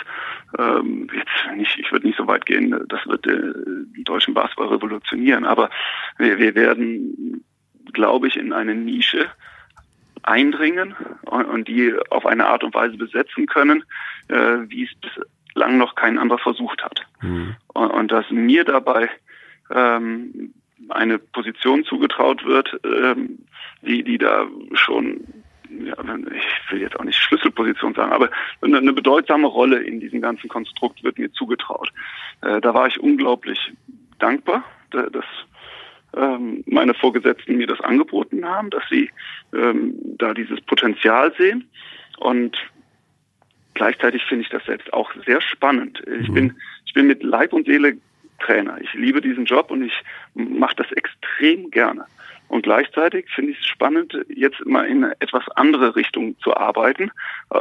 [0.60, 4.68] ähm, jetzt nicht, ich würde nicht so weit gehen, das wird äh, den deutschen Basketball
[4.68, 5.70] revolutionieren, aber
[6.18, 7.46] wir, wir werden,
[7.94, 9.30] glaube ich, in eine Nische
[10.24, 13.84] eindringen und, und die auf eine Art und Weise besetzen können,
[14.28, 14.92] äh, wie es
[15.54, 17.06] bislang noch kein anderer versucht hat.
[17.22, 17.56] Mhm.
[17.68, 19.10] Und, und dass mir dabei
[19.70, 20.54] ähm,
[20.90, 23.40] eine Position zugetraut wird, ähm,
[23.86, 25.22] die, die da schon,
[25.70, 25.96] ja,
[26.34, 28.30] ich will jetzt auch nicht Schlüsselposition sagen, aber
[28.62, 31.92] eine, eine bedeutsame Rolle in diesem ganzen Konstrukt wird mir zugetraut.
[32.42, 33.74] Äh, da war ich unglaublich
[34.20, 35.26] dankbar, dass
[36.16, 39.10] ähm, meine Vorgesetzten mir das angeboten haben, dass sie
[39.54, 41.70] ähm, da dieses Potenzial sehen
[42.18, 42.58] und
[43.74, 46.02] gleichzeitig finde ich das selbst auch sehr spannend.
[46.22, 46.34] Ich mhm.
[46.34, 46.56] bin,
[46.86, 47.98] ich bin mit Leib und Seele
[48.40, 48.80] Trainer.
[48.82, 49.94] Ich liebe diesen Job und ich
[50.34, 52.06] mache das extrem gerne.
[52.48, 57.12] Und gleichzeitig finde ich es spannend, jetzt mal in eine etwas andere Richtung zu arbeiten,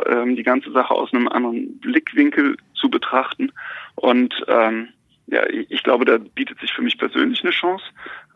[0.07, 3.53] ähm, die ganze Sache aus einem anderen Blickwinkel zu betrachten.
[3.97, 4.89] Und ähm,
[5.26, 7.85] ja, ich glaube, da bietet sich für mich persönlich eine Chance.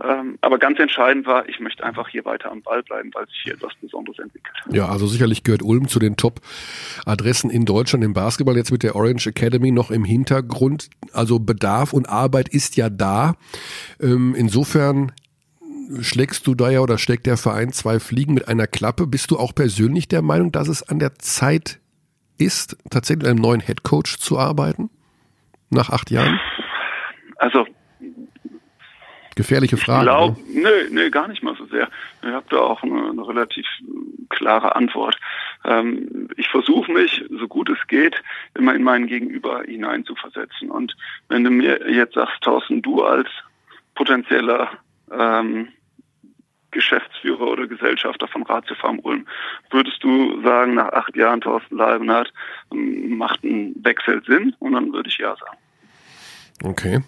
[0.02, 3.40] Ähm, aber ganz entscheidend war, ich möchte einfach hier weiter am Ball bleiben, weil sich
[3.42, 4.56] hier etwas Besonderes entwickelt.
[4.70, 8.96] Ja, also sicherlich gehört Ulm zu den Top-Adressen in Deutschland im Basketball, jetzt mit der
[8.96, 10.88] Orange Academy noch im Hintergrund.
[11.12, 13.34] Also Bedarf und Arbeit ist ja da.
[14.00, 15.12] Ähm, insofern
[16.00, 19.06] schlägst du da ja oder schlägt der Verein zwei Fliegen mit einer Klappe.
[19.06, 21.80] Bist du auch persönlich der Meinung, dass es an der Zeit
[22.38, 24.90] ist, tatsächlich mit einem neuen Headcoach zu arbeiten?
[25.70, 26.40] Nach acht Jahren?
[27.36, 27.66] Also
[29.38, 30.02] Gefährliche Frage.
[30.02, 30.62] Glaub, ne?
[30.62, 31.88] nö, nö, gar nicht mal so sehr.
[32.24, 33.64] Ihr habt da auch eine, eine relativ
[34.30, 35.16] klare Antwort.
[35.64, 38.20] ähm, ich versuche mich, so gut es geht,
[38.56, 40.72] immer in meinen Gegenüber hineinzuversetzen.
[40.72, 40.96] Und
[41.28, 43.28] wenn du mir jetzt sagst, Thorsten, du als
[43.94, 44.70] potenzieller
[45.12, 45.68] ähm,
[46.70, 49.26] Geschäftsführer oder Gesellschafter von Ratio Farm Ulm,
[49.70, 52.32] würdest du sagen, nach acht Jahren Thorsten Leibenhardt
[52.72, 54.54] ähm, macht ein Wechsel Sinn?
[54.58, 55.58] Und dann würde ich ja sagen.
[56.62, 57.00] Okay.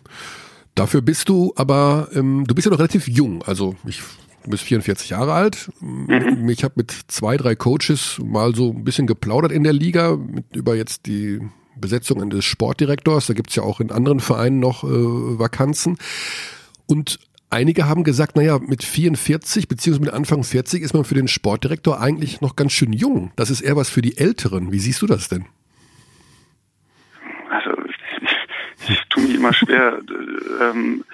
[0.75, 3.43] Dafür bist du aber, ähm, du bist ja noch relativ jung.
[3.43, 4.03] Also ich
[4.45, 5.71] du bist 44 Jahre alt.
[5.81, 6.49] Mhm.
[6.49, 10.57] Ich habe mit zwei, drei Coaches mal so ein bisschen geplaudert in der Liga mit,
[10.57, 11.41] über jetzt die
[11.77, 13.27] Besetzung des Sportdirektors.
[13.27, 15.99] Da gibt's ja auch in anderen Vereinen noch äh, Vakanzen.
[16.87, 17.19] Und
[17.51, 22.01] einige haben gesagt, naja, mit 44 beziehungsweise mit Anfang 40 ist man für den Sportdirektor
[22.01, 23.33] eigentlich noch ganz schön jung.
[23.37, 24.73] Das ist eher was für die Älteren.
[24.73, 25.45] Wie siehst du das denn?
[27.51, 29.99] Also ich, ich tue mich immer schwer,
[30.61, 31.05] ähm,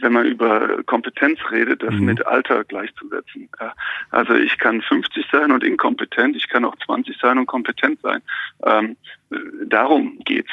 [0.00, 2.04] wenn man über Kompetenz redet, das mhm.
[2.04, 3.48] mit Alter gleichzusetzen.
[4.10, 8.22] Also ich kann 50 sein und inkompetent, ich kann auch 20 sein und kompetent sein.
[8.64, 8.96] Ähm,
[9.66, 10.50] darum geht's.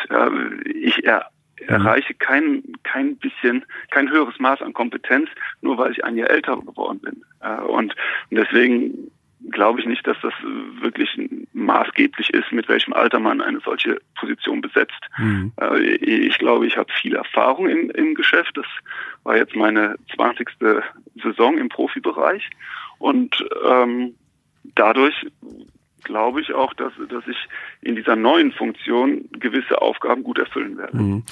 [0.65, 1.27] Ich er.
[1.67, 5.29] Erreiche kein, kein bisschen, kein höheres Maß an Kompetenz,
[5.61, 7.23] nur weil ich ein Jahr älter geworden bin.
[7.67, 7.95] Und
[8.31, 9.11] deswegen
[9.51, 10.33] glaube ich nicht, dass das
[10.81, 11.09] wirklich
[11.53, 14.99] maßgeblich ist, mit welchem Alter man eine solche Position besetzt.
[15.17, 15.51] Mhm.
[15.59, 18.57] Äh, ich glaube, ich habe viel Erfahrung im, im Geschäft.
[18.57, 18.65] Das
[19.23, 20.49] war jetzt meine 20.
[21.21, 22.49] Saison im Profibereich.
[22.97, 24.15] Und ähm,
[24.75, 25.25] dadurch
[26.05, 27.37] glaube ich auch, dass, dass ich
[27.81, 30.97] in dieser neuen Funktion gewisse Aufgaben gut erfüllen werde.
[30.97, 31.23] Mhm.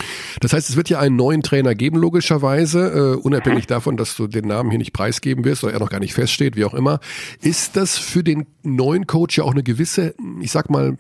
[0.42, 3.70] Das heißt, es wird ja einen neuen Trainer geben, logischerweise, äh, unabhängig mhm.
[3.70, 6.58] davon, dass du den Namen hier nicht preisgeben wirst oder er noch gar nicht feststeht,
[6.58, 7.00] wie auch immer.
[7.42, 10.98] Ist das für den neuen Coach ja auch eine gewisse, ich sag mal,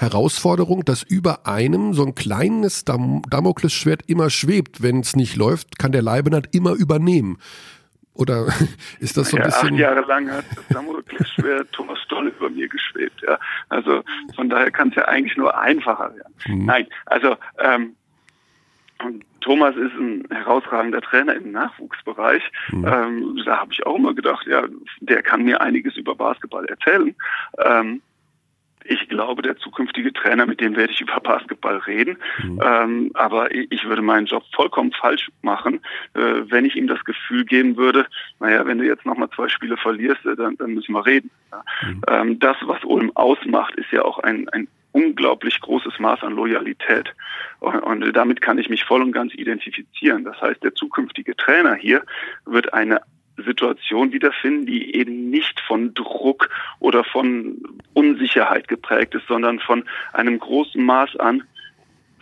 [0.00, 4.82] Herausforderung, dass über einem so ein kleines Dam Damoklesschwert immer schwebt.
[4.82, 7.36] Wenn es nicht läuft, kann der Leibenhardt immer übernehmen.
[8.14, 8.46] Oder
[9.00, 9.74] ist das so ein ja, bisschen.
[9.74, 13.22] Acht Jahre lang hat das Damoklesschwert Thomas Stoll über mir geschwebt.
[13.22, 13.38] Ja.
[13.68, 14.02] Also
[14.34, 16.34] von daher kann es ja eigentlich nur einfacher werden.
[16.46, 16.66] Mhm.
[16.66, 17.94] Nein, also ähm,
[19.40, 22.42] Thomas ist ein herausragender Trainer im Nachwuchsbereich.
[22.70, 22.86] Mhm.
[22.86, 24.64] Ähm, da habe ich auch immer gedacht, ja,
[25.00, 27.14] der kann mir einiges über Basketball erzählen.
[27.58, 28.02] Ähm,
[28.90, 32.18] ich glaube, der zukünftige Trainer, mit dem werde ich über Basketball reden.
[32.42, 32.60] Mhm.
[32.62, 35.80] Ähm, aber ich würde meinen Job vollkommen falsch machen,
[36.14, 38.06] äh, wenn ich ihm das Gefühl geben würde,
[38.40, 41.30] naja, wenn du jetzt nochmal zwei Spiele verlierst, äh, dann, dann müssen wir reden.
[41.52, 41.62] Ja.
[41.86, 42.02] Mhm.
[42.08, 47.14] Ähm, das, was Ulm ausmacht, ist ja auch ein, ein unglaublich großes Maß an Loyalität.
[47.60, 50.24] Und, und damit kann ich mich voll und ganz identifizieren.
[50.24, 52.02] Das heißt, der zukünftige Trainer hier
[52.44, 53.02] wird eine
[53.42, 57.58] Situation wiederfinden, die eben nicht von Druck oder von
[57.94, 61.42] Unsicherheit geprägt ist, sondern von einem großen Maß an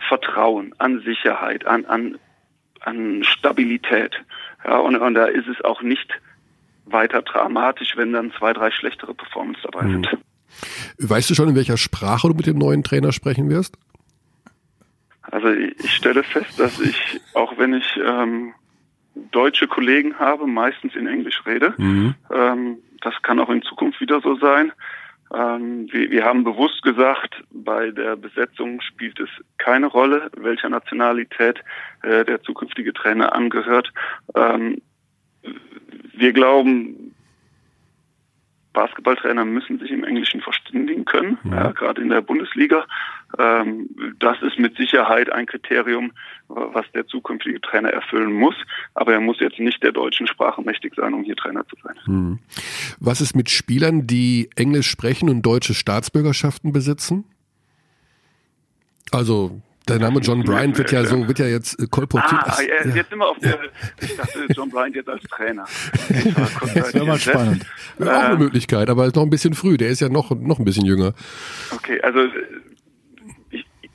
[0.07, 2.17] Vertrauen, an Sicherheit, an, an,
[2.81, 4.15] an Stabilität.
[4.65, 6.09] Ja, und, und da ist es auch nicht
[6.85, 9.91] weiter dramatisch, wenn dann zwei, drei schlechtere Performance dabei mhm.
[9.91, 10.17] sind.
[10.97, 13.77] Weißt du schon, in welcher Sprache du mit dem neuen Trainer sprechen wirst?
[15.21, 18.53] Also ich stelle fest, dass ich, auch wenn ich ähm,
[19.31, 21.73] deutsche Kollegen habe, meistens in Englisch rede.
[21.77, 22.15] Mhm.
[22.33, 24.71] Ähm, das kann auch in Zukunft wieder so sein.
[25.33, 31.59] Ähm, wir, wir, haben bewusst gesagt, bei der Besetzung spielt es keine Rolle, welcher Nationalität
[32.01, 33.93] äh, der zukünftige Trainer angehört.
[34.35, 34.81] Ähm,
[36.13, 37.13] wir glauben,
[38.73, 41.55] Basketballtrainer müssen sich im Englischen verständigen können, ja.
[41.55, 42.85] Ja, gerade in der Bundesliga.
[43.37, 43.89] Ähm,
[44.19, 46.11] das ist mit Sicherheit ein Kriterium,
[46.47, 48.55] was der zukünftige Trainer erfüllen muss.
[48.93, 51.95] Aber er muss jetzt nicht der deutschen Sprache mächtig sein, um hier Trainer zu sein.
[52.05, 52.39] Hm.
[52.99, 57.25] Was ist mit Spielern, die Englisch sprechen und deutsche Staatsbürgerschaften besitzen?
[59.11, 62.41] Also der Name John Bryant wird ja so, wird ja jetzt äh, kolportiert.
[62.45, 63.59] Ah, ja, jetzt sind wir auf der,
[64.01, 65.65] ich dachte John Bryant jetzt als Trainer.
[66.75, 67.65] Das wäre mal spannend.
[67.97, 69.77] Wäre auch eine ähm, Möglichkeit, aber ist noch ein bisschen früh.
[69.77, 71.13] Der ist ja noch, noch ein bisschen jünger.
[71.71, 72.21] Okay, also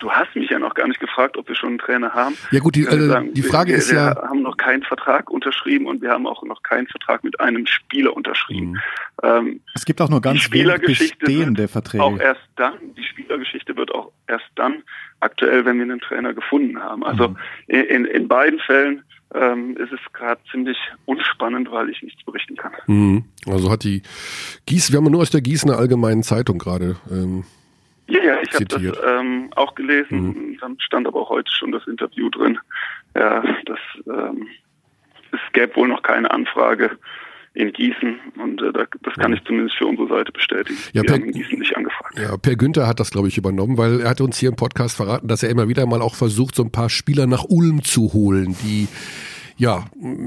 [0.04, 2.36] Du hast mich ja noch gar nicht gefragt, ob wir schon einen Trainer haben.
[2.50, 4.14] Ja gut, die, also sagen, die Frage wir, ist wir ja...
[4.14, 7.66] Wir haben noch keinen Vertrag unterschrieben und wir haben auch noch keinen Vertrag mit einem
[7.66, 8.72] Spieler unterschrieben.
[8.72, 8.80] Mhm.
[9.22, 12.04] Ähm, es gibt auch nur ganz wenig bestehende Verträge.
[12.04, 14.82] Auch erst dann, die Spielergeschichte wird auch erst dann
[15.20, 17.04] aktuell, wenn wir einen Trainer gefunden haben.
[17.04, 17.36] Also mhm.
[17.66, 19.02] in, in beiden Fällen
[19.34, 22.72] ähm, ist es gerade ziemlich unspannend, weil ich nichts berichten kann.
[22.86, 23.24] Mhm.
[23.46, 24.02] Also hat die
[24.66, 27.44] Gieß, wir haben nur aus der Gießener Allgemeinen Zeitung gerade ähm,
[28.06, 30.26] ja, ja, ich habe das ähm, auch gelesen.
[30.26, 30.58] Mhm.
[30.60, 32.58] Dann stand aber auch heute schon das Interview drin.
[33.16, 34.46] Ja, das ähm,
[35.32, 36.90] es gäbe wohl noch keine Anfrage
[37.54, 40.78] in Gießen und äh, das kann ich zumindest für unsere Seite bestätigen.
[40.92, 42.18] Ja, Wir per, haben in Gießen nicht angefragt.
[42.18, 44.96] Ja, Per Günther hat das, glaube ich, übernommen, weil er hatte uns hier im Podcast
[44.96, 48.12] verraten, dass er immer wieder mal auch versucht, so ein paar Spieler nach Ulm zu
[48.12, 48.88] holen, die
[49.56, 49.84] ja,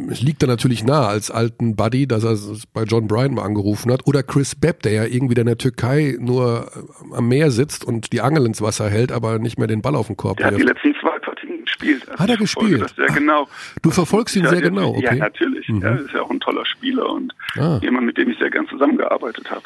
[0.09, 3.43] es liegt da natürlich nahe als alten Buddy, dass er es bei John Bryan mal
[3.43, 4.07] angerufen hat.
[4.07, 8.13] Oder Chris Bepp, der ja irgendwie in der Türkei nur äh, am Meer sitzt und
[8.13, 10.57] die Angel ins Wasser hält, aber nicht mehr den Ball auf den Korb Der hat
[10.57, 11.16] die letzten zwei
[11.79, 12.09] gespielt.
[12.09, 12.93] Also Hat er gespielt?
[12.95, 13.47] Sehr genau.
[13.81, 15.19] Du verfolgst ihn Ja, sehr genau, Ja, okay.
[15.19, 15.67] natürlich.
[15.69, 15.81] Mhm.
[15.81, 17.79] Ja, ist ja auch ein toller Spieler und Ah.
[17.81, 19.63] jemand, mit dem ich sehr gern zusammengearbeitet habe.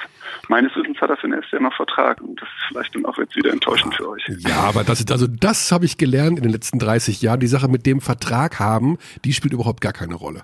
[0.48, 3.18] Meines Wissens hat er für nächstes Jahr noch Vertrag und das ist vielleicht dann auch
[3.18, 4.24] jetzt wieder enttäuschend für euch.
[4.40, 7.40] Ja, aber das ist, also das habe ich gelernt in den letzten 30 Jahren.
[7.40, 10.44] Die Sache mit dem Vertrag haben, die spielt überhaupt gar keine Rolle.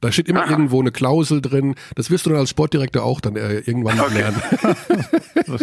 [0.00, 1.74] Da steht immer irgendwo eine Klausel drin.
[1.94, 4.40] Das wirst du dann als Sportdirektor auch dann äh, irgendwann noch lernen.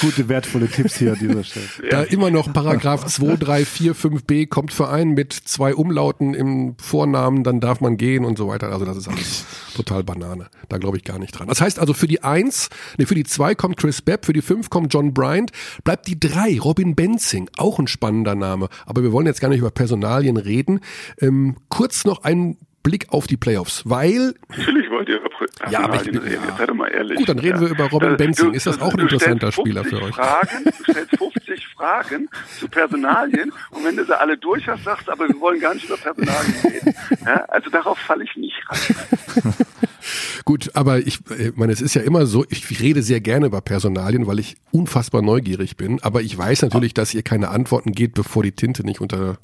[0.00, 1.66] Gute, wertvolle Tipps hier an dieser Stelle.
[1.90, 7.44] Da immer noch Paragraph 2, 3, 4, 5b kommt Verein mit zwei Umlauten im Vornamen,
[7.44, 8.72] dann darf man gehen und so weiter.
[8.72, 10.48] Also das ist alles total Banane.
[10.68, 11.48] Da glaube ich gar nicht dran.
[11.48, 12.68] Das heißt also für die 1,
[12.98, 15.52] nee, für die 2 kommt Chris Bepp, für die 5 kommt John Bryant,
[15.84, 18.68] bleibt die 3, Robin Benzing, auch ein spannender Name.
[18.84, 20.80] Aber wir wollen jetzt gar nicht über Personalien reden.
[21.20, 22.56] Ähm, kurz noch ein
[22.86, 25.28] Blick auf die Playoffs, weil Natürlich wollt ihr über
[25.68, 26.56] Ja, aber ich reden, ja.
[26.56, 27.18] jetzt mal ehrlich.
[27.18, 28.52] Gut, dann reden wir über Robin Äh, Benzing.
[28.54, 30.14] Ist das auch ein interessanter Spieler 50 für euch?
[30.14, 32.28] Fragen, du stellst 50 Fragen
[32.60, 35.74] zu Personalien und wenn du sie alle durch hast, sagst du, aber wir wollen gar
[35.74, 36.94] nicht über Personalien reden.
[37.24, 39.54] Ja, also darauf falle ich nicht rein.
[40.44, 43.62] Gut, aber ich äh, meine, es ist ja immer so, ich rede sehr gerne über
[43.62, 48.14] Personalien, weil ich unfassbar neugierig bin, aber ich weiß natürlich, dass ihr keine Antworten geht,
[48.14, 49.38] bevor die Tinte nicht unter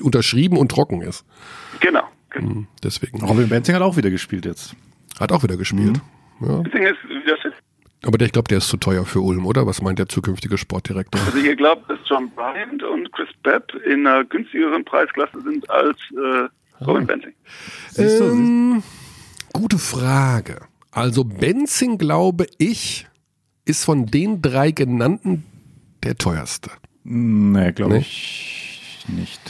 [0.00, 1.24] unterschrieben und trocken ist.
[1.80, 2.02] Genau.
[2.34, 2.50] Genau.
[2.50, 3.22] Hm, Deswegen.
[3.24, 4.76] Robin Benzing hat auch wieder gespielt jetzt.
[5.18, 6.00] Hat auch wieder gespielt.
[6.40, 6.62] Ja.
[6.62, 6.96] Das Ding ist,
[7.26, 9.66] das ist Aber der, ich glaube, der ist zu teuer für Ulm, oder?
[9.66, 11.20] Was meint der zukünftige Sportdirektor?
[11.24, 15.96] Also ihr glaubt, dass John Bryant und Chris Bepp in einer günstigeren Preisklasse sind als
[16.12, 17.32] äh, Robin Benzing.
[17.90, 18.82] Siehst du, Ähm,
[19.52, 20.60] gute Frage.
[20.90, 23.06] Also Benzing, glaube ich,
[23.64, 25.44] ist von den drei genannten
[26.02, 26.70] der teuerste.
[27.04, 27.98] Nee, glaube Nee?
[28.00, 29.40] ich nicht.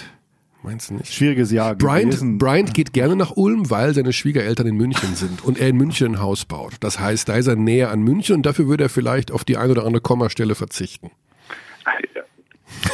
[0.64, 1.12] Meinst du nicht?
[1.12, 2.38] Schwieriges Jahr Bryant, gewesen.
[2.38, 6.14] Bryant geht gerne nach Ulm, weil seine Schwiegereltern in München sind und er in München
[6.14, 6.72] ein Haus baut.
[6.80, 9.58] Das heißt, da ist er näher an München und dafür würde er vielleicht auf die
[9.58, 11.10] ein oder andere Kommastelle verzichten.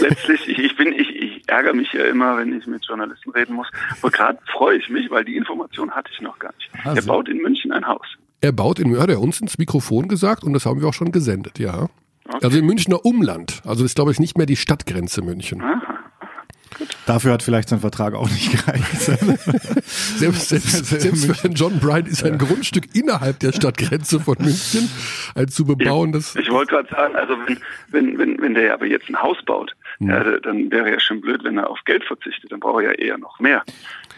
[0.01, 3.69] Letztlich, ich, bin, ich, ich ärgere mich ja immer, wenn ich mit Journalisten reden muss.
[4.03, 6.71] Aber gerade freue ich mich, weil die Information hatte ich noch gar nicht.
[6.85, 8.07] Ah, er baut in München ein Haus.
[8.41, 11.13] Er baut in, hat er uns ins Mikrofon gesagt und das haben wir auch schon
[11.13, 11.89] gesendet, ja.
[12.43, 13.61] Also im Münchner Umland.
[13.65, 15.63] Also das ist, glaube ich, nicht mehr die Stadtgrenze München.
[17.07, 18.87] Dafür hat vielleicht sein Vertrag auch nicht gereicht.
[20.17, 24.91] Selbst, selbst, selbst für einen John Bryant ist ein Grundstück innerhalb der Stadtgrenze von München
[25.35, 26.37] ein zu bebauendes.
[26.37, 27.59] Ich wollte gerade sagen, also wenn,
[27.89, 30.09] wenn, wenn, wenn der aber jetzt ein Haus baut, Hm.
[30.09, 32.51] ja, dann wäre ja schon blöd, wenn er auf Geld verzichtet.
[32.51, 33.63] Dann braucht er ja eher noch mehr.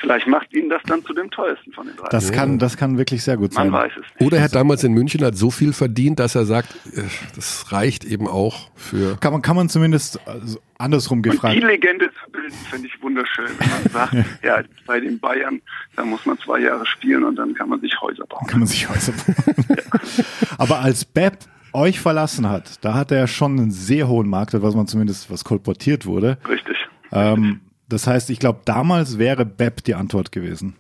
[0.02, 2.08] Vielleicht macht ihn das dann zu dem teuersten von den drei.
[2.08, 3.72] Das kann, das kann wirklich sehr gut Man sein.
[3.72, 4.26] weiß es nicht.
[4.26, 7.02] Oder er hat damals in München halt so viel verdient, dass er sagt, äh,
[7.36, 9.16] das reicht eben auch für.
[9.20, 11.54] Kann man, kann man zumindest also andersrum Und die gefragt.
[11.62, 13.46] Legende zu bilden, finde ich wunderschön.
[13.58, 15.62] Wenn man sagt, ja, bei den Bayern,
[15.94, 18.44] da muss man zwei Jahre spielen und dann kann man sich Häuser bauen.
[18.48, 19.76] Kann man sich Häuser bauen.
[20.58, 21.38] Aber als Bepp
[21.72, 25.44] euch verlassen hat, da hat er schon einen sehr hohen Marktwert, was man zumindest, was
[25.44, 26.38] kolportiert wurde.
[26.48, 26.76] Richtig.
[27.12, 27.60] Ähm,
[27.92, 30.76] das heißt, ich glaube, damals wäre Bepp die Antwort gewesen.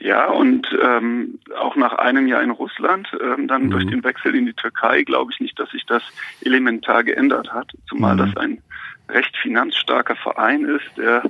[0.00, 4.44] Ja, und ähm, auch nach einem Jahr in Russland, ähm, dann durch den Wechsel in
[4.44, 6.02] die Türkei, glaube ich nicht, dass sich das
[6.42, 7.72] elementar geändert hat.
[7.88, 8.18] Zumal Mhm.
[8.18, 8.62] das ein
[9.08, 11.22] recht finanzstarker Verein ist, der,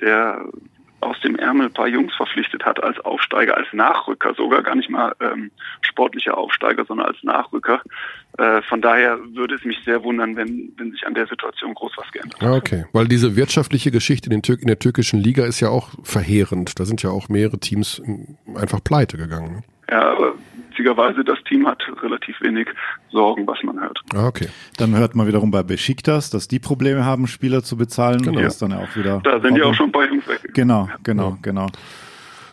[0.00, 0.44] der
[1.00, 4.90] aus dem Ärmel ein paar Jungs verpflichtet hat als Aufsteiger, als Nachrücker, sogar gar nicht
[4.90, 5.50] mal ähm,
[5.80, 7.82] sportlicher Aufsteiger, sondern als Nachrücker.
[8.36, 11.92] Äh, von daher würde es mich sehr wundern, wenn, wenn sich an der Situation groß
[11.96, 12.50] was geändert hat.
[12.50, 12.84] Okay.
[12.92, 16.78] Weil diese wirtschaftliche Geschichte in, in der türkischen Liga ist ja auch verheerend.
[16.80, 19.52] Da sind ja auch mehrere Teams ähm, einfach pleite gegangen.
[19.52, 19.62] ne?
[19.90, 20.34] Ja, aber
[20.78, 22.68] witzigerweise, das Team hat relativ wenig
[23.10, 24.00] Sorgen, was man hört.
[24.14, 24.48] Ah, okay.
[24.76, 28.22] Dann hört man wiederum bei Besiktas, dass die Probleme haben, Spieler zu bezahlen.
[28.22, 28.40] Genau.
[28.40, 29.20] Das ist dann ja auch wieder.
[29.24, 30.40] Da sind ja auch schon paar Jungs weg.
[30.54, 31.66] Genau, genau, genau.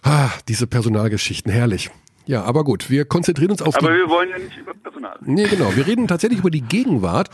[0.03, 1.89] Ah, diese Personalgeschichten, herrlich.
[2.25, 3.97] Ja, aber gut, wir konzentrieren uns auf Aber die.
[3.99, 5.17] wir wollen ja nicht über Personal.
[5.21, 5.33] reden.
[5.33, 5.75] Nee, genau.
[5.75, 7.29] Wir reden tatsächlich über die Gegenwart.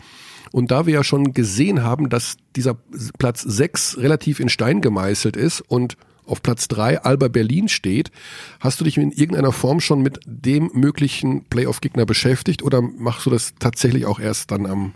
[0.51, 2.75] Und da wir ja schon gesehen haben, dass dieser
[3.17, 5.95] Platz 6 relativ in Stein gemeißelt ist und
[6.31, 8.11] auf Platz 3 Alba Berlin steht,
[8.59, 13.29] hast du dich in irgendeiner Form schon mit dem möglichen Playoff-Gegner beschäftigt oder machst du
[13.29, 14.93] das tatsächlich auch erst dann am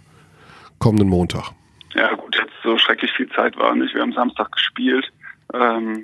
[0.80, 1.52] kommenden Montag?
[1.94, 3.94] Ja gut, jetzt so schrecklich viel Zeit war nicht.
[3.94, 5.12] Wir haben Samstag gespielt.
[5.53, 6.02] Ähm,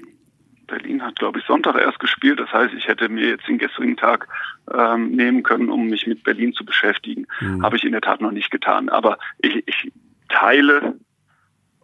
[0.68, 2.40] Berlin hat, glaube ich, Sonntag erst gespielt.
[2.40, 4.28] Das heißt, ich hätte mir jetzt den gestrigen Tag
[4.74, 7.28] ähm, nehmen können, um mich mit Berlin zu beschäftigen.
[7.62, 8.88] Habe ich in der Tat noch nicht getan.
[8.88, 9.92] Aber ich, ich
[10.30, 10.96] teile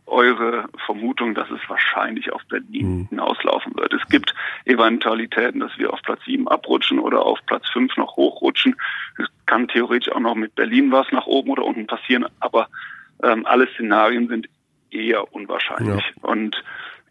[0.08, 3.94] eure Vermutung, dass es wahrscheinlich auf Berlin hinauslaufen wird.
[3.94, 4.34] Es gibt
[4.66, 8.76] Eventualitäten, dass wir auf Platz 7 abrutschen oder auf Platz 5 noch hochrutschen.
[9.18, 12.68] Es kann theoretisch auch noch mit Berlin was nach oben oder unten passieren, aber
[13.24, 14.48] ähm, alle Szenarien sind
[14.90, 16.04] eher unwahrscheinlich.
[16.22, 16.64] Und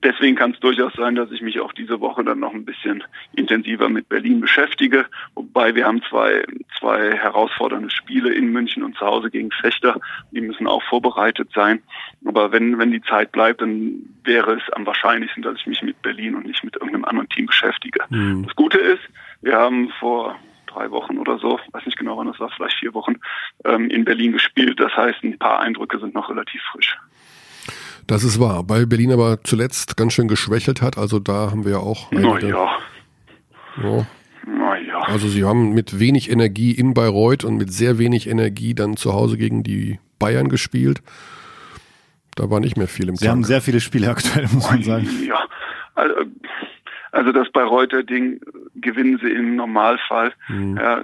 [0.02, 3.02] deswegen kann es durchaus sein, dass ich mich auch diese Woche dann noch ein bisschen
[3.34, 5.06] intensiver mit Berlin beschäftige.
[5.34, 6.44] Wobei wir haben zwei,
[6.78, 10.00] zwei herausfordernde Spiele in München und zu Hause gegen Fechter.
[10.30, 11.82] Die müssen auch vorbereitet sein.
[12.24, 16.00] Aber wenn, wenn die Zeit bleibt, dann wäre es am wahrscheinlichsten, dass ich mich mit
[16.02, 18.00] Berlin und nicht mit irgendeinem anderen Team beschäftige.
[18.10, 18.44] Mhm.
[18.44, 19.02] Das Gute ist,
[19.42, 20.36] wir haben vor
[20.66, 23.16] drei Wochen oder so, weiß nicht genau wann das war, vielleicht vier Wochen,
[23.64, 24.78] ähm, in Berlin gespielt.
[24.78, 26.98] Das heißt, ein paar Eindrücke sind noch relativ frisch.
[28.06, 30.96] Das ist wahr, weil Berlin aber zuletzt ganz schön geschwächelt hat.
[30.98, 32.10] Also da haben wir ja auch.
[32.12, 32.68] Naja,
[33.82, 34.06] Ja.
[34.46, 34.98] naja.
[35.06, 39.12] Also sie haben mit wenig Energie in Bayreuth und mit sehr wenig Energie dann zu
[39.12, 41.02] Hause gegen die Bayern gespielt.
[42.36, 43.46] Da war nicht mehr viel im Sie haben Tank.
[43.46, 45.08] sehr viele Spiele aktuell, muss man sagen.
[45.26, 45.40] Ja,
[45.94, 46.14] also,
[47.12, 48.40] also das Bayreuther Ding
[48.76, 50.32] gewinnen sie im Normalfall.
[50.48, 50.76] Mhm.
[50.76, 51.02] Ja,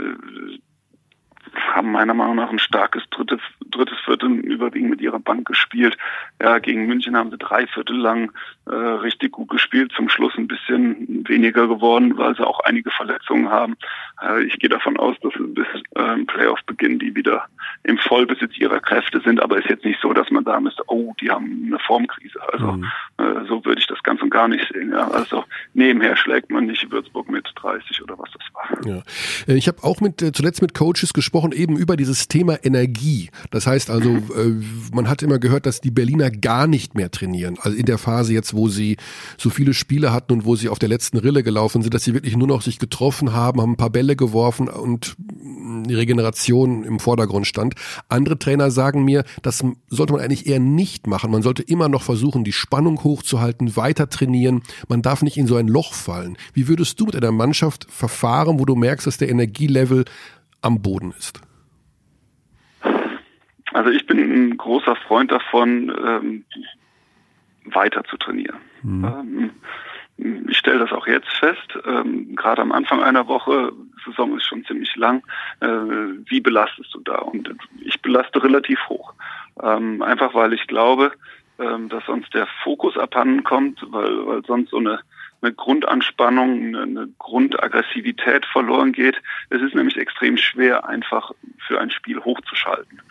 [1.75, 3.41] haben meiner Meinung nach ein starkes drittes,
[3.71, 5.97] drittes Viertel überwiegend mit ihrer Bank gespielt.
[6.41, 8.33] Ja, gegen München haben sie drei Viertel lang
[8.67, 9.93] äh, richtig gut gespielt.
[9.97, 13.77] Zum Schluss ein bisschen weniger geworden, weil sie auch einige Verletzungen haben.
[14.23, 15.67] Äh, ich gehe davon aus, dass sie bis
[15.97, 17.47] ähm, Playoff-Beginn die wieder
[17.85, 19.43] im Vollbesitz ihrer Kräfte sind.
[19.43, 22.39] Aber ist jetzt nicht so, dass man sagen müsste, oh, die haben eine Formkrise.
[22.53, 22.85] Also Mhm.
[23.19, 24.93] äh, so würde ich das ganz und gar nicht sehen.
[24.93, 25.09] Ja.
[25.09, 25.45] Also
[25.75, 28.87] nebenher schlägt man nicht Würzburg mit 30 oder was das war.
[28.87, 29.03] Ja.
[29.49, 33.31] Äh, Ich habe auch mit äh, zuletzt mit Coaches gesprochen, eben über dieses Thema Energie.
[33.53, 34.55] Das heißt also, äh,
[34.93, 37.59] man hat immer gehört, dass die Berliner gar nicht mehr trainieren.
[37.61, 38.97] Also in der Phase jetzt, wo sie
[39.37, 42.15] so viele Spiele hatten und wo sie auf der letzten Rille gelaufen sind, dass sie
[42.15, 46.99] wirklich nur noch sich getroffen haben, haben ein paar Bälle geworfen und die Regeneration im
[46.99, 47.75] Vordergrund stand.
[48.09, 51.31] Andere Trainer sagen mir, das sollte man eigentlich eher nicht machen.
[51.31, 54.63] Man sollte immer noch versuchen, die Spannung hochzuhalten, weiter trainieren.
[54.89, 56.39] Man darf nicht in so ein Loch fallen.
[56.55, 60.07] Wie würdest du mit einer Mannschaft verfahren, wo du merkst, dass der Energielevel
[60.63, 61.41] am Boden ist?
[63.73, 66.45] Also ich bin ein großer Freund davon, ähm,
[67.65, 68.59] weiter zu trainieren.
[68.85, 69.51] Ähm,
[70.49, 73.73] ich stelle das auch jetzt fest, ähm, gerade am Anfang einer Woche,
[74.05, 75.23] Saison ist schon ziemlich lang,
[75.61, 77.17] äh, wie belastest du da?
[77.17, 79.15] Und ich belaste relativ hoch.
[79.63, 81.13] Ähm, einfach weil ich glaube,
[81.59, 85.01] ähm, dass sonst der Fokus abhanden kommt, weil, weil sonst so eine,
[85.41, 89.21] eine Grundanspannung, eine Grundaggressivität verloren geht.
[89.51, 91.33] Es ist nämlich extrem schwer, einfach
[91.67, 93.03] für ein Spiel hochzuschalten.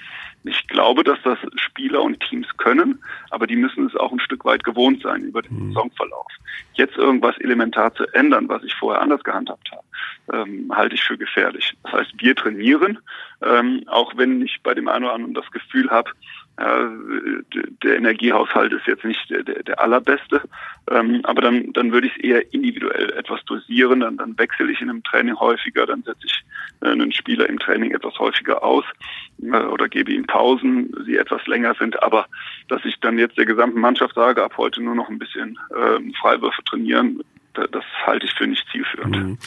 [0.44, 4.44] Ich glaube, dass das Spieler und Teams können, aber die müssen es auch ein Stück
[4.44, 6.28] weit gewohnt sein über den Saisonverlauf.
[6.74, 9.84] Jetzt irgendwas elementar zu ändern, was ich vorher anders gehandhabt habe,
[10.34, 11.74] ähm, halte ich für gefährlich.
[11.84, 12.98] Das heißt, wir trainieren,
[13.44, 16.12] ähm, auch wenn ich bei dem einen oder anderen das Gefühl habe,
[16.58, 20.42] der Energiehaushalt ist jetzt nicht der, der, allerbeste,
[20.90, 24.82] ähm, aber dann, dann würde ich es eher individuell etwas dosieren, dann, dann wechsle ich
[24.82, 26.44] in einem Training häufiger, dann setze ich
[26.82, 28.86] äh, einen Spieler im Training etwas häufiger aus
[29.42, 32.28] äh, oder gebe ihm Pausen, die etwas länger sind, aber
[32.68, 36.14] dass ich dann jetzt der gesamten Mannschaft sage, ab heute nur noch ein bisschen äh,
[36.20, 37.24] Freiwürfe trainieren,
[37.54, 39.40] das halte ich für nicht zielführend.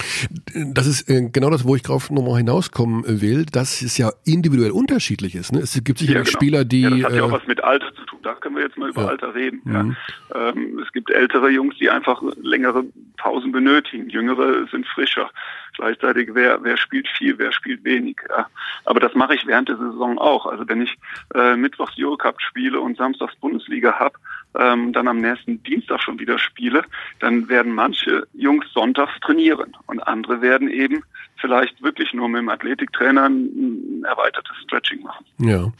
[0.75, 4.71] Das ist äh, genau das, wo ich drauf nochmal hinauskommen will, dass es ja individuell
[4.71, 5.53] unterschiedlich ist.
[5.53, 5.61] Ne?
[5.61, 6.31] Es gibt sicher Ja, genau.
[6.31, 8.19] Spieler, die ja, das hat ja äh, auch was mit Alter zu tun.
[8.23, 9.09] Da können wir jetzt mal über Ja.
[9.09, 9.61] Alter reden.
[9.65, 9.97] Mhm.
[10.35, 10.49] Ja.
[10.51, 12.85] Ähm, es gibt ältere Jungs, die einfach längere
[13.17, 14.09] Pausen benötigen.
[14.09, 15.31] Jüngere sind frischer.
[15.77, 18.17] Gleichzeitig, wer, wer spielt viel, wer spielt wenig.
[18.29, 18.47] Ja.
[18.85, 20.47] Aber das mache ich während der Saison auch.
[20.47, 20.97] Also wenn ich
[21.35, 24.17] äh, Mittwochs Eurocup spiele und Samstags Bundesliga hab,
[24.59, 26.85] ähm, dann am nächsten Dienstag schon wieder spiele,
[27.21, 31.03] dann werden manche Jungs sonntags trainieren und andere werden eben
[31.37, 35.25] vielleicht wirklich nur mit dem Athletiktrainer ein erweitertes Stretching machen.
[35.39, 35.73] Ja.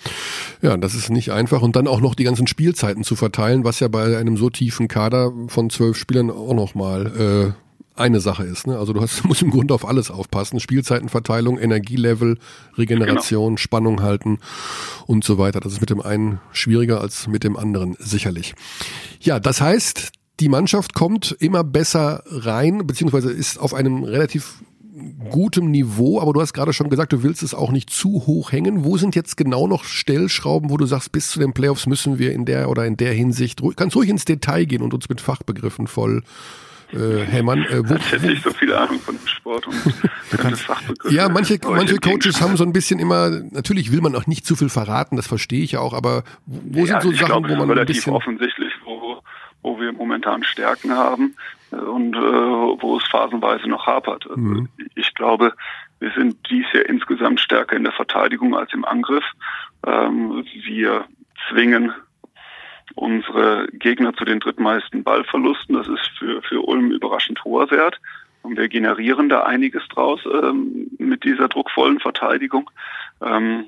[0.61, 1.63] Ja, das ist nicht einfach.
[1.63, 4.89] Und dann auch noch die ganzen Spielzeiten zu verteilen, was ja bei einem so tiefen
[4.89, 7.64] Kader von zwölf Spielern auch nochmal äh,
[7.97, 8.67] eine Sache ist.
[8.67, 8.79] Ne?
[8.79, 10.61] Also du hast, musst im Grunde auf alles aufpassen.
[10.61, 12.39] Spielzeitenverteilung, Energielevel,
[12.77, 14.39] Regeneration, Spannung halten
[15.07, 15.61] und so weiter.
[15.61, 18.55] Das ist mit dem einen schwieriger als mit dem anderen sicherlich.
[19.21, 24.57] Ja, das heißt, die Mannschaft kommt immer besser rein, beziehungsweise ist auf einem relativ
[25.31, 28.53] gutem Niveau, aber du hast gerade schon gesagt, du willst es auch nicht zu hoch
[28.53, 28.85] hängen.
[28.85, 32.33] Wo sind jetzt genau noch Stellschrauben, wo du sagst, bis zu den Playoffs müssen wir
[32.33, 35.87] in der oder in der Hinsicht, kannst ruhig ins Detail gehen und uns mit Fachbegriffen
[35.89, 36.23] voll
[36.95, 37.65] äh, hämmern.
[37.65, 39.75] Äh, wo, Ich hätte nicht so viele Ahnung von dem Sport und
[40.57, 41.15] Fachbegriffe.
[41.15, 44.47] ja, manche, manche ich Coaches haben so ein bisschen immer, natürlich will man auch nicht
[44.47, 47.27] zu viel verraten, das verstehe ich ja auch, aber wo ja, sind so ich Sachen,
[47.27, 48.13] glaube, wo man ein relativ bisschen...
[48.13, 49.21] offensichtlich, wo,
[49.63, 51.35] wo wir momentan Stärken haben
[51.73, 54.27] äh, und äh, wo es phasenweise noch hapert.
[54.29, 54.69] Also Mhm.
[54.95, 55.53] Ich glaube,
[56.01, 59.25] wir sind dies Jahr insgesamt stärker in der Verteidigung als im Angriff.
[59.87, 61.05] Ähm, wir
[61.49, 61.93] zwingen
[62.95, 65.75] unsere Gegner zu den drittmeisten Ballverlusten.
[65.75, 68.01] Das ist für, für Ulm überraschend hoher Wert.
[68.43, 72.71] Und wir generieren da einiges draus ähm, mit dieser druckvollen Verteidigung.
[73.23, 73.67] Ähm,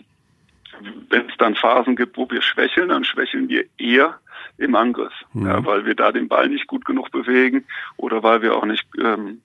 [1.09, 4.19] wenn es dann Phasen gibt, wo wir schwächeln, dann schwächeln wir eher
[4.59, 5.47] im Angriff, Mhm.
[5.47, 7.65] ja, weil wir da den Ball nicht gut genug bewegen
[7.97, 9.41] oder weil wir auch nicht ähm,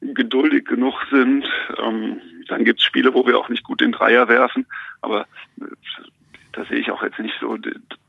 [0.00, 1.44] geduldig genug sind.
[1.82, 4.66] Ähm, dann gibt es Spiele, wo wir auch nicht gut den Dreier werfen,
[5.00, 5.22] aber
[5.60, 5.64] äh,
[6.52, 7.56] da sehe ich auch jetzt nicht so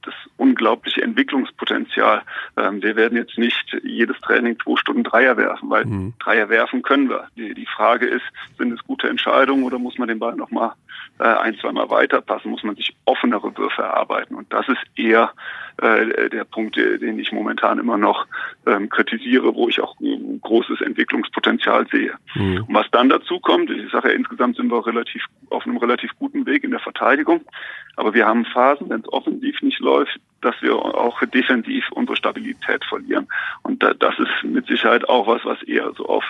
[0.03, 2.23] das unglaubliche Entwicklungspotenzial.
[2.57, 6.13] Ähm, wir werden jetzt nicht jedes Training zwei Stunden Dreier werfen, weil Mhm.
[6.19, 7.27] Dreier werfen können wir.
[7.35, 8.25] Die, die Frage ist,
[8.57, 10.73] sind es gute Entscheidungen oder muss man den Ball nochmal
[11.19, 14.35] äh, ein, zweimal weiterpassen, muss man sich offenere Würfe erarbeiten.
[14.35, 15.31] Und das ist eher
[15.81, 18.25] äh, der Punkt, äh, den ich momentan immer noch
[18.65, 22.13] ähm, kritisiere, wo ich auch ein großes Entwicklungspotenzial sehe.
[22.35, 22.65] Mhm.
[22.67, 26.11] Und was dann dazu kommt, ich sage ja, insgesamt sind wir relativ auf einem relativ
[26.17, 27.41] guten Weg in der Verteidigung,
[27.95, 29.90] aber wir haben Phasen, wenn es offensiv nicht läuft,
[30.41, 33.27] dass wir auch defensiv unsere Stabilität verlieren.
[33.63, 36.23] Und da, das ist mit Sicherheit auch was, was eher so auf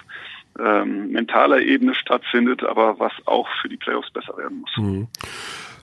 [0.59, 4.71] ähm, mentaler Ebene stattfindet, aber was auch für die Playoffs besser werden muss.
[4.77, 5.07] Mhm.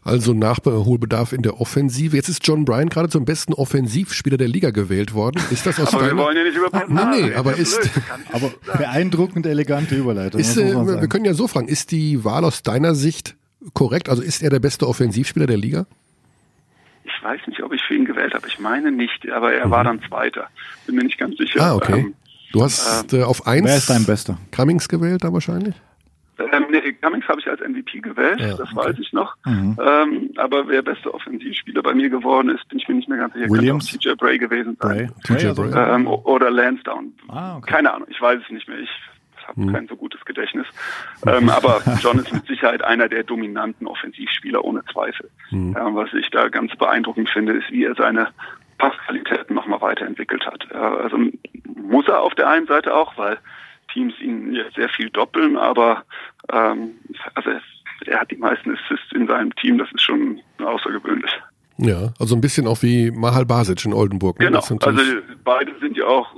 [0.05, 2.17] Also Nachholbedarf in der Offensive.
[2.17, 5.43] Jetzt ist John Bryan gerade zum besten Offensivspieler der Liga gewählt worden.
[5.51, 6.23] Ist das aus Aber wir deiner...
[6.23, 7.91] wollen ja nicht über Personal Nee, nee, aber ist-
[8.33, 10.41] Aber beeindruckend elegante Überleitung.
[10.41, 13.37] Ist, äh, wir können ja so fragen, ist die Wahl aus deiner Sicht
[13.75, 14.09] korrekt?
[14.09, 15.87] Also ist er der beste Offensivspieler der Liga?
[17.17, 18.47] Ich weiß nicht, ob ich für ihn gewählt habe.
[18.47, 20.49] Ich meine nicht, aber er war dann Zweiter.
[20.87, 21.61] Bin mir nicht ganz sicher.
[21.61, 21.67] Mhm.
[21.67, 22.01] Ah, okay.
[22.01, 22.15] Ähm,
[22.53, 24.39] Du hast äh, auf eins Wer ist dein Bester?
[24.53, 25.75] Cummings gewählt da wahrscheinlich?
[26.39, 28.77] Ähm, nee, Cummings habe ich als MVP gewählt, Ja, das okay.
[28.77, 29.35] weiß ich noch.
[29.45, 29.77] Mhm.
[29.85, 33.35] Ähm, aber wer beste Offensivspieler bei mir geworden ist, bin ich mir nicht mehr ganz
[33.35, 33.51] sicher.
[33.51, 33.91] Williams?
[33.91, 35.09] Könnte auch TJ Bray gewesen Bray.
[35.27, 35.37] sein.
[35.39, 35.95] TJ also- Bray.
[35.95, 37.09] Ähm, oder Lansdowne.
[37.29, 37.71] Ah, okay.
[37.73, 38.79] Keine Ahnung, ich weiß es nicht mehr.
[38.79, 38.89] Ich
[39.49, 39.73] habe Mhm.
[39.73, 40.67] kein so gutes Gedächtnis.
[41.27, 45.31] Ähm, aber John ist mit Sicherheit einer der dominanten Offensivspieler, ohne Zweifel.
[45.51, 45.73] Mhm.
[45.77, 48.29] Ja, was ich da ganz beeindruckend finde, ist, wie er seine
[48.79, 50.69] Passqualitäten nochmal weiterentwickelt hat.
[50.73, 51.19] Ja, also
[51.75, 53.39] muss er auf der einen Seite auch, weil
[53.93, 56.05] Teams ihn jetzt sehr viel doppeln, aber
[56.53, 56.91] ähm,
[57.35, 57.61] also er,
[58.07, 61.31] er hat die meisten Assists in seinem Team, das ist schon außergewöhnlich.
[61.79, 64.39] Ja, also ein bisschen auch wie Mahal Basic in Oldenburg.
[64.39, 64.47] ne?
[64.47, 65.03] Genau, also
[65.45, 66.35] beide sind ja auch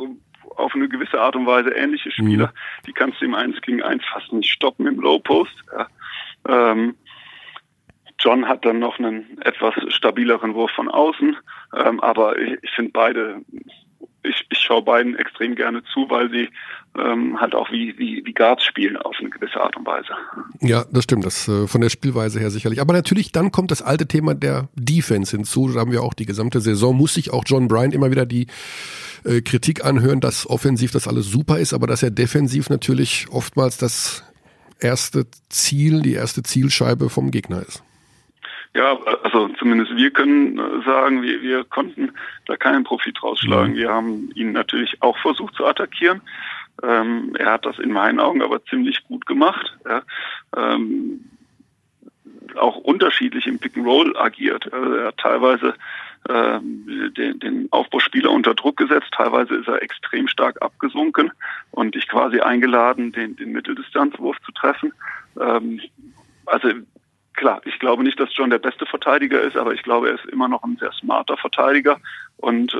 [0.61, 2.49] auf eine gewisse Art und Weise ähnliche Spieler.
[2.49, 2.87] Mhm.
[2.87, 5.55] Die kannst du im 1 gegen 1 fast nicht stoppen im Low Post.
[5.73, 5.89] Ja.
[6.49, 6.95] Ähm,
[8.19, 11.37] John hat dann noch einen etwas stabileren Wurf von außen,
[11.75, 13.41] ähm, aber ich, ich finde beide,
[14.23, 16.49] ich, ich schaue beiden extrem gerne zu, weil sie
[16.99, 20.09] ähm, halt auch wie, wie, wie Guards spielen auf eine gewisse Art und Weise.
[20.61, 22.81] Ja, das stimmt, das äh, von der Spielweise her sicherlich.
[22.81, 25.69] Aber natürlich, dann kommt das alte Thema der Defense hinzu.
[25.69, 28.49] Da haben wir auch die gesamte Saison, muss sich auch John Bryan immer wieder die
[29.25, 33.77] äh, Kritik anhören, dass offensiv das alles super ist, aber dass er defensiv natürlich oftmals
[33.77, 34.25] das
[34.81, 37.83] erste Ziel, die erste Zielscheibe vom Gegner ist.
[38.75, 42.13] Ja, also zumindest wir können äh, sagen, wir, wir konnten
[42.47, 43.73] da keinen Profit rausschlagen.
[43.73, 43.77] Mhm.
[43.77, 46.21] Wir haben ihn natürlich auch versucht zu attackieren.
[46.83, 49.77] Ähm, er hat das in meinen Augen aber ziemlich gut gemacht.
[49.89, 50.03] Ja.
[50.57, 51.25] Ähm,
[52.57, 54.73] auch unterschiedlich im Pick and Roll agiert.
[54.73, 55.75] Also er hat teilweise
[56.29, 61.33] ähm, den, den Aufbauspieler unter Druck gesetzt, teilweise ist er extrem stark abgesunken
[61.71, 64.93] und dich quasi eingeladen, den, den Mitteldistanzwurf zu treffen.
[65.41, 65.81] Ähm,
[66.47, 66.69] also
[67.35, 70.27] klar, ich glaube nicht, dass John der beste Verteidiger ist, aber ich glaube, er ist
[70.27, 71.99] immer noch ein sehr smarter Verteidiger
[72.39, 72.79] und äh,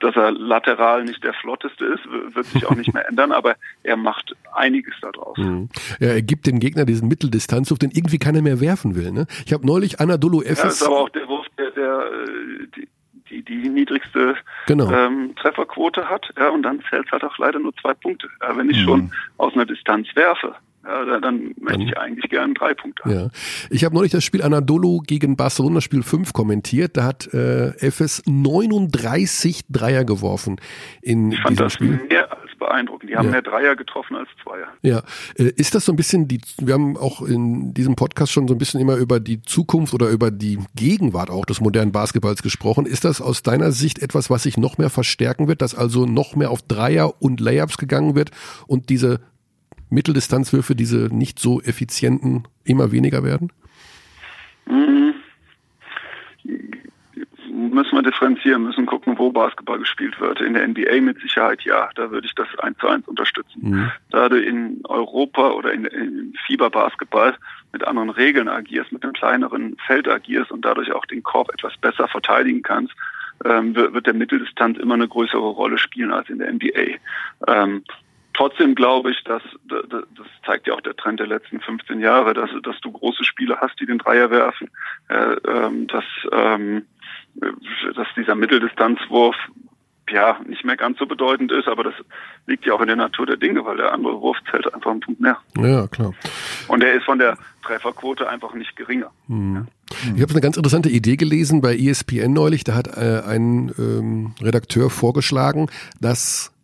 [0.00, 3.96] dass er lateral nicht der flotteste ist, wird sich auch nicht mehr ändern, aber er
[3.96, 5.36] macht einiges daraus.
[5.38, 5.68] Mhm.
[5.98, 9.10] Ja, er gibt den Gegner diesen Mitteldistanzwurf, den irgendwie keiner mehr werfen will.
[9.10, 9.26] Ne?
[9.44, 10.74] Ich habe neulich Anadolu Ja, Efes...
[10.74, 12.88] ist aber auch der Wurf, der, der äh, die,
[13.28, 14.36] die, die niedrigste
[14.68, 14.88] Genau.
[14.92, 18.28] ähm, Trefferquote hat, ja, und dann zählt halt auch leider nur zwei Punkte.
[18.40, 18.84] Ja, wenn ich Mhm.
[18.84, 20.54] schon aus einer Distanz werfe,
[20.88, 23.12] ja, dann, möchte ich eigentlich gerne drei Punkte haben.
[23.14, 23.28] Ja.
[23.70, 26.96] Ich habe neulich das Spiel Anadolu gegen Barcelona Spiel 5 kommentiert.
[26.96, 30.60] Da hat äh, FS 39 Dreier geworfen
[31.02, 32.00] in Ich fand diesem das Spiel.
[32.08, 33.10] mehr als beeindruckend.
[33.10, 33.30] Die haben Ja.
[33.32, 34.68] mehr Dreier getroffen als Zweier.
[34.82, 35.02] Ja,
[35.36, 38.54] äh, ist das so ein bisschen die, wir haben auch in diesem Podcast schon so
[38.54, 42.86] ein bisschen immer über die Zukunft oder über die Gegenwart auch des modernen Basketballs gesprochen.
[42.86, 46.34] Ist das aus deiner Sicht etwas, was sich noch mehr verstärken wird, dass also noch
[46.36, 48.30] mehr auf Dreier und Layups gegangen wird
[48.66, 49.20] und diese
[49.90, 53.52] Mitteldistanzwürfe, diese nicht so effizienten, immer weniger werden?
[54.66, 55.14] Mhm.
[57.50, 60.40] Müssen wir differenzieren, müssen gucken, wo Basketball gespielt wird.
[60.40, 63.60] In der NBA mit Sicherheit ja, da würde ich das eins zu eins unterstützen.
[63.60, 63.90] Mhm.
[64.10, 67.36] Da du in Europa oder in, in Fieberbasketball
[67.72, 71.76] mit anderen Regeln agierst, mit einem kleineren Feld agierst und dadurch auch den Korb etwas
[71.78, 72.94] besser verteidigen kannst,
[73.44, 76.98] ähm, wird, wird der Mitteldistanz immer eine größere Rolle spielen als in der NBA.
[77.46, 77.82] Ähm,
[78.38, 82.48] trotzdem glaube ich, dass das zeigt ja auch der Trend der letzten 15 Jahre, dass,
[82.62, 84.70] dass du große Spieler hast, die den Dreier werfen,
[85.08, 86.86] äh, ähm, dass, ähm,
[87.34, 89.34] dass dieser Mitteldistanzwurf
[90.10, 91.94] ja nicht mehr ganz so bedeutend ist, aber das
[92.46, 95.00] liegt ja auch in der Natur der Dinge, weil der andere Wurf zählt einfach einen
[95.00, 95.38] Punkt mehr.
[95.58, 96.14] Ja, klar.
[96.68, 99.10] Und er ist von der Trefferquote einfach nicht geringer.
[99.26, 99.66] Mhm.
[100.14, 102.64] Ich habe eine ganz interessante Idee gelesen bei ESPN neulich.
[102.64, 105.68] Da hat äh, ein ähm, Redakteur vorgeschlagen,
[106.00, 106.54] dass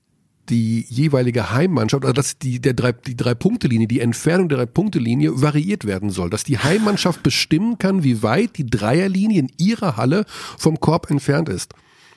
[0.49, 5.85] die jeweilige Heimmannschaft, also dass die, der drei, die Drei-Punkte-Linie, die Entfernung der Drei-Punkte-Linie variiert
[5.85, 6.31] werden soll.
[6.31, 10.25] Dass die Heimmannschaft bestimmen kann, wie weit die Dreierlinie in ihrer Halle
[10.59, 11.75] vom Korb entfernt ist.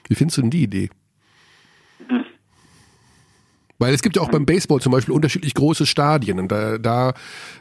[0.07, 0.89] Wie findest du denn die Idee?
[3.79, 6.39] Weil es gibt ja auch beim Baseball zum Beispiel unterschiedlich große Stadien.
[6.39, 7.13] Und da, da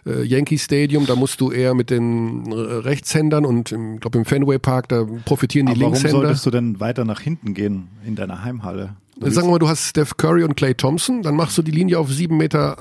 [0.06, 4.24] äh, Yankee Stadium, da musst du eher mit den äh, Rechtshändern und ich glaube im
[4.24, 6.18] Fenway Park, da profitieren die Aber warum Linkshänder.
[6.18, 8.96] solltest du denn weiter nach hinten gehen in deiner Heimhalle?
[9.18, 11.98] Sagen wir mal, du hast Steph Curry und Clay Thompson, dann machst du die Linie
[11.98, 12.76] auf 7,48 Meter.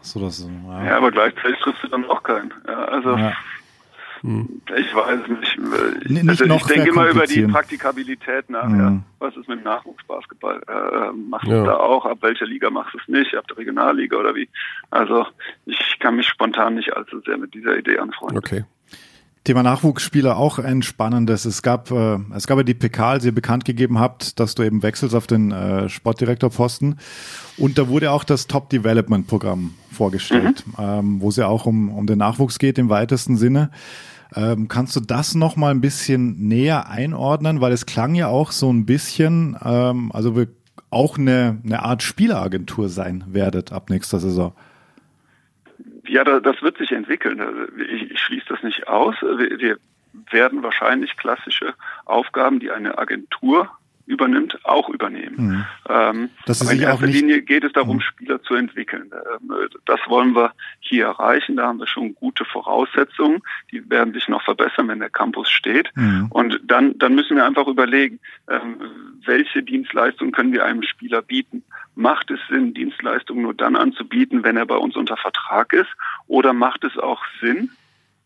[0.00, 0.84] so, das, ja.
[0.84, 2.52] Ja, aber gleichzeitig triffst du dann auch keinen.
[2.66, 3.32] Ja, also Ja.
[4.76, 6.10] ich weiß nicht.
[6.10, 7.42] Nicht also noch ich denke immer über die.
[7.46, 8.66] Praktikabilität nach.
[8.66, 8.78] Mhm.
[8.80, 8.98] Ja.
[9.18, 10.62] Was ist mit dem Nachwuchsbasketball?
[10.66, 11.60] Äh, machst Ja.
[11.60, 12.06] du da auch?
[12.06, 13.34] Ab welcher Liga machst du es nicht?
[13.36, 14.48] Ab der Regionalliga oder wie?
[14.90, 15.26] Also
[15.66, 18.38] ich kann mich spontan nicht allzu sehr mit dieser Idee anfreunden.
[18.38, 18.64] Okay.
[19.44, 21.44] Thema Nachwuchsspieler auch ein spannendes.
[21.44, 24.62] Es gab, äh, es gab ja die PK, als ihr bekannt gegeben habt, dass du
[24.62, 26.98] eben wechselst auf den äh, Sportdirektorposten.
[27.58, 31.90] Und da wurde auch das Top Development Programm vorgestellt, ähm, wo es ja auch um,
[31.90, 33.70] um den Nachwuchs geht im weitesten Sinne.
[34.34, 38.50] Ähm, kannst du das noch mal ein bisschen näher einordnen, weil es klang ja auch
[38.50, 40.48] so ein bisschen, ähm, also wir
[40.88, 44.54] auch eine, eine Art Spieleragentur sein werdet ab nächster Saison.
[46.06, 47.40] Ja, da, das wird sich entwickeln.
[47.40, 49.14] Also Ich, schließe das nicht aus.
[49.22, 49.78] Wir,
[50.30, 51.74] werden wahrscheinlich klassische
[52.04, 53.68] Aufgaben, die eine Agentur
[54.06, 55.64] übernimmt, auch übernehmen.
[55.88, 58.00] Ähm, Das ist in erster Linie geht es darum, Mhm.
[58.02, 59.10] Spieler zu entwickeln.
[59.12, 59.52] Ähm,
[59.86, 61.56] Das wollen wir hier erreichen.
[61.56, 63.40] Da haben wir schon gute Voraussetzungen.
[63.72, 65.90] Die werden sich noch verbessern, wenn der Campus steht.
[65.94, 66.26] Mhm.
[66.30, 68.76] Und dann, dann müssen wir einfach überlegen, ähm,
[69.24, 71.64] welche Dienstleistungen können wir einem Spieler bieten?
[71.94, 75.90] Macht es Sinn, Dienstleistungen nur dann anzubieten, wenn er bei uns unter Vertrag ist?
[76.26, 77.70] Oder macht es auch Sinn,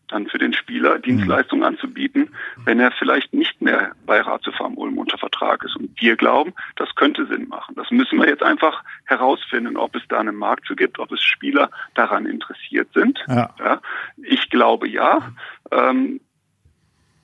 [0.07, 2.29] dann für den Spieler Dienstleistungen anzubieten,
[2.65, 5.75] wenn er vielleicht nicht mehr bei Ratiofarm Ulm unter Vertrag ist?
[5.75, 7.75] Und wir glauben, das könnte Sinn machen.
[7.75, 11.21] Das müssen wir jetzt einfach herausfinden, ob es da einen Markt für gibt, ob es
[11.21, 13.19] Spieler daran interessiert sind.
[13.27, 13.53] Ja.
[13.59, 13.81] Ja,
[14.17, 15.31] ich glaube ja.
[15.71, 16.19] Ähm,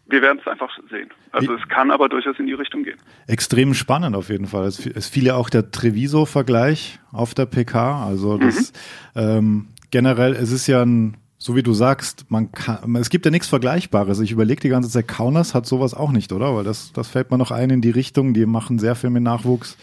[0.08, 1.10] wir werden es einfach sehen.
[1.32, 2.98] Also Wie- es kann aber durchaus in die Richtung gehen.
[3.28, 4.66] Extrem spannend auf jeden Fall.
[4.66, 8.06] Es, es fiel ja auch der Treviso-Vergleich auf der PK.
[8.06, 8.72] Also das
[9.16, 13.32] ähm, generell, es ist ja ein, so wie du sagst, man kann, es gibt ja
[13.32, 14.20] nichts Vergleichbares.
[14.20, 16.56] Ich überlege die ganze Zeit, Kaunas hat sowas auch nicht, oder?
[16.56, 18.34] Weil das, das fällt mir noch ein in die Richtung.
[18.34, 19.78] Die machen sehr viel mit Nachwuchs.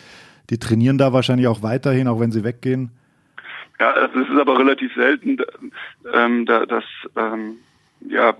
[0.50, 2.90] Die trainieren da wahrscheinlich auch weiterhin, auch wenn sie weggehen.
[3.80, 5.38] Ja, also es ist aber relativ selten,
[6.12, 6.84] ähm, da, dass
[7.16, 7.56] ähm,
[8.08, 8.34] ja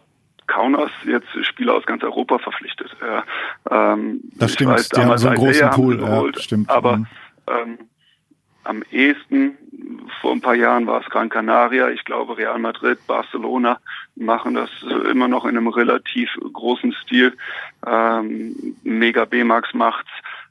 [0.46, 2.94] Kaunas jetzt Spieler aus ganz Europa verpflichtet.
[3.00, 3.24] Ja,
[3.70, 6.70] ähm, Das stimmt, die haben so einen großen Pool, ja, geholt, stimmt.
[6.70, 7.06] Aber Mhm.
[7.48, 7.78] ähm,
[8.64, 9.58] am ehesten
[10.20, 11.88] vor ein paar Jahren war es Gran Canaria.
[11.90, 13.80] Ich glaube, Real Madrid, Barcelona
[14.14, 17.36] machen das äh, immer noch in einem relativ großen Stil.
[17.86, 20.10] Ähm, Mega B-Max macht's.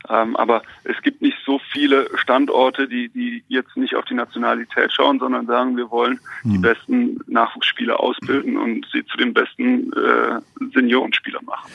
[0.09, 4.91] Ähm, aber es gibt nicht so viele Standorte, die, die jetzt nicht auf die Nationalität
[4.91, 10.39] schauen, sondern sagen, wir wollen die besten Nachwuchsspieler ausbilden und sie zu den besten äh,
[10.73, 11.69] Seniorenspielern machen.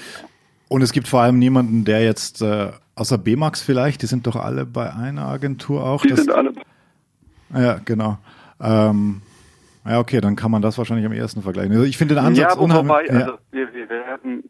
[0.68, 4.36] Und es gibt vor allem niemanden, der jetzt, äh, außer B-Max vielleicht, die sind doch
[4.36, 6.02] alle bei einer Agentur auch.
[6.02, 6.52] Die sind alle
[7.54, 8.18] Ja, genau.
[8.60, 9.22] Ähm,
[9.84, 11.72] ja, okay, dann kann man das wahrscheinlich am ehesten vergleichen.
[11.72, 12.88] Also ich finde den Ansatz ja, wo, unheimlich.
[12.88, 13.20] wobei, ja.
[13.20, 14.42] also wir, wir werden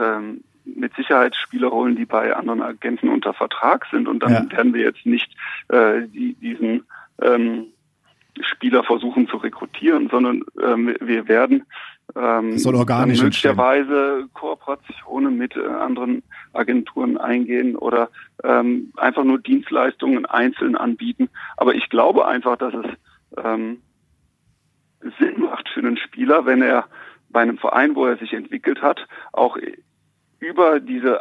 [0.00, 4.50] ähm, mit Sicherheit Spieler holen, die bei anderen Agenten unter Vertrag sind und dann Ja.
[4.56, 5.34] werden wir jetzt nicht
[5.68, 6.84] äh, die, diesen
[7.20, 7.66] ähm,
[8.40, 11.64] Spieler versuchen zu rekrutieren, sondern ähm, wir werden
[12.16, 13.56] ähm, soll organisch dann entstehen.
[13.56, 16.22] möglicherweise Kooperationen mit äh, anderen
[16.52, 18.08] Agenturen eingehen oder
[18.42, 21.28] ähm, einfach nur Dienstleistungen einzeln anbieten.
[21.56, 22.86] Aber ich glaube einfach, dass es
[23.44, 23.82] ähm,
[25.18, 26.86] Sinn macht für einen Spieler, wenn er
[27.30, 29.56] bei einem Verein, wo er sich entwickelt hat, auch
[30.42, 31.20] über diese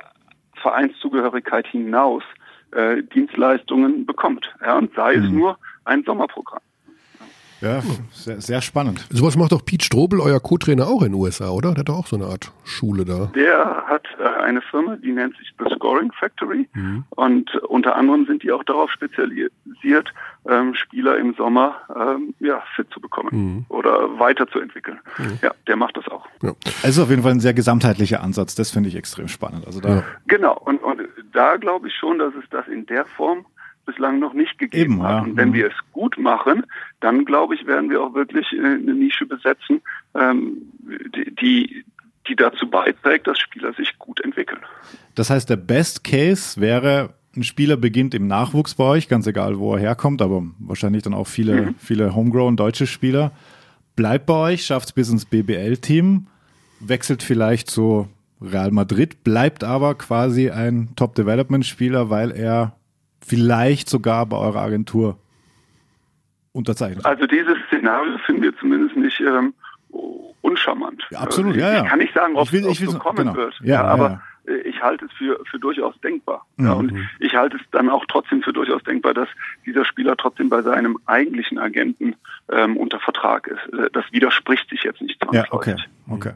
[0.62, 2.24] Vereinszugehörigkeit hinaus
[2.72, 4.54] äh, Dienstleistungen bekommt.
[4.62, 6.62] Ja, und sei es nur ein Sommerprogramm.
[7.62, 7.82] Ja,
[8.12, 9.06] sehr, sehr spannend.
[9.10, 11.72] Sowas macht doch Pete Strobel, euer Co-Trainer, auch in den USA, oder?
[11.72, 13.32] Der hat doch auch so eine Art Schule da.
[13.36, 16.68] Der hat äh, eine Firma, die nennt sich The Scoring Factory
[17.12, 20.14] und unter anderem sind die auch darauf spezialisiert,
[20.50, 25.00] ähm, Spieler im Sommer ähm, ja, fit zu bekommen oder weiterzuentwickeln.
[25.42, 26.26] Ja, der macht das auch.
[26.42, 26.54] Ja.
[26.84, 28.56] Also auf jeden Fall ein sehr gesamtheitlicher Ansatz.
[28.56, 29.66] Das finde ich extrem spannend.
[29.68, 30.04] Also da, Ja.
[30.28, 31.02] Genau, und, und
[31.34, 33.46] da glaube ich schon, dass es das in der Form
[33.86, 35.10] bislang noch nicht gegeben Eben, hat.
[35.12, 35.20] ja.
[35.22, 35.54] Und wenn Mhm.
[35.54, 36.66] wir es gut machen,
[37.00, 39.82] dann glaube ich, werden wir auch wirklich äh, eine Nische besetzen,
[40.16, 40.58] ähm,
[41.42, 41.84] die,
[42.28, 44.62] die, dazu beiträgt, dass Spieler sich gut entwickeln.
[45.16, 49.60] das heißt, der Best Case wäre, ein Spieler beginnt im Nachwuchs bei euch, ganz egal,
[49.60, 53.32] wo er herkommt, aber wahrscheinlich dann auch viele, viele homegrown deutsche Spieler.
[53.98, 56.28] Bleibt bei euch, schafft es bis ins BBL-Team,
[56.80, 58.08] wechselt vielleicht zu
[58.42, 62.76] Real Madrid, bleibt aber quasi ein Top-Development-Spieler, weil er
[63.26, 65.18] vielleicht sogar bei eurer Agentur
[66.54, 67.06] unterzeichnet.
[67.06, 69.54] Also dieses Szenario finden wir zumindest nicht ähm,
[70.42, 71.04] uncharmant.
[71.12, 71.84] Ja, absolut, ja, ja.
[71.84, 73.36] Ich kann nicht sagen, ob es so kommen genau.
[73.36, 73.60] wird.
[73.62, 74.54] Ja, ja, aber ja.
[74.54, 76.46] äh, ich halte es für, für durchaus denkbar.
[76.58, 76.66] Mhm.
[76.66, 79.30] Ja, und ich halte es dann auch trotzdem für durchaus denkbar, dass
[79.66, 82.16] dieser Spieler trotzdem bei seinem eigentlichen Agenten
[82.52, 83.74] ähm, unter Vertrag ist.
[83.74, 85.90] Äh, Das widerspricht sich jetzt nicht Ja, okay, zwangsläufig.
[86.10, 86.34] okay.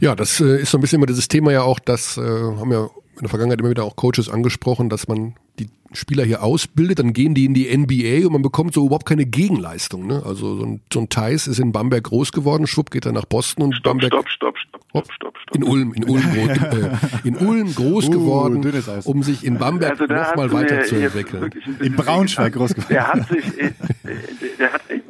[0.00, 2.72] Ja, das äh, ist so ein bisschen immer dieses Thema ja auch, das äh, haben
[2.72, 2.88] ja
[3.20, 7.12] in der Vergangenheit immer wieder auch Coaches angesprochen, dass man die Spieler hier ausbildet, dann
[7.12, 10.06] gehen die in die NBA und man bekommt so überhaupt keine Gegenleistung.
[10.06, 10.22] Ne?
[10.24, 13.26] Also so ein, so ein Thais ist in Bamberg groß geworden, schwupp geht er nach
[13.26, 15.56] Boston und Stopp, Bamberg stopp, stopp, stopp, stopp, stopp, stopp.
[15.56, 20.00] in Ulm, in Ulm, groß, äh, in Ulm groß Uh, geworden, um sich in Bamberg
[20.00, 21.50] Also nochmal weiterzuentwickeln.
[21.80, 22.94] In Braunschweig groß geworden.
[22.94, 23.72] Der hat sich, äh,
[24.58, 25.02] der hat in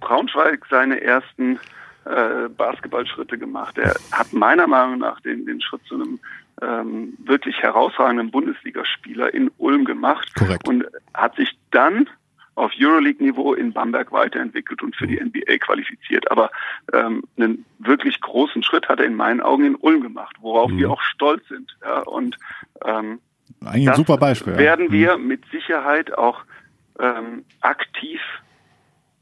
[0.00, 1.58] Braunschweig seine ersten
[2.04, 3.78] äh, Basketballschritte gemacht.
[3.78, 6.18] Er hat meiner Meinung nach den, den Schritt zu einem
[6.62, 10.68] ähm, wirklich herausragenden Bundesligaspieler in Ulm gemacht Korrekt.
[10.68, 10.84] und
[11.14, 12.08] hat sich dann
[12.54, 16.30] auf Euroleague-Niveau in Bamberg weiterentwickelt und für die NBA qualifiziert.
[16.30, 16.50] Aber
[16.92, 20.90] ähm, einen wirklich großen Schritt hat er in meinen Augen in Ulm gemacht, worauf wir
[20.90, 21.74] auch stolz sind.
[21.82, 22.36] Ja, und
[22.84, 23.20] ähm,
[23.64, 24.52] Eigentlich ein super Beispiel.
[24.54, 24.58] ja.
[24.58, 26.42] werden wir mit Sicherheit auch
[26.98, 28.20] ähm, aktiv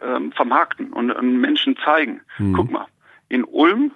[0.01, 2.20] ähm, vermarkten und, und Menschen zeigen.
[2.55, 2.86] Guck mal,
[3.28, 3.93] in Ulm,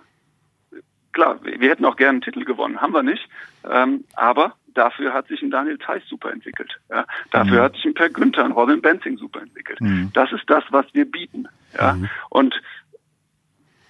[1.13, 3.29] klar, wir hätten auch gerne einen Titel gewonnen, haben wir nicht,
[3.71, 6.79] ähm, aber dafür hat sich ein Daniel Theiss super entwickelt.
[6.91, 7.07] Ja?
[7.31, 9.79] Dafür hat sich ein Per Günther, ein Robin Benzing super entwickelt.
[10.15, 11.49] Das ist das, was wir bieten.
[11.79, 11.97] Ja?
[12.31, 12.61] Und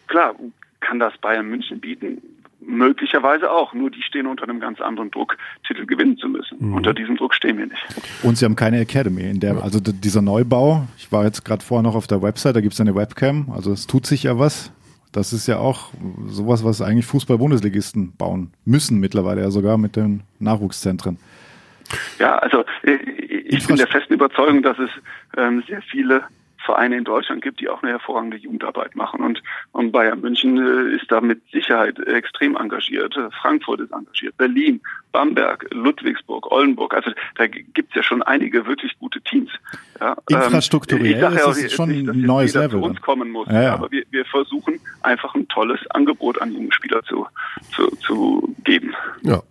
[0.09, 0.35] klar,
[0.81, 2.21] kann das Bayern München bieten?
[2.61, 3.73] Möglicherweise auch.
[3.75, 5.37] Nur die stehen unter einem ganz anderen Druck,
[5.67, 6.73] Titel gewinnen zu müssen.
[6.73, 7.83] Unter diesem Druck stehen wir nicht.
[8.23, 11.83] Und sie haben keine Academy, in der, also dieser Neubau, ich war jetzt gerade vorher
[11.83, 14.73] noch auf der Website, da gibt's eine Webcam, also es tut sich ja was.
[15.13, 15.91] Das ist ja auch
[16.27, 21.19] sowas, was eigentlich Fußball-Bundesligisten bauen müssen mittlerweile ja sogar mit den Nachwuchszentren.
[22.19, 22.95] Ja, also äh,
[23.45, 24.91] ich bin der festen Überzeugung, dass es
[25.37, 26.25] ähm, sehr viele
[26.65, 29.21] Vereine in Deutschland gibt, die auch eine hervorragende Jugendarbeit machen.
[29.21, 33.15] Und, und Bayern München äh, ist da mit Sicherheit extrem engagiert.
[33.41, 34.81] Frankfurt ist engagiert, Berlin,
[35.13, 36.95] Bamberg, Ludwigsburg, Oldenburg.
[36.95, 39.51] Also da g- gibt's ja schon einige wirklich gute Teams.
[40.01, 43.63] Ja, ähm, Infrastrukturell ist es schon nicht, ein neues Level Zu uns kommen muss, Ja,
[43.63, 43.75] ja.
[43.75, 47.27] aber wir, wir versuchen einfach ein tolles Angebot an junge Spieler zu,
[47.75, 48.95] zu, zu geben.
[49.23, 49.43] Ja.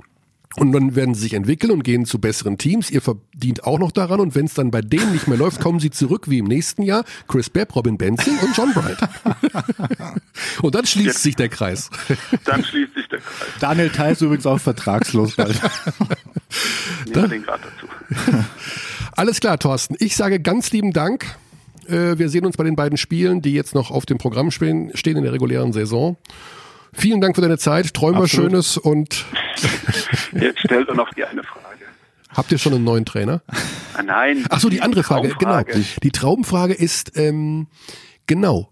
[0.57, 2.89] Und dann werden sie sich entwickeln und gehen zu besseren Teams.
[2.91, 4.19] Ihr verdient auch noch daran.
[4.19, 6.83] Und wenn es dann bei denen nicht mehr läuft, kommen sie zurück wie im nächsten
[6.83, 7.05] Jahr.
[7.27, 8.97] Chris Bepp, Robin Benzing und John Bright.
[10.61, 11.89] und dann schließt sich der Kreis.
[12.43, 13.47] Dann schließt sich der Kreis.
[13.61, 15.59] Daniel Theiss übrigens auch vertragslos bald.
[17.05, 17.87] Nehmen den Grad dazu.
[19.13, 19.95] Alles klar, Thorsten.
[19.99, 21.25] Ich sage ganz lieben Dank.
[21.87, 24.91] Äh, Wir sehen uns bei den beiden Spielen, die jetzt noch auf dem Programm stehen,
[24.95, 26.17] stehen in der regulären Saison.
[26.93, 27.93] Vielen Dank für deine Zeit.
[27.93, 28.29] Träum was.
[28.31, 29.25] Schönes und
[30.33, 31.85] Jetzt stellt er noch die eine Frage.
[32.35, 33.41] habt ihr schon einen neuen Trainer?
[33.93, 34.45] Ah, nein.
[34.49, 35.61] Ach so, die andere Frage, genau.
[36.03, 37.67] Die Traumfrage ist, ähm,
[38.27, 38.69] genau,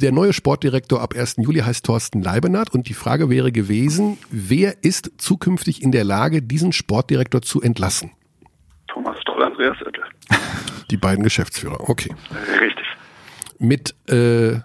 [0.00, 1.36] der neue Sportdirektor ab 1.
[1.38, 6.42] Juli heißt Thorsten Leibenhardt und die Frage wäre gewesen, wer ist zukünftig in der Lage,
[6.42, 8.12] diesen Sportdirektor zu entlassen?
[8.88, 10.04] Thomas Stoll, Andreas Oettel.
[10.90, 12.12] Die beiden Geschäftsführer, okay.
[12.60, 12.84] Richtig.
[13.58, 14.60] Mit äh,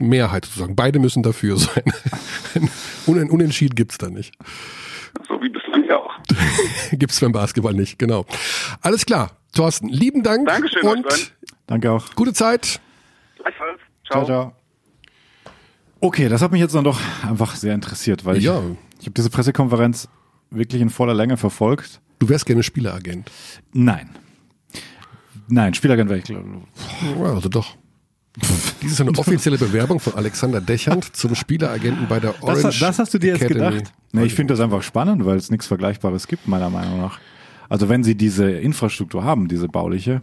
[0.00, 0.76] Mehrheit sozusagen.
[0.76, 1.82] Beide müssen dafür sein.
[3.06, 4.34] Un Unentschieden gibt's da nicht.
[5.26, 6.12] So wie bislang ja auch.
[6.92, 8.26] Gibt's beim Basketball nicht, genau.
[8.82, 9.32] Alles klar.
[9.54, 11.32] Thorsten, lieben Dank Dankeschön, und.
[11.66, 12.14] Danke auch.
[12.14, 12.80] gute Zeit.
[13.38, 13.80] Gleichfalls.
[14.10, 14.52] Ciao, ciao.
[16.00, 18.60] Okay, das hat mich jetzt dann doch einfach sehr interessiert, weil Ja.
[18.60, 20.08] ich, ich habe diese Pressekonferenz
[20.50, 22.00] wirklich in voller Länge verfolgt.
[22.18, 23.30] Du wärst gerne Spieleragent.
[23.72, 24.10] Nein.
[25.48, 26.44] Nein, Spieleragent wäre ich glaube
[27.18, 27.76] Ja, also doch.
[28.82, 32.98] Dies ist eine offizielle Bewerbung von Alexander Dechand zum Spieleragenten bei der Orange das, das
[32.98, 33.76] hast du dir jetzt Academy.
[33.76, 33.92] gedacht?
[34.12, 37.18] Nee, ich finde das einfach spannend, weil es nichts Vergleichbares gibt, meiner Meinung nach.
[37.68, 40.22] Also wenn sie diese Infrastruktur haben, diese bauliche,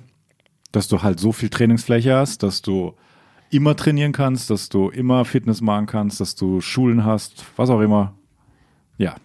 [0.72, 2.96] dass du halt so viel Trainingsfläche hast, dass du
[3.52, 7.82] immer trainieren kannst, dass du immer Fitness machen kannst, dass du Schulen hast, was auch
[7.82, 8.16] immer.
[8.98, 9.16] Ja.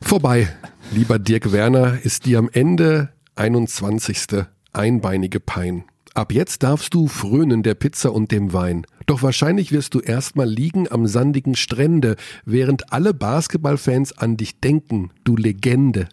[0.00, 0.48] Vorbei,
[0.92, 4.44] lieber Dirk Werner, ist die am Ende 21.
[4.72, 5.84] einbeinige Pein.
[6.14, 8.86] Ab jetzt darfst du frönen der Pizza und dem Wein.
[9.06, 12.14] Doch wahrscheinlich wirst du erstmal liegen am sandigen Strände,
[12.44, 16.08] während alle Basketballfans an dich denken, du Legende.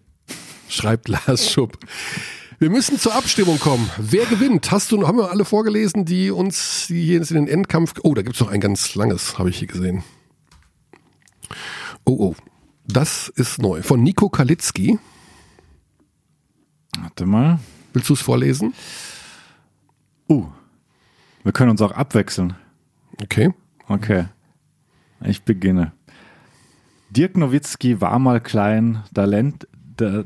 [0.68, 1.78] Schreibt Lars Schupp.
[2.57, 3.90] Wir müssen zur Abstimmung kommen.
[3.99, 4.72] Wer gewinnt?
[4.72, 7.94] Hast du, haben wir alle vorgelesen, die uns die hier in den Endkampf.
[8.02, 10.03] Oh, da gibt's noch ein ganz langes, habe ich hier gesehen.
[12.06, 12.36] Oh, oh.
[12.88, 13.84] Das ist neu.
[13.84, 14.98] Von Nico Kalitzki.
[16.99, 17.60] Warte mal.
[17.94, 18.73] Willst du es vorlesen?
[20.32, 20.45] Uh.
[21.44, 22.56] Wir können uns auch abwechseln.
[23.22, 23.53] Okay.
[23.90, 24.28] Okay.
[25.26, 25.91] Ich beginne.
[27.10, 29.68] Dirk Nowitzki war mal klein, da, lernt,
[29.98, 30.24] da,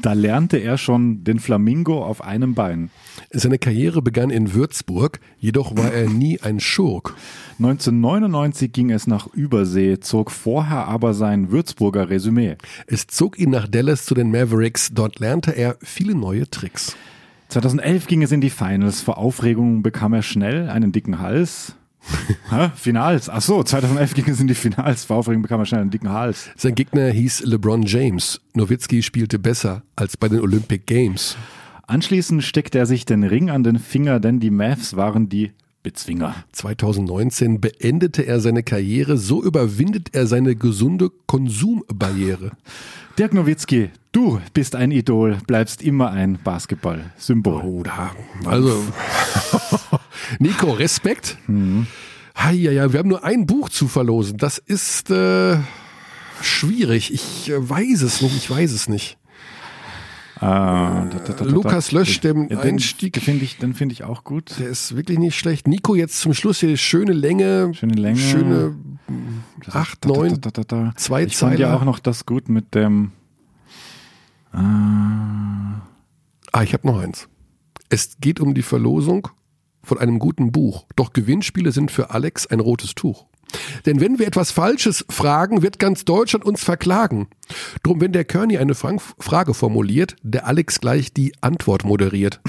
[0.00, 2.90] da lernte er schon den Flamingo auf einem Bein.
[3.30, 7.14] Seine Karriere begann in Würzburg, jedoch war er nie ein Schurk.
[7.58, 12.56] 1999 ging es nach Übersee, zog vorher aber sein Würzburger Resümee.
[12.86, 16.96] Es zog ihn nach Dallas zu den Mavericks, dort lernte er viele neue Tricks.
[17.52, 19.02] 2011 ging es in die Finals.
[19.02, 21.74] Vor Aufregung bekam er schnell einen dicken Hals.
[22.74, 23.28] Finals.
[23.28, 25.04] Ach so, 2011 ging es in die Finals.
[25.04, 26.48] Vor Aufregung bekam er schnell einen dicken Hals.
[26.56, 28.40] Sein Gegner hieß LeBron James.
[28.54, 31.36] Nowitzki spielte besser als bei den Olympic Games.
[31.86, 36.44] Anschließend steckte er sich den Ring an den Finger, denn die Mavs waren die Bezwinger.
[36.52, 42.52] 2019 beendete er seine Karriere, so überwindet er seine gesunde Konsumbarriere.
[43.18, 47.62] Dirk Nowitzki, du bist ein Idol, bleibst immer ein Basketball-Symbol.
[47.62, 47.82] Oh.
[48.48, 48.82] Also,
[50.38, 51.36] Nico, Respekt.
[51.46, 51.86] Mhm.
[52.38, 54.38] Ja, ja, wir haben nur ein Buch zu verlosen.
[54.38, 55.58] Das ist äh,
[56.40, 57.12] schwierig.
[57.12, 58.36] Ich äh, weiß es nicht.
[58.36, 59.18] Ich weiß es nicht.
[60.42, 63.12] Ah, da, da, da, Lukas Lösch, dem ja, Einstieg.
[63.12, 64.58] Den finde ich, den finde ich auch gut.
[64.58, 65.68] Der ist wirklich nicht schlecht.
[65.68, 67.72] Nico, jetzt zum Schluss hier schöne Länge.
[67.74, 68.18] Schöne Länge.
[68.18, 68.76] Schöne
[69.70, 73.12] acht, neun, da, da, da, zwei Ich fand ja auch noch das gut mit dem.
[74.52, 75.52] Ah,
[76.52, 77.28] Ah, ich habe noch eins.
[77.88, 79.28] Es geht um die Verlosung
[79.82, 80.84] von einem guten Buch.
[80.96, 83.24] Doch Gewinnspiele sind für Alex ein rotes Tuch.
[83.86, 87.28] Denn wenn wir etwas Falsches fragen, wird ganz Deutschland uns verklagen.
[87.82, 92.40] Drum, wenn der Körny eine Frank Frage formuliert, der Alex gleich die Antwort moderiert.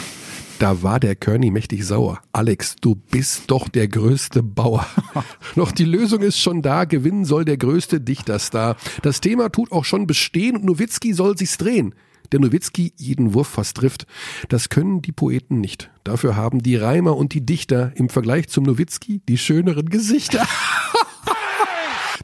[0.60, 2.22] Da war der Körny mächtig sauer.
[2.32, 4.86] Alex, du bist doch der größte Bauer.
[5.56, 6.86] Doch die Lösung ist schon da.
[6.86, 8.78] Gewinnen soll der größte Dichterstar.
[9.02, 11.94] Das Thema tut auch schon bestehen und Nowitzki soll sich's drehen.
[12.32, 14.08] Der Nowitzki jeden Wurf fast trifft.
[14.50, 15.92] Das können die Poeten nicht.
[16.04, 20.46] Dafür haben die Reimer und die Dichter im Vergleich zum Nowitzki die schöneren Gesichter.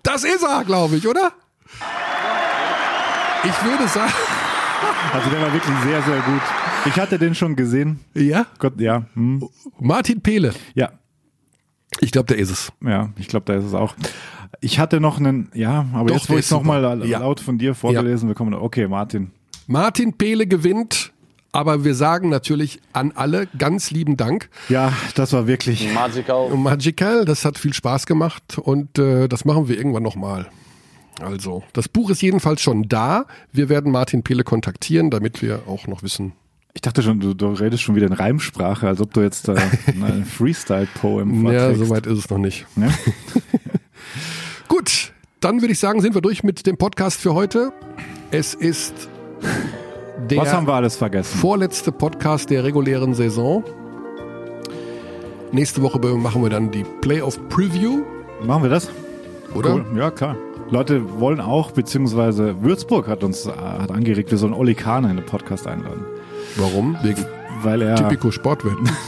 [0.03, 1.33] Das ist er, glaube ich, oder?
[3.43, 4.13] Ich würde sagen,
[5.13, 6.41] also der war wirklich sehr, sehr gut.
[6.85, 7.99] Ich hatte den schon gesehen.
[8.13, 9.05] ja, Gott, ja.
[9.13, 9.47] Hm.
[9.79, 10.53] Martin Pehle.
[10.73, 10.91] Ja,
[12.01, 12.71] Ich glaube, der ist es.
[12.81, 13.95] ja, ich glaube, da ist es auch.
[14.61, 17.05] Ich hatte noch einen, ja, aber Doch, jetzt, wo ich es nochmal super.
[17.05, 17.19] Ja.
[17.19, 19.31] laut von dir vorgelesen bekomme, okay, Martin.
[19.69, 21.13] Martin Pehle gewinnt,
[21.51, 24.49] aber wir sagen natürlich an alle ganz lieben Dank.
[24.67, 25.93] Ja, das war wirklich.
[25.93, 26.49] Magical.
[26.57, 30.47] Magical, das hat viel Spaß gemacht und äh, das machen wir irgendwann nochmal.
[31.21, 33.25] Also, das Buch ist jedenfalls schon da.
[33.51, 36.33] Wir werden Martin Pehle kontaktieren, damit wir auch noch wissen.
[36.73, 39.55] Ich dachte schon, du, du redest schon wieder in Reimsprache, als ob du jetzt äh,
[39.87, 42.65] ein Freestyle-Poem Ja, soweit ist es noch nicht.
[42.75, 42.89] Ja?
[44.67, 47.71] Gut, dann würde ich sagen, sind wir durch mit dem Podcast für heute.
[48.31, 49.08] Es ist
[50.29, 51.37] der Was haben wir alles vergessen?
[51.39, 53.63] vorletzte Podcast der regulären Saison.
[55.51, 58.03] Nächste Woche machen wir dann die Playoff Preview,
[58.43, 58.89] Machen wir das?
[59.55, 59.75] oder?
[59.75, 59.85] Cool.
[59.95, 60.35] Ja, klar.
[60.69, 65.17] Leute wollen auch, beziehungsweise Würzburg hat uns äh, hat angeregt, wir sollen Oli Kahn in
[65.17, 66.05] den Podcast einladen.
[66.57, 66.95] Warum?
[67.01, 67.25] Wegen
[67.63, 67.95] Weil er.
[67.95, 68.89] Typico Sportwetten.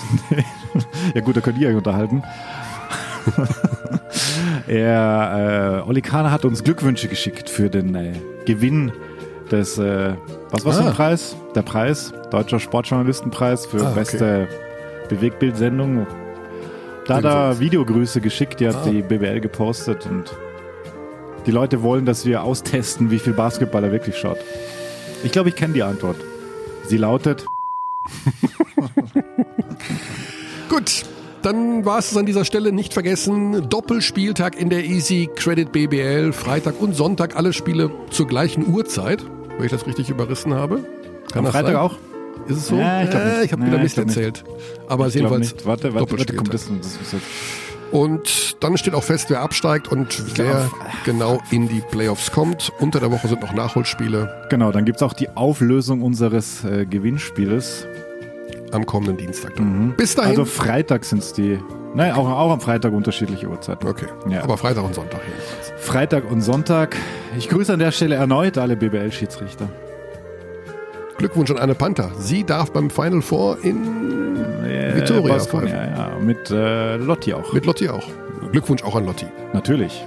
[1.14, 2.24] Ja gut, da könnt ihr euch unterhalten.
[4.68, 8.14] er, äh, Oli Kahn hat uns Glückwünsche geschickt für den äh,
[8.46, 8.94] Gewinn
[9.52, 10.14] des, äh,
[10.52, 10.88] was war Ah.
[10.88, 11.36] ein Preis?
[11.56, 14.00] Der Preis, Deutscher Sportjournalistenpreis für Ah, okay.
[14.00, 14.48] beste
[15.10, 16.08] Bewegtbildsendung.
[17.08, 17.60] Da hat er.
[17.60, 18.90] Videogrüße geschickt, die hat Ah.
[18.90, 20.26] die BWL gepostet und
[21.46, 24.38] die Leute wollen, dass wir austesten, wie viel Basketball er wirklich schaut.
[25.24, 26.18] Ich glaube, ich kenne die Antwort.
[26.88, 27.46] Sie lautet,
[30.70, 31.04] Gut,
[31.42, 33.68] dann war es an dieser Stelle nicht vergessen.
[33.70, 36.32] Doppelspieltag in der Easy Credit BBL.
[36.34, 39.26] Freitag und Sonntag alle Spiele zur gleichen Uhrzeit,
[39.58, 40.78] wenn ich das richtig überrissen habe.
[41.32, 41.76] Kann am das Freitag sein?
[41.78, 41.96] auch?
[42.48, 42.76] Ist es so?
[42.76, 43.36] Ja, ich glaub nicht.
[43.36, 44.08] Äh, ich habe wieder Mist nicht.
[44.08, 44.44] erzählt.
[44.88, 45.66] Aber Ich glaube jedenfalls nicht.
[45.66, 47.24] Warte, warte, warte, kommt das, das ist jetzt
[47.92, 50.70] Und dann steht auch fest, wer absteigt und wer
[51.06, 52.72] genau in die Playoffs kommt.
[52.80, 57.88] Unter der Woche sind noch Nachholspiele Genau, dann gibt's auch die Auflösung unseres äh, Gewinnspieles.
[58.72, 59.56] Am kommenden Dienstag.
[59.56, 59.94] dann.
[59.98, 60.32] Bis dahin.
[60.32, 61.60] Also Freitag sind's die.
[61.94, 63.86] Nein, auch, auch am Freitag unterschiedliche Uhrzeiten.
[63.88, 64.44] okay, Ja.
[64.44, 65.74] aber Freitag und Sonntag jedenfalls.
[65.86, 66.96] Freitag und Sonntag.
[67.38, 69.68] Ich grüße an der Stelle erneut alle BBL-Schiedsrichter.
[71.18, 72.12] Glückwunsch an Anne Panther.
[72.18, 74.36] Sie darf beim Final Four in
[74.66, 74.94] Äh,
[75.28, 75.68] Baskonia, pfeifen.
[75.70, 77.52] ja, mit äh, Lotti auch.
[77.54, 78.08] Mit Lotti auch.
[78.52, 79.26] Glückwunsch auch an Lotti.
[79.54, 80.04] Natürlich.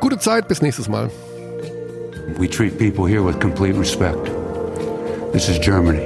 [0.00, 1.10] Gute Zeit, bis nächstes Mal.
[2.38, 4.30] We treat people here with complete respect.
[5.32, 6.00] This is Germany.